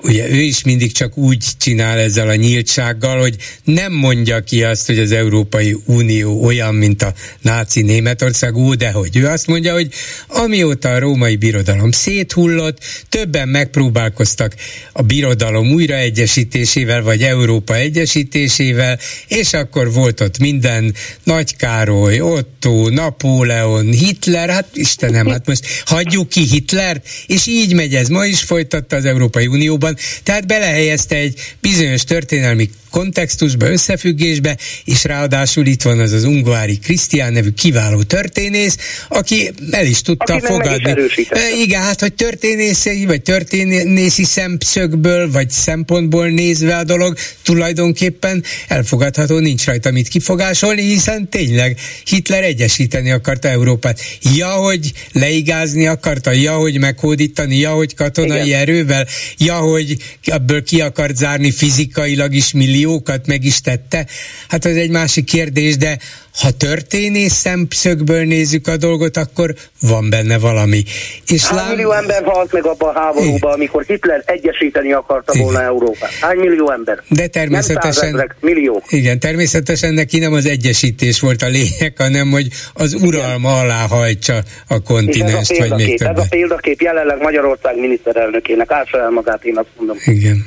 [0.00, 4.86] Ugye ő is mindig csak úgy csinál ezzel a nyíltsággal, hogy nem mondja ki azt,
[4.86, 9.72] hogy az Európai Unió olyan, mint a náci Németország, ó, de hogy ő azt mondja,
[9.72, 9.88] hogy
[10.26, 12.78] amióta a római birodalom széthullott,
[13.08, 14.54] többen megpróbálkoztak
[14.92, 18.98] a birodalom újraegyesítésével, vagy Európa egyesítésével,
[19.28, 20.94] és akkor volt ott minden
[21.24, 27.94] Nagy Károly, Otto, Napóleon, Hitler, hát Istenem, hát most hagyjuk ki Hitler, és így megy
[27.94, 28.08] ez.
[28.08, 35.66] Ma is folytatta az Európai Unióban, tehát belehelyezte egy bizonyos történelmi kontextusba, összefüggésbe, és ráadásul
[35.66, 38.76] itt van az az Ungvári Krisztián nevű kiváló történész,
[39.08, 40.90] aki el is tudta aki fogadni.
[41.28, 49.38] E, igen, hát, hogy történészei, vagy történészi szemszögből, vagy szempontból nézve a dolog, tulajdonképpen elfogadható,
[49.38, 54.00] nincs rajta mit kifogásolni, hiszen tényleg Hitler egyesíteni akarta Európát.
[54.36, 58.60] Ja, hogy leigázni akarta, ja, hogy meghódítani, ja, hogy katonai igen.
[58.60, 59.06] erővel,
[59.38, 64.06] ja, hogy ebből ki akart zárni fizikailag is millió milliókat meg is tette,
[64.48, 65.98] hát az egy másik kérdés, de
[66.42, 70.82] ha történész szemszögből nézzük a dolgot, akkor van benne valami.
[71.26, 71.68] És Hány lám...
[71.68, 75.44] millió ember halt meg abban a háborúban, amikor Hitler egyesíteni akarta igen.
[75.44, 76.10] volna Európát?
[76.20, 77.02] Hány millió ember?
[77.08, 78.14] De természetesen...
[78.14, 78.82] Nem millió.
[78.88, 83.64] Igen, természetesen neki nem az egyesítés volt a lényeg, hanem hogy az uralma igen.
[83.64, 86.18] alá hajtsa a kontinenst, vagy még többet.
[86.18, 88.70] Ez a példakép jelenleg Magyarország miniszterelnökének.
[88.70, 89.96] Ássa el magát, én azt mondom.
[90.04, 90.46] Igen.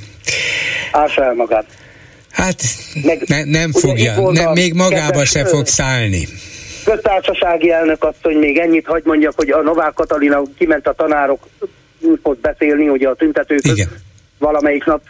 [0.92, 1.66] Ássa el magát.
[2.32, 2.62] Hát
[3.04, 6.28] Meg, ne, nem fogja, ne, még magába se fog szállni.
[6.86, 12.38] Köztársasági elnök azt, hogy még ennyit hagy mondjak, hogy a Novák Katalina kiment a tanárokhoz
[12.42, 13.90] beszélni, ugye a tüntetőkhöz Igen.
[14.38, 15.02] valamelyik nap.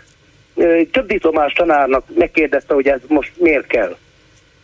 [0.91, 3.97] Több diplomás tanárnak megkérdezte, hogy ez most miért kell.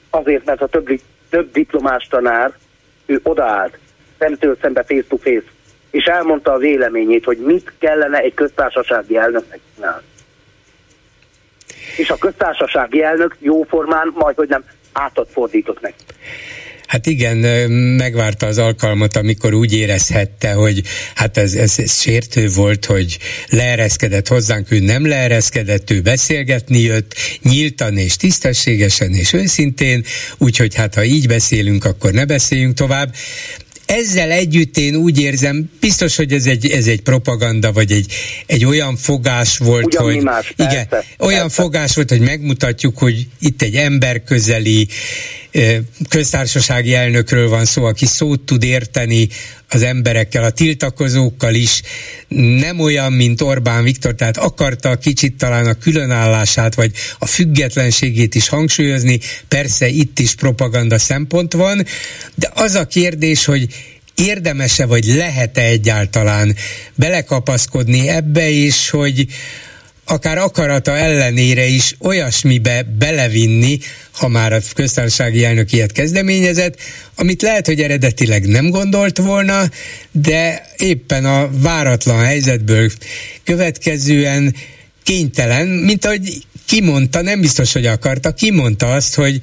[0.09, 2.53] Azért, mert a több, több diplomás tanár,
[3.05, 3.77] ő odaállt,
[4.19, 5.51] szemtől szembe face to face,
[5.91, 10.05] és elmondta a véleményét, hogy mit kellene egy köztársasági elnöknek csinálni
[11.95, 15.93] és a köztársasági elnök jóformán majd, hogy nem átat fordított meg.
[16.87, 17.37] Hát igen,
[17.71, 20.81] megvárta az alkalmat, amikor úgy érezhette, hogy
[21.15, 23.17] hát ez, ez, ez sértő volt, hogy
[23.49, 30.03] leereszkedett hozzánk, ő nem leereszkedett, ő beszélgetni jött, nyíltan és tisztességesen és őszintén,
[30.37, 33.13] úgyhogy hát ha így beszélünk, akkor ne beszéljünk tovább
[33.87, 38.13] ezzel együtt én úgy érzem, biztos, hogy ez egy, ez egy propaganda, vagy egy,
[38.45, 41.61] egy olyan fogás volt, Ugyan hogy más, igen, persze, olyan persze.
[41.61, 44.87] fogás volt, hogy megmutatjuk, hogy itt egy emberközeli
[46.09, 49.27] köztársasági elnökről van szó, aki szót tud érteni
[49.69, 51.81] az emberekkel, a tiltakozókkal is,
[52.59, 58.47] nem olyan, mint Orbán Viktor, tehát akarta kicsit talán a különállását, vagy a függetlenségét is
[58.47, 61.85] hangsúlyozni, persze itt is propaganda szempont van,
[62.35, 63.67] de az a kérdés, hogy
[64.15, 66.55] érdemese vagy lehet-e egyáltalán
[66.95, 69.27] belekapaszkodni ebbe is, hogy
[70.07, 73.79] akár akarata ellenére is olyasmibe belevinni,
[74.11, 76.79] ha már a köztársasági elnök ilyet kezdeményezett,
[77.15, 79.63] amit lehet, hogy eredetileg nem gondolt volna,
[80.11, 82.91] de éppen a váratlan helyzetből
[83.43, 84.55] következően
[85.03, 89.39] kénytelen, mint ahogy kimondta, nem biztos, hogy akarta, kimondta azt, hogy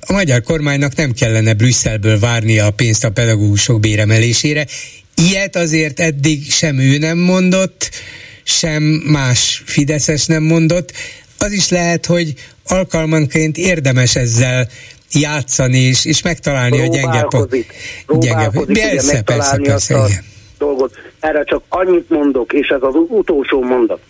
[0.00, 4.66] a magyar kormánynak nem kellene Brüsszelből várnia a pénzt a pedagógusok béremelésére.
[5.14, 7.90] Ilyet azért eddig sem ő nem mondott,
[8.44, 10.92] sem más Fideszes nem mondott.
[11.38, 12.34] Az is lehet, hogy
[12.68, 14.68] alkalmanként érdemes ezzel
[15.12, 17.66] játszani és, és megtalálni a gyenge pont.
[18.20, 20.24] Gyenge, persze, persze, persze, igen.
[20.58, 20.94] Dolgot.
[21.20, 24.00] Erre csak annyit mondok, és ez az utolsó mondat.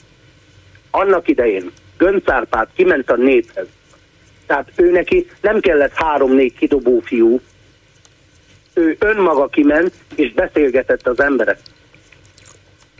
[0.90, 3.66] Annak idején Gönc Árpád kiment a néphez.
[4.47, 7.40] Tehát ő neki nem kellett három-négy kidobó fiú,
[8.74, 11.59] ő önmaga kiment, és beszélgetett az emberek.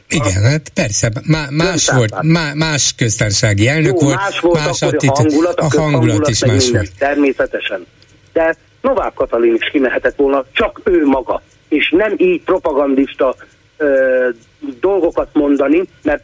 [0.09, 4.81] Igen, hát persze, má, más volt, má, más köztársasági elnök Jó, volt, más volt más
[4.81, 6.91] akkor a hangulat, a, a hangulat is más volt.
[6.97, 7.85] Természetesen.
[8.33, 13.35] De Novák Katalin is kimehetett volna, csak ő maga, és nem így propagandista
[13.77, 14.29] ö,
[14.79, 16.23] dolgokat mondani, mert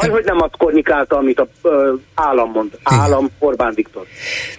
[0.00, 2.70] majd, hogy nem azt kornikálta, amit a ö, állam mond.
[2.82, 4.06] Állam Orbán Viktor.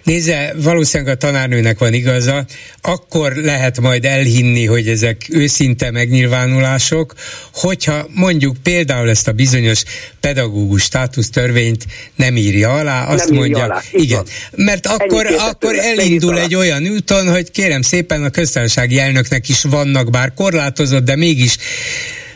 [0.03, 2.45] Nézze, valószínűleg a tanárnőnek van igaza,
[2.81, 7.13] akkor lehet majd elhinni, hogy ezek őszinte megnyilvánulások,
[7.53, 9.83] hogyha mondjuk például ezt a bizonyos
[10.19, 11.85] pedagógus státusztörvényt
[12.15, 13.81] nem írja alá, azt nem mondja, alá.
[13.91, 14.23] igen,
[14.55, 20.09] mert akkor, akkor elindul egy olyan úton, hogy kérem szépen a köztársasági elnöknek is vannak,
[20.09, 21.57] bár korlátozott, de mégis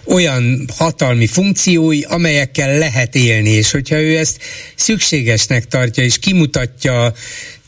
[0.06, 4.38] olyan hatalmi funkciói, amelyekkel lehet élni, és hogyha ő ezt
[4.76, 7.14] szükségesnek tartja, és kimutatja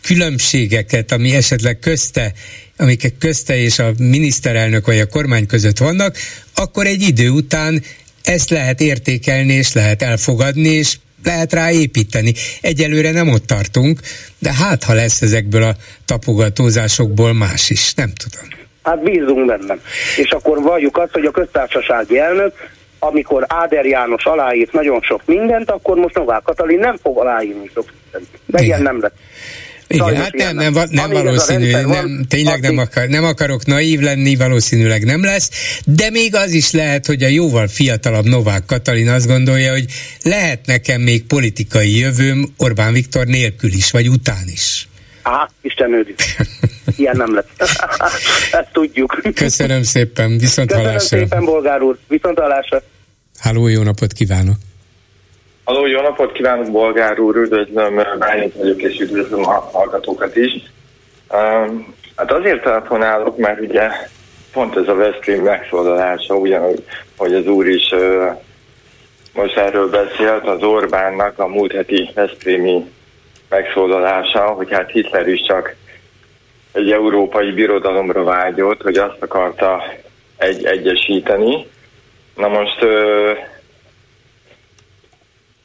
[0.01, 2.33] különbségeket, ami esetleg közte,
[2.77, 6.17] amiket közte és a miniszterelnök vagy a kormány között vannak,
[6.53, 7.83] akkor egy idő után
[8.23, 12.33] ezt lehet értékelni, és lehet elfogadni, és lehet rá építeni.
[12.61, 13.99] Egyelőre nem ott tartunk,
[14.39, 18.64] de hát ha lesz ezekből a tapogatózásokból más is, nem tudom.
[18.85, 19.81] Hát bízunk bennem.
[20.17, 22.53] És akkor valljuk azt, hogy a köztársasági elnök,
[22.99, 27.85] amikor Áder János aláírt nagyon sok mindent, akkor most Novák Katalin nem fog aláírni sok
[28.03, 28.31] mindent.
[28.45, 29.15] De ilyen nem lett.
[29.87, 33.65] Igen, Sajnos hát nem, nem, nem, nem valószínű, nem, van, tényleg nem, akar, nem akarok
[33.65, 38.65] naív lenni, valószínűleg nem lesz, de még az is lehet, hogy a jóval fiatalabb Novák
[38.65, 39.85] Katalin azt gondolja, hogy
[40.21, 44.87] lehet nekem még politikai jövőm Orbán Viktor nélkül is, vagy után is.
[45.25, 46.15] Á, Isten őriz.
[46.97, 47.45] Ilyen nem lesz.
[48.51, 49.21] Ezt tudjuk.
[49.35, 51.17] Köszönöm szépen, viszont Köszönöm hallásra.
[51.17, 52.81] szépen, bolgár úr, viszont hallásra.
[53.39, 54.55] Háló, jó napot kívánok!
[55.63, 60.51] Halló, jó napot kívánok, bolgár úr, üdvözlöm, Bálint vagyok, és üdvözlöm a hallgatókat is.
[61.29, 63.89] Um, hát azért telefonálok, mert ugye
[64.53, 66.83] pont ez a Veszprém megszólalása, ugyanúgy,
[67.17, 68.41] hogy az úr is uh,
[69.33, 72.85] most erről beszélt, az Orbánnak a múlt heti Veszprémi
[73.55, 75.75] megszólalása, hogy hát Hitler is csak
[76.71, 79.83] egy európai birodalomra vágyott, hogy azt akarta
[80.37, 81.67] egy egyesíteni.
[82.35, 82.85] Na most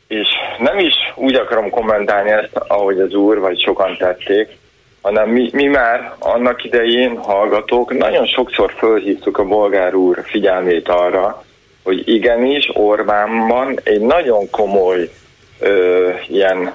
[0.08, 4.48] és nem is úgy akarom kommentálni ezt, ahogy az úr, vagy sokan tették,
[5.02, 11.44] hanem mi, mi már annak idején hallgatók nagyon sokszor fölhívtuk a bolgár úr figyelmét arra,
[11.82, 15.10] hogy igenis Orbánban egy nagyon komoly
[15.60, 16.74] ö, ilyen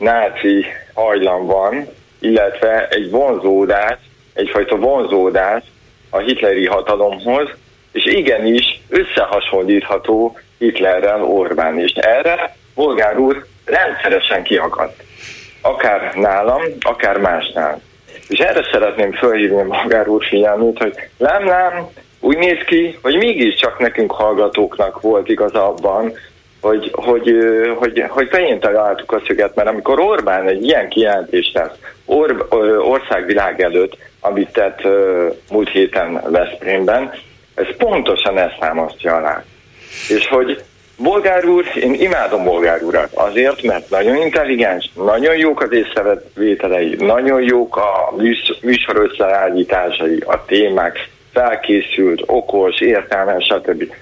[0.00, 1.88] náci hajlam van,
[2.20, 3.98] illetve egy vonzódás,
[4.34, 5.62] egyfajta vonzódás
[6.10, 7.48] a hitleri hatalomhoz,
[7.92, 11.92] és igenis összehasonlítható Hitlerrel Orbán is.
[11.92, 15.02] Erre Bolgár úr rendszeresen kiakadt.
[15.60, 17.80] Akár nálam, akár másnál.
[18.28, 21.88] És erre szeretném felhívni Bolgár úr figyelmét, hogy nem, nem,
[22.20, 26.12] úgy néz ki, hogy mégiscsak nekünk hallgatóknak volt igaz abban,
[26.60, 27.34] hogy, hogy,
[27.76, 32.46] hogy, hogy fején találtuk a szöget, mert amikor Orbán egy ilyen kijelentést tesz or,
[32.78, 34.80] országvilág előtt, amit tett
[35.50, 37.12] múlt héten Veszprémben,
[37.54, 39.44] ez pontosan ezt támasztja alá.
[40.08, 40.62] És hogy
[41.02, 47.42] Bolgár úr, én imádom Bolgár urat azért, mert nagyon intelligens, nagyon jók az észrevételei, nagyon
[47.42, 48.14] jók a
[48.60, 53.92] műsor összeállításai, a témák, felkészült, okos, értelmes, stb.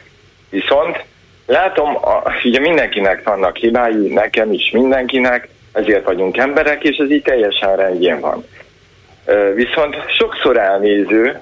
[0.51, 1.05] Viszont
[1.49, 7.23] látom, a, ugye mindenkinek vannak hibái, nekem is mindenkinek, ezért vagyunk emberek, és ez így
[7.23, 8.45] teljesen rendjén van.
[9.55, 11.41] Viszont sokszor elnéző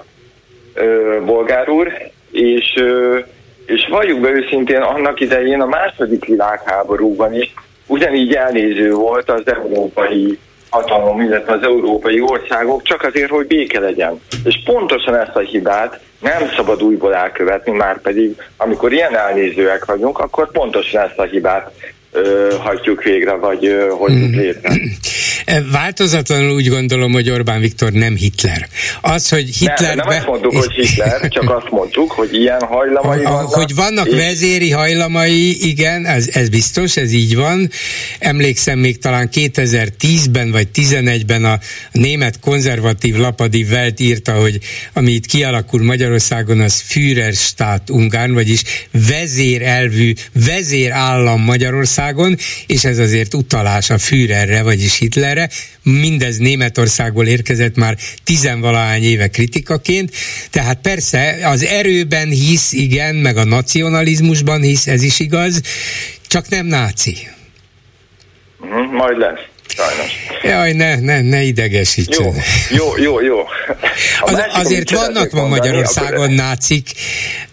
[1.25, 1.91] bolgár úr,
[2.31, 2.73] és,
[3.65, 7.53] és valljuk be őszintén, annak idején a második világháborúban is
[7.87, 10.39] ugyanígy elnéző volt az európai
[10.69, 14.21] hatalom, illetve az európai országok, csak azért, hogy béke legyen.
[14.43, 20.19] És pontosan ezt a hibát nem szabad újból elkövetni, már pedig amikor ilyen elnézőek vagyunk,
[20.19, 21.71] akkor pontosan ezt a hibát
[22.11, 24.37] ö, hagyjuk végre, vagy ö, hozzuk mm.
[24.37, 24.69] létre.
[25.71, 28.67] Változatlanul úgy gondolom, hogy Orbán Viktor nem Hitler.
[29.01, 29.95] Az, hogy Hitler...
[29.95, 33.53] Nem, nem azt mondtuk, hogy Hitler, csak azt mondtuk, hogy ilyen hajlamai a, vannak.
[33.53, 34.13] Hogy vannak és...
[34.13, 37.69] vezéri hajlamai, igen, ez, ez biztos, ez így van.
[38.19, 41.59] Emlékszem még talán 2010-ben vagy 11-ben a
[41.91, 44.59] német konzervatív lapadi Welt írta, hogy
[44.93, 48.61] ami itt kialakul Magyarországon, az Führerstaat Ungarn, vagyis
[49.07, 50.13] vezérelvű,
[50.45, 55.49] vezérállam Magyarországon, és ez azért utalás a Führerre, vagyis Hitler erre.
[55.83, 60.11] Mindez Németországból érkezett már tizenvalahány éve kritikaként,
[60.49, 65.61] tehát persze az erőben hisz, igen, meg a nacionalizmusban hisz, ez is igaz,
[66.27, 67.15] csak nem náci.
[68.65, 69.39] Mm, majd lesz.
[69.75, 70.11] Sajnos.
[70.43, 72.33] Jaj, ne, ne, ne idegesítsen.
[72.69, 73.37] Jó, jó, jó, jó.
[74.21, 76.35] Az, azért vannak ma Magyarországon akkor...
[76.35, 76.89] nácik,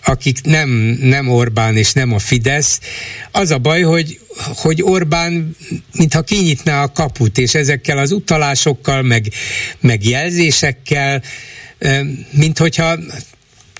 [0.04, 0.68] akik nem,
[1.00, 2.80] nem Orbán és nem a Fidesz.
[3.30, 4.20] Az a baj, hogy,
[4.56, 5.56] hogy Orbán
[5.92, 9.26] mintha kinyitná a kaput, és ezekkel az utalásokkal, meg,
[9.80, 11.22] meg jelzésekkel,
[12.30, 12.96] mint hogyha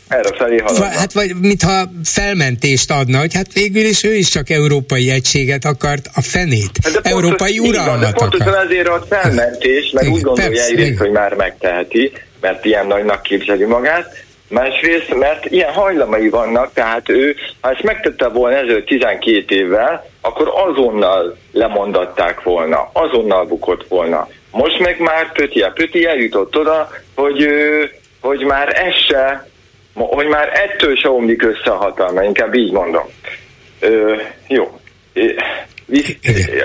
[0.09, 0.85] erre felé haladva.
[0.85, 6.09] Hát vagy mintha felmentést adna, hogy hát végül is ő is csak európai egységet akart,
[6.14, 6.70] a fenét.
[6.82, 8.64] Hát de európai pontos, uralmat de pontosan akar.
[8.64, 14.22] ezért a felmentés, mert úgy gondolja egyrészt, hogy már megteheti, mert ilyen nagynak képzeli magát,
[14.48, 20.52] Másrészt, mert ilyen hajlamai vannak, tehát ő, ha ezt megtette volna ezzel 12 évvel, akkor
[20.68, 24.28] azonnal lemondatták volna, azonnal bukott volna.
[24.51, 27.48] Most meg már Pöti, Pöti eljutott oda, hogy,
[28.20, 29.48] hogy már ez se
[29.95, 33.05] hogy már ettől se omlik össze a hatalma, inkább így mondom.
[33.81, 34.15] Ö,
[34.49, 34.81] jó.
[35.87, 36.16] Visz,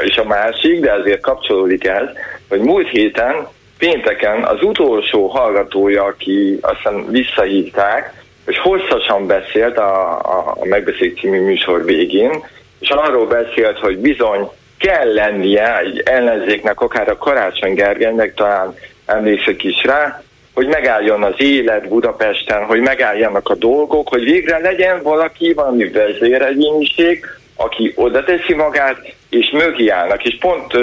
[0.06, 2.08] és a másik, de azért kapcsolódik ez,
[2.50, 3.48] hogy múlt héten,
[3.78, 8.14] pénteken az utolsó hallgatója, aki aztán visszahívták,
[8.46, 12.44] és hosszasan beszélt a, a, a Megbeszélt című műsor végén,
[12.80, 14.50] és arról beszélt, hogy bizony
[14.80, 18.76] kell lennie egy ellenzéknek, akár a Karácsony Gergelynek, talán
[19.06, 20.24] emlékszek is rá,
[20.60, 27.26] hogy megálljon az élet Budapesten, hogy megálljanak a dolgok, hogy végre legyen valaki, valami vezéregyéniség,
[27.56, 30.26] aki oda teszi magát, és mögé állnak.
[30.26, 30.74] És pont,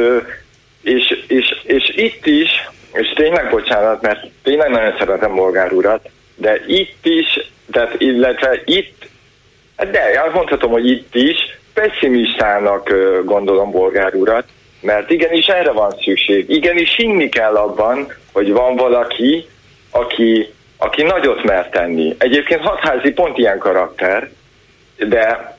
[0.83, 2.49] és, és, és itt is,
[2.93, 9.09] és tényleg bocsánat, mert tényleg nagyon szeretem Bolgár urat, de itt is, tehát illetve itt,
[9.77, 11.37] de mondhatom, hogy itt is
[11.75, 12.93] pessimistának
[13.25, 14.45] gondolom Bolgár urat,
[14.81, 16.51] mert igenis erre van szükség.
[16.51, 19.47] Igenis hinni kell abban, hogy van valaki,
[19.97, 22.15] aki, aki nagyot mer tenni.
[22.19, 24.31] Egyébként hatházi pont ilyen karakter,
[24.97, 25.57] de,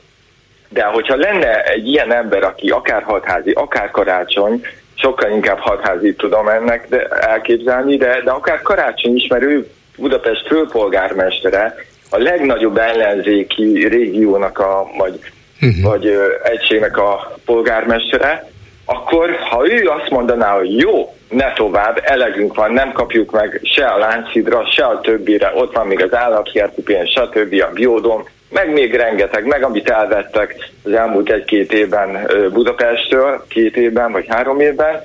[0.68, 4.60] de hogyha lenne egy ilyen ember, aki akár hatházi, akár karácsony,
[4.94, 10.46] sokkal inkább hatházi tudom ennek de elképzelni, de, de akár karácsony is, mert ő Budapest
[10.46, 11.74] főpolgármestere,
[12.10, 15.18] a legnagyobb ellenzéki régiónak a, vagy,
[15.60, 15.82] uh-huh.
[15.82, 18.50] vagy ö, egységnek a polgármestere,
[18.84, 23.84] akkor ha ő azt mondaná, hogy jó, ne tovább, elegünk van, nem kapjuk meg se
[23.84, 27.62] a láncidra, se a többire, ott van még az állatkerti pénz, stb.
[27.68, 34.12] a biódom, meg még rengeteg, meg amit elvettek az elmúlt egy-két évben Budapesttől, két évben
[34.12, 35.02] vagy három évben,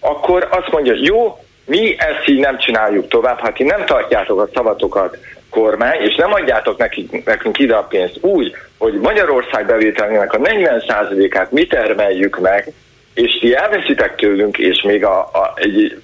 [0.00, 4.48] akkor azt mondja, jó, mi ezt így nem csináljuk tovább, ha ti nem tartjátok a
[4.54, 5.18] szavatokat
[5.50, 11.50] kormány, és nem adjátok nekik, nekünk ide a pénzt úgy, hogy Magyarország bevételének a 40%-át
[11.52, 12.72] mi termeljük meg,
[13.18, 16.02] és ti elveszitek tőlünk, és még a, a, egy,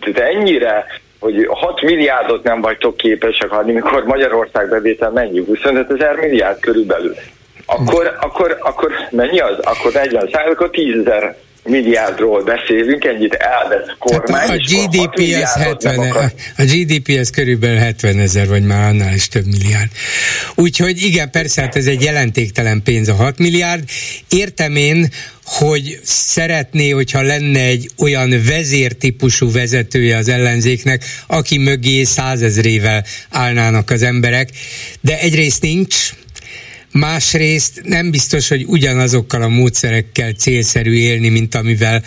[0.00, 0.86] tehát ennyire,
[1.18, 5.44] hogy 6 milliárdot nem vagytok képesek adni, mikor Magyarország bevétel mennyi?
[5.44, 7.14] 25 ezer milliárd körülbelül.
[7.66, 9.58] Akkor, akkor, akkor mennyi az?
[9.58, 11.36] Akkor 40 százalék, akkor 10 ezer
[11.66, 14.40] milliárdról beszélünk, ennyit elvesz kormány.
[14.40, 16.18] Hát a, GDP az 70, a,
[16.56, 19.90] a GDP az körülbelül 70 ezer, vagy már annál is több milliárd.
[20.54, 23.82] Úgyhogy igen, persze, hát ez egy jelentéktelen pénz a 6 milliárd.
[24.28, 25.08] Értem én,
[25.44, 34.02] hogy szeretné, hogyha lenne egy olyan vezértípusú vezetője az ellenzéknek, aki mögé százezrével állnának az
[34.02, 34.48] emberek,
[35.00, 36.12] de egyrészt nincs,
[36.96, 42.02] másrészt nem biztos, hogy ugyanazokkal a módszerekkel célszerű élni, mint amivel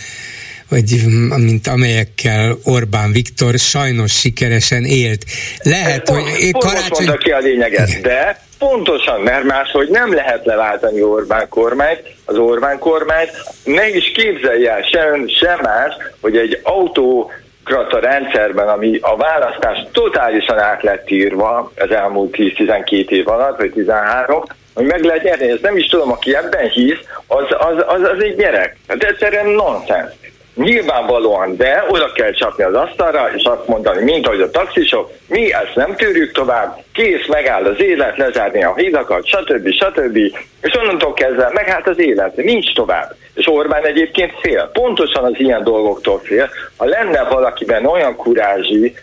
[0.70, 1.04] vagy
[1.38, 5.26] mint amelyekkel Orbán Viktor sajnos sikeresen élt.
[5.64, 7.18] Lehet, pont, hogy pont karácsony...
[7.18, 13.32] Ki a lényeget, de pontosan, mert máshogy nem lehet leváltani Orbán kormányt, az Orbán kormányt,
[13.64, 17.32] ne is képzelje el sem, sem más, hogy egy autó
[17.64, 23.72] krata rendszerben, ami a választás totálisan át lett írva az elmúlt 10-12 év alatt, vagy
[23.72, 24.44] 13,
[24.74, 25.50] hogy meg lehet nyerni.
[25.52, 28.78] Ez nem is tudom, aki ebben hisz, az, az, az, az egy gyerek.
[28.88, 30.12] Hát egyszerűen nonsens.
[30.56, 35.54] Nyilvánvalóan, de oda kell csapni az asztalra, és azt mondani, mint ahogy a taxisok, mi
[35.54, 39.70] ezt nem tűrjük tovább, kész, megáll az élet, lezárni a hídakat, stb.
[39.72, 40.18] stb.
[40.62, 43.16] És onnantól kezdve megállt az élet, nincs tovább.
[43.34, 46.50] És Orbán egyébként fél, pontosan az ilyen dolgoktól fél.
[46.78, 48.96] Ha lenne valakiben olyan kurázsi,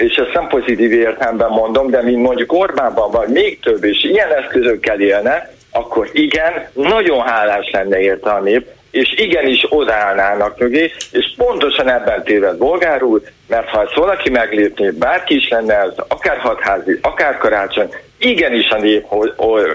[0.00, 4.34] és ezt nem pozitív értelemben mondom, de mint mondjuk Orbánban van még több, és ilyen
[4.34, 11.34] eszközökkel élne, akkor igen, nagyon hálás lenne érte a nép, és igenis odaállnának mögé, és
[11.36, 16.38] pontosan ebben téved bolgár úr, mert ha ezt valaki meglépné, bárki is lenne ez, akár
[16.38, 19.06] hatházi, akár karácsony, igenis a nép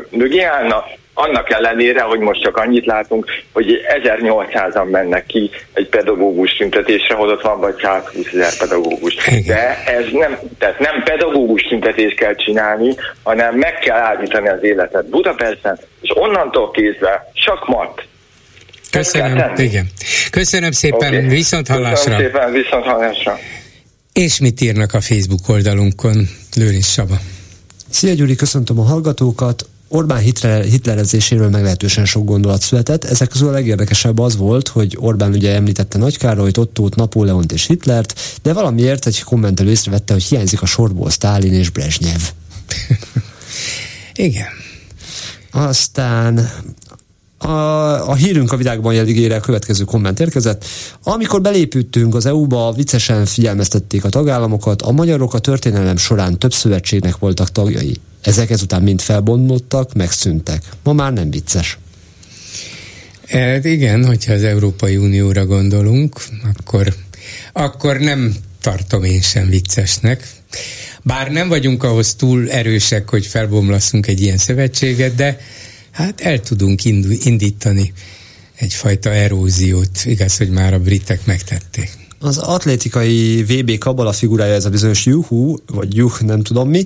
[0.09, 0.85] mögé állna,
[1.17, 7.41] annak ellenére, hogy most csak annyit látunk, hogy 1800-an mennek ki egy pedagógus tüntetésre, holott
[7.41, 9.15] van vagy 120 ezer pedagógus.
[9.45, 15.09] De ez nem, tehát nem pedagógus tüntetést kell csinálni, hanem meg kell állítani az életet
[15.09, 18.03] Budapesten, és onnantól kézve csak mat.
[18.91, 19.87] Köszönöm, igen.
[20.31, 21.27] Köszönöm szépen, okay.
[21.27, 22.15] viszont hallásra.
[22.15, 23.39] Köszönöm szépen, viszont hallásra.
[24.13, 27.15] És mit írnak a Facebook oldalunkon, Lőrinc Saba?
[27.89, 29.65] Szia Gyuri, köszöntöm a hallgatókat.
[29.87, 33.03] Orbán Hitler, hitlerezéséről meglehetősen sok gondolat született.
[33.03, 38.39] Ezek közül a legérdekesebb az volt, hogy Orbán ugye említette Nagykárolyt, Ottót, Napóleont és Hitlert,
[38.41, 42.21] de valamiért egy kommentelő észrevette, hogy hiányzik a sorból Stálin és Brezsnyev.
[44.13, 44.47] Igen.
[45.51, 46.49] Aztán
[47.37, 50.65] a, a hírünk a világban jeligére a következő komment érkezett.
[51.03, 57.17] Amikor belépültünk az EU-ba, viccesen figyelmeztették a tagállamokat, a magyarok a történelem során több szövetségnek
[57.17, 57.99] voltak tagjai.
[58.25, 60.63] Ezek ezután mind felbomlottak, megszűntek.
[60.83, 61.77] Ma már nem vicces.
[63.27, 66.21] E, igen, hogyha az Európai Unióra gondolunk,
[66.57, 66.93] akkor,
[67.53, 70.27] akkor nem tartom én sem viccesnek.
[71.03, 75.39] Bár nem vagyunk ahhoz túl erősek, hogy felbomlasszunk egy ilyen szövetséget, de
[75.91, 76.85] hát el tudunk
[77.23, 77.93] indítani
[78.55, 80.05] egyfajta eróziót.
[80.05, 81.89] Igaz, hogy már a britek megtették.
[82.19, 86.83] Az atlétikai VB kabala figurája ez a bizonyos Juhu, vagy Juh, nem tudom mi,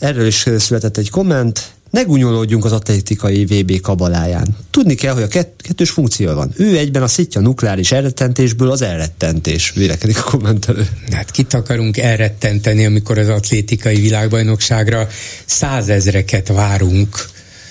[0.00, 1.72] Erről is született egy komment.
[1.90, 4.56] Ne gúnyolódjunk az atlétikai VB kabaláján.
[4.70, 6.52] Tudni kell, hogy a kettős funkció van.
[6.56, 10.88] Ő egyben a szitja nukleáris elrettentésből az elrettentés, vélekedik a kommentelő.
[11.12, 15.08] Hát kit akarunk elrettenteni, amikor az atlétikai világbajnokságra
[15.44, 17.28] százezreket várunk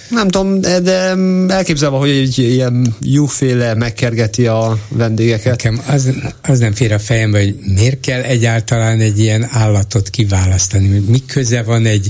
[0.09, 1.15] nem tudom, de
[1.47, 5.63] elképzelve, hogy egy ilyen jóféle megkergeti a vendégeket.
[5.63, 6.09] Nekem az,
[6.41, 10.87] az nem fér a fejembe, hogy miért kell egyáltalán egy ilyen állatot kiválasztani.
[11.07, 12.09] Mi köze van egy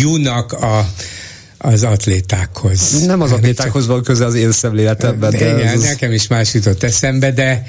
[0.00, 0.88] júnak a
[1.58, 3.06] az atlétákhoz.
[3.06, 5.30] Nem az atlétákhoz van köze az én szemléletemben.
[5.30, 5.82] De, de igen, az...
[5.82, 7.66] nekem is más jutott eszembe, de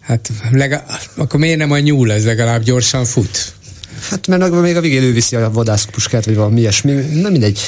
[0.00, 3.52] hát legalább, akkor miért nem a nyúl, ez legalább gyorsan fut?
[4.10, 7.60] Hát mert még a végén ő viszi a vadászpuskát, vagy valami ilyesmi, nem mindegy.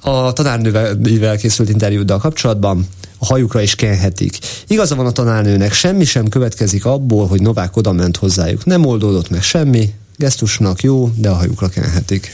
[0.00, 2.88] A tanárnővel készült interjúddal kapcsolatban
[3.18, 4.38] a hajukra is kenhetik.
[4.66, 8.64] Igaza van a tanárnőnek, semmi sem következik abból, hogy Novák oda ment hozzájuk.
[8.64, 12.28] Nem oldódott meg semmi, gesztusnak jó, de a hajukra kenhetik.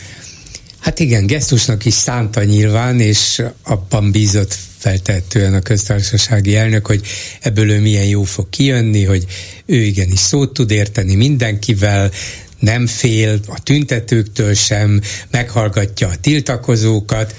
[0.79, 7.01] Hát igen, gesztusnak is szánta nyilván, és abban bízott feltehetően a köztársasági elnök, hogy
[7.41, 9.25] ebből ő milyen jó fog kijönni, hogy
[9.67, 12.11] ő igenis szót tud érteni mindenkivel,
[12.59, 17.35] nem fél a tüntetőktől sem, meghallgatja a tiltakozókat.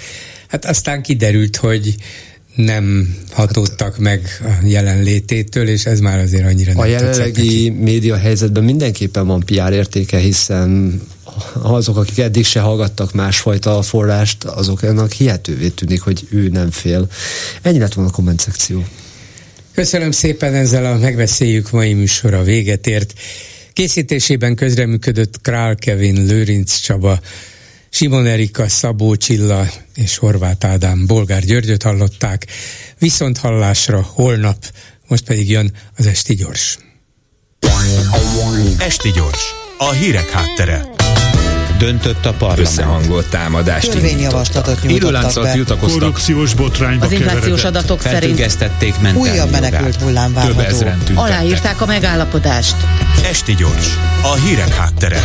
[0.48, 1.96] Hát aztán kiderült, hogy
[2.56, 8.64] nem hatódtak meg a jelenlététől, és ez már azért annyira nem A jelenlegi média helyzetben
[8.64, 11.02] mindenképpen van PR értéke, hiszen
[11.62, 17.08] azok, akik eddig se hallgattak másfajta forrást, azoknak hihetővé tűnik, hogy ő nem fél.
[17.62, 18.86] Ennyi lett volna a komment szekció.
[19.74, 23.14] Köszönöm szépen, ezzel a megbeszéljük mai műsora véget ért.
[23.80, 27.20] Készítésében közreműködött Král Kevin, Lőrinc Csaba,
[27.90, 32.48] Simon Erika, Szabó Csilla és Horváth Ádám Bolgár Györgyöt hallották.
[32.98, 34.58] Viszont hallásra holnap,
[35.08, 36.78] most pedig jön az Esti Gyors.
[38.78, 39.44] Esti Gyors,
[39.78, 40.99] a hírek háttere
[41.80, 42.68] döntött a parlament.
[42.68, 45.52] Összehangolt támadást Törvényjavaslatot nyújtottak be.
[45.52, 46.00] tiltakoztak.
[46.00, 48.60] Korrupciós botrányba Az inflációs adatok szerint
[49.16, 50.86] újabb menekült hullám várható.
[51.16, 52.76] Aláírták a megállapodást.
[53.24, 55.22] Esti gyors, a hírek háttere.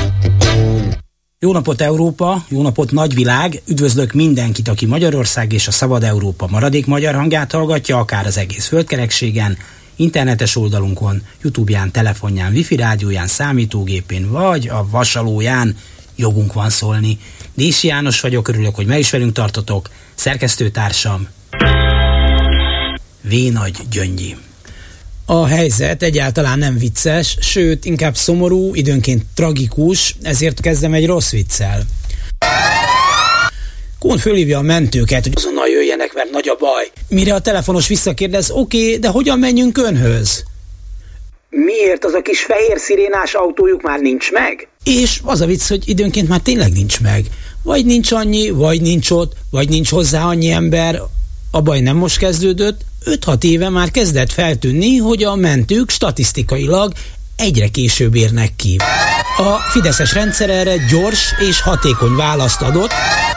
[1.39, 6.86] Jó napot Európa, jó napot nagyvilág, üdvözlök mindenkit, aki Magyarország és a Szabad Európa maradék
[6.86, 9.56] magyar hangját hallgatja, akár az egész földkerekségen,
[9.97, 15.76] internetes oldalunkon, Youtube-ján, telefonján, wifi rádióján, számítógépén, vagy a vasalóján,
[16.16, 17.19] jogunk van szólni.
[17.55, 19.91] Dési János vagyok, örülök, hogy meg is velünk tartotok.
[20.15, 21.28] Szerkesztőtársam
[23.20, 23.35] V.
[23.53, 24.36] Nagy Gyöngyi.
[25.27, 31.82] A helyzet egyáltalán nem vicces, sőt, inkább szomorú, időnként tragikus, ezért kezdem egy rossz viccel.
[33.99, 36.91] Kón fölhívja a mentőket, hogy azonnal jöjjenek, mert nagy a baj.
[37.09, 40.45] Mire a telefonos visszakérdez, oké, okay, de hogyan menjünk önhöz?
[41.55, 44.68] Miért az a kis fehér szirénás autójuk már nincs meg?
[44.85, 47.24] És az a vicc, hogy időnként már tényleg nincs meg.
[47.62, 51.01] Vagy nincs annyi, vagy nincs ott, vagy nincs hozzá annyi ember.
[51.51, 56.93] A baj nem most kezdődött, 5-6 éve már kezdett feltűnni, hogy a mentők statisztikailag
[57.36, 58.76] egyre később érnek ki.
[59.36, 62.90] A Fideszes rendszer erre gyors és hatékony választ adott,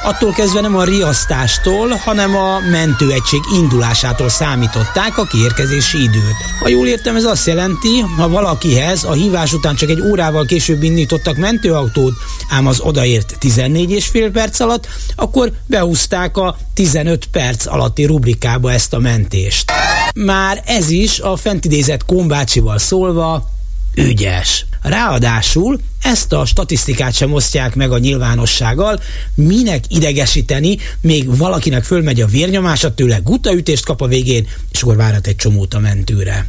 [0.03, 6.35] attól kezdve nem a riasztástól, hanem a mentőegység indulásától számították a kiérkezési időt.
[6.59, 10.83] Ha jól értem, ez azt jelenti, ha valakihez a hívás után csak egy órával később
[10.83, 12.13] indítottak mentőautót,
[12.49, 18.71] ám az odaért 14 és fél perc alatt, akkor behúzták a 15 perc alatti rubrikába
[18.71, 19.71] ezt a mentést.
[20.15, 23.49] Már ez is a fentidézett kombácsival szólva
[23.95, 24.65] ügyes.
[24.87, 28.99] Ráadásul ezt a statisztikát sem osztják meg a nyilvánossággal,
[29.35, 35.27] minek idegesíteni, még valakinek fölmegy a vérnyomása, tőle gutaütést kap a végén, és akkor várat
[35.27, 36.47] egy csomót a mentőre.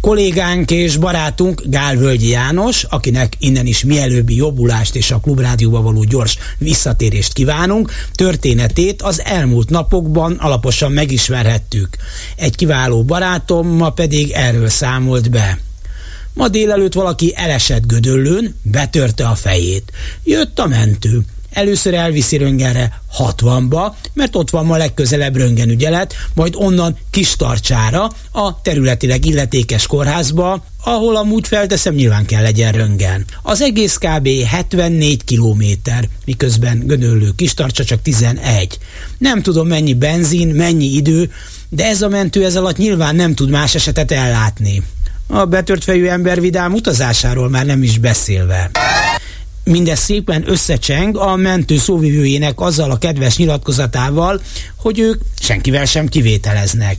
[0.00, 6.04] Kollégánk és barátunk Gál Völgyi János, akinek innen is mielőbbi jobbulást és a klubrádióba való
[6.04, 11.88] gyors visszatérést kívánunk, történetét az elmúlt napokban alaposan megismerhettük.
[12.36, 15.58] Egy kiváló barátom ma pedig erről számolt be.
[16.38, 19.92] Ma délelőtt valaki elesett gödöllőn, betörte a fejét.
[20.24, 21.20] Jött a mentő.
[21.50, 29.24] Először elviszi röngenre 60-ba, mert ott van ma legközelebb röngenügyelet, majd onnan Kistarcsára, a területileg
[29.24, 33.24] illetékes kórházba, ahol amúgy felteszem nyilván kell legyen röngen.
[33.42, 34.28] Az egész kb.
[34.46, 38.78] 74 kilométer, miközben Gödöllő Kistarcsa csak 11.
[39.18, 41.32] Nem tudom mennyi benzin, mennyi idő,
[41.68, 44.82] de ez a mentő ez alatt nyilván nem tud más esetet ellátni
[45.28, 48.70] a betört fejű ember vidám utazásáról már nem is beszélve.
[49.64, 54.40] Mindez szépen összecseng a mentő szóvivőjének azzal a kedves nyilatkozatával,
[54.76, 56.96] hogy ők senkivel sem kivételeznek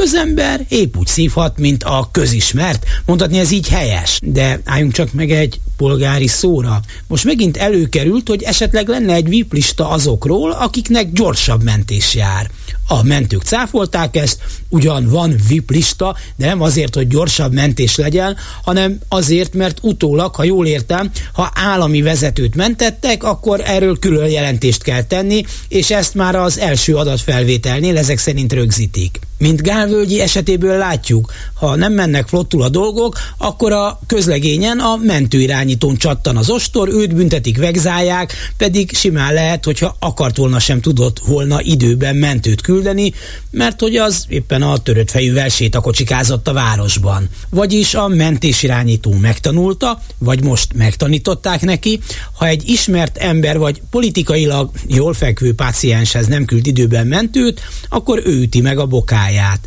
[0.00, 2.84] közember épp úgy szívhat, mint a közismert.
[3.04, 4.18] Mondhatni ez így helyes.
[4.22, 6.80] De álljunk csak meg egy polgári szóra.
[7.06, 12.50] Most megint előkerült, hogy esetleg lenne egy VIP lista azokról, akiknek gyorsabb mentés jár.
[12.90, 18.36] A mentők cáfolták ezt, ugyan van VIP lista, de nem azért, hogy gyorsabb mentés legyen,
[18.62, 24.82] hanem azért, mert utólag, ha jól értem, ha állami vezetőt mentettek, akkor erről külön jelentést
[24.82, 29.27] kell tenni, és ezt már az első adatfelvételnél ezek szerint rögzítik.
[29.38, 35.96] Mint Gálvölgyi esetéből látjuk, ha nem mennek flottul a dolgok, akkor a közlegényen a mentőirányítón
[35.96, 41.60] csattan az ostor, őt büntetik, vegzálják, pedig simán lehet, hogyha akart volna sem tudott volna
[41.62, 43.12] időben mentőt küldeni,
[43.50, 47.28] mert hogy az éppen a törött fejűvel sétakocsikázott a városban.
[47.50, 52.00] Vagyis a mentésirányító megtanulta, vagy most megtanították neki,
[52.32, 58.40] ha egy ismert ember vagy politikailag jól fekvő pácienshez nem küld időben mentőt, akkor ő
[58.40, 59.60] üti meg a bokáját munkáját.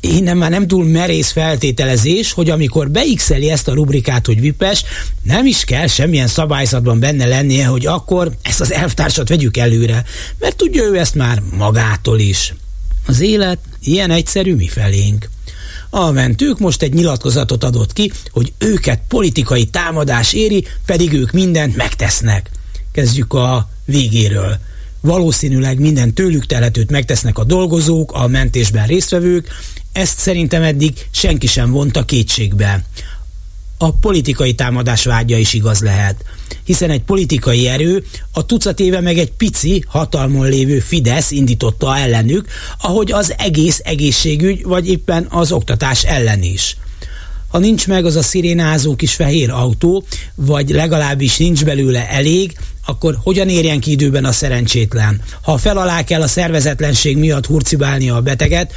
[0.00, 4.84] Innen már nem túl merész feltételezés, hogy amikor beixeli ezt a rubrikát, hogy vipes,
[5.22, 10.04] nem is kell semmilyen szabályzatban benne lennie, hogy akkor ezt az elvtársat vegyük előre,
[10.38, 12.54] mert tudja ő ezt már magától is.
[13.06, 15.30] Az élet ilyen egyszerű mi felénk.
[15.90, 21.76] A mentők most egy nyilatkozatot adott ki, hogy őket politikai támadás éri, pedig ők mindent
[21.76, 22.50] megtesznek.
[22.92, 24.58] Kezdjük a végéről
[25.02, 29.48] valószínűleg minden tőlük telhetőt megtesznek a dolgozók, a mentésben résztvevők,
[29.92, 32.84] ezt szerintem eddig senki sem vonta kétségbe.
[33.78, 36.24] A politikai támadás vágya is igaz lehet,
[36.64, 42.48] hiszen egy politikai erő a tucat éve meg egy pici, hatalmon lévő Fidesz indította ellenük,
[42.80, 46.76] ahogy az egész egészségügy vagy éppen az oktatás ellen is.
[47.52, 50.04] Ha nincs meg az a szirénázó kis fehér autó,
[50.34, 52.56] vagy legalábbis nincs belőle elég,
[52.86, 55.20] akkor hogyan érjen ki időben a szerencsétlen?
[55.42, 58.72] Ha fel alá kell a szervezetlenség miatt hurcibálni a beteget,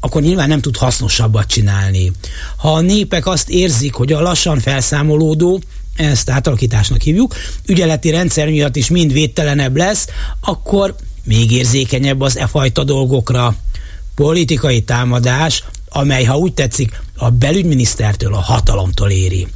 [0.00, 2.12] akkor nyilván nem tud hasznosabbat csinálni.
[2.56, 5.60] Ha a népek azt érzik, hogy a lassan felszámolódó,
[5.96, 7.34] ezt átalakításnak hívjuk,
[7.66, 10.06] ügyeleti rendszer miatt is mind védtelenebb lesz,
[10.40, 10.94] akkor
[11.24, 13.56] még érzékenyebb az e fajta dolgokra.
[14.14, 19.46] Politikai támadás, amely, ha úgy tetszik, a belügyminisztertől, a hatalomtól éri.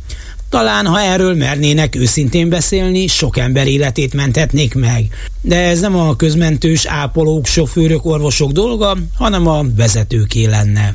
[0.49, 5.09] Talán, ha erről mernének őszintén beszélni, sok ember életét menthetnék meg.
[5.41, 10.95] De ez nem a közmentős ápolók, sofőrök, orvosok dolga, hanem a vezetőké lenne.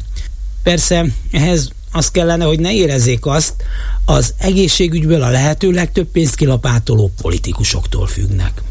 [0.64, 3.53] Persze, ehhez az kellene, hogy ne érezzék azt,
[4.06, 8.61] az egészségügyből a lehető legtöbb pénzt kilapátoló politikusoktól függnek.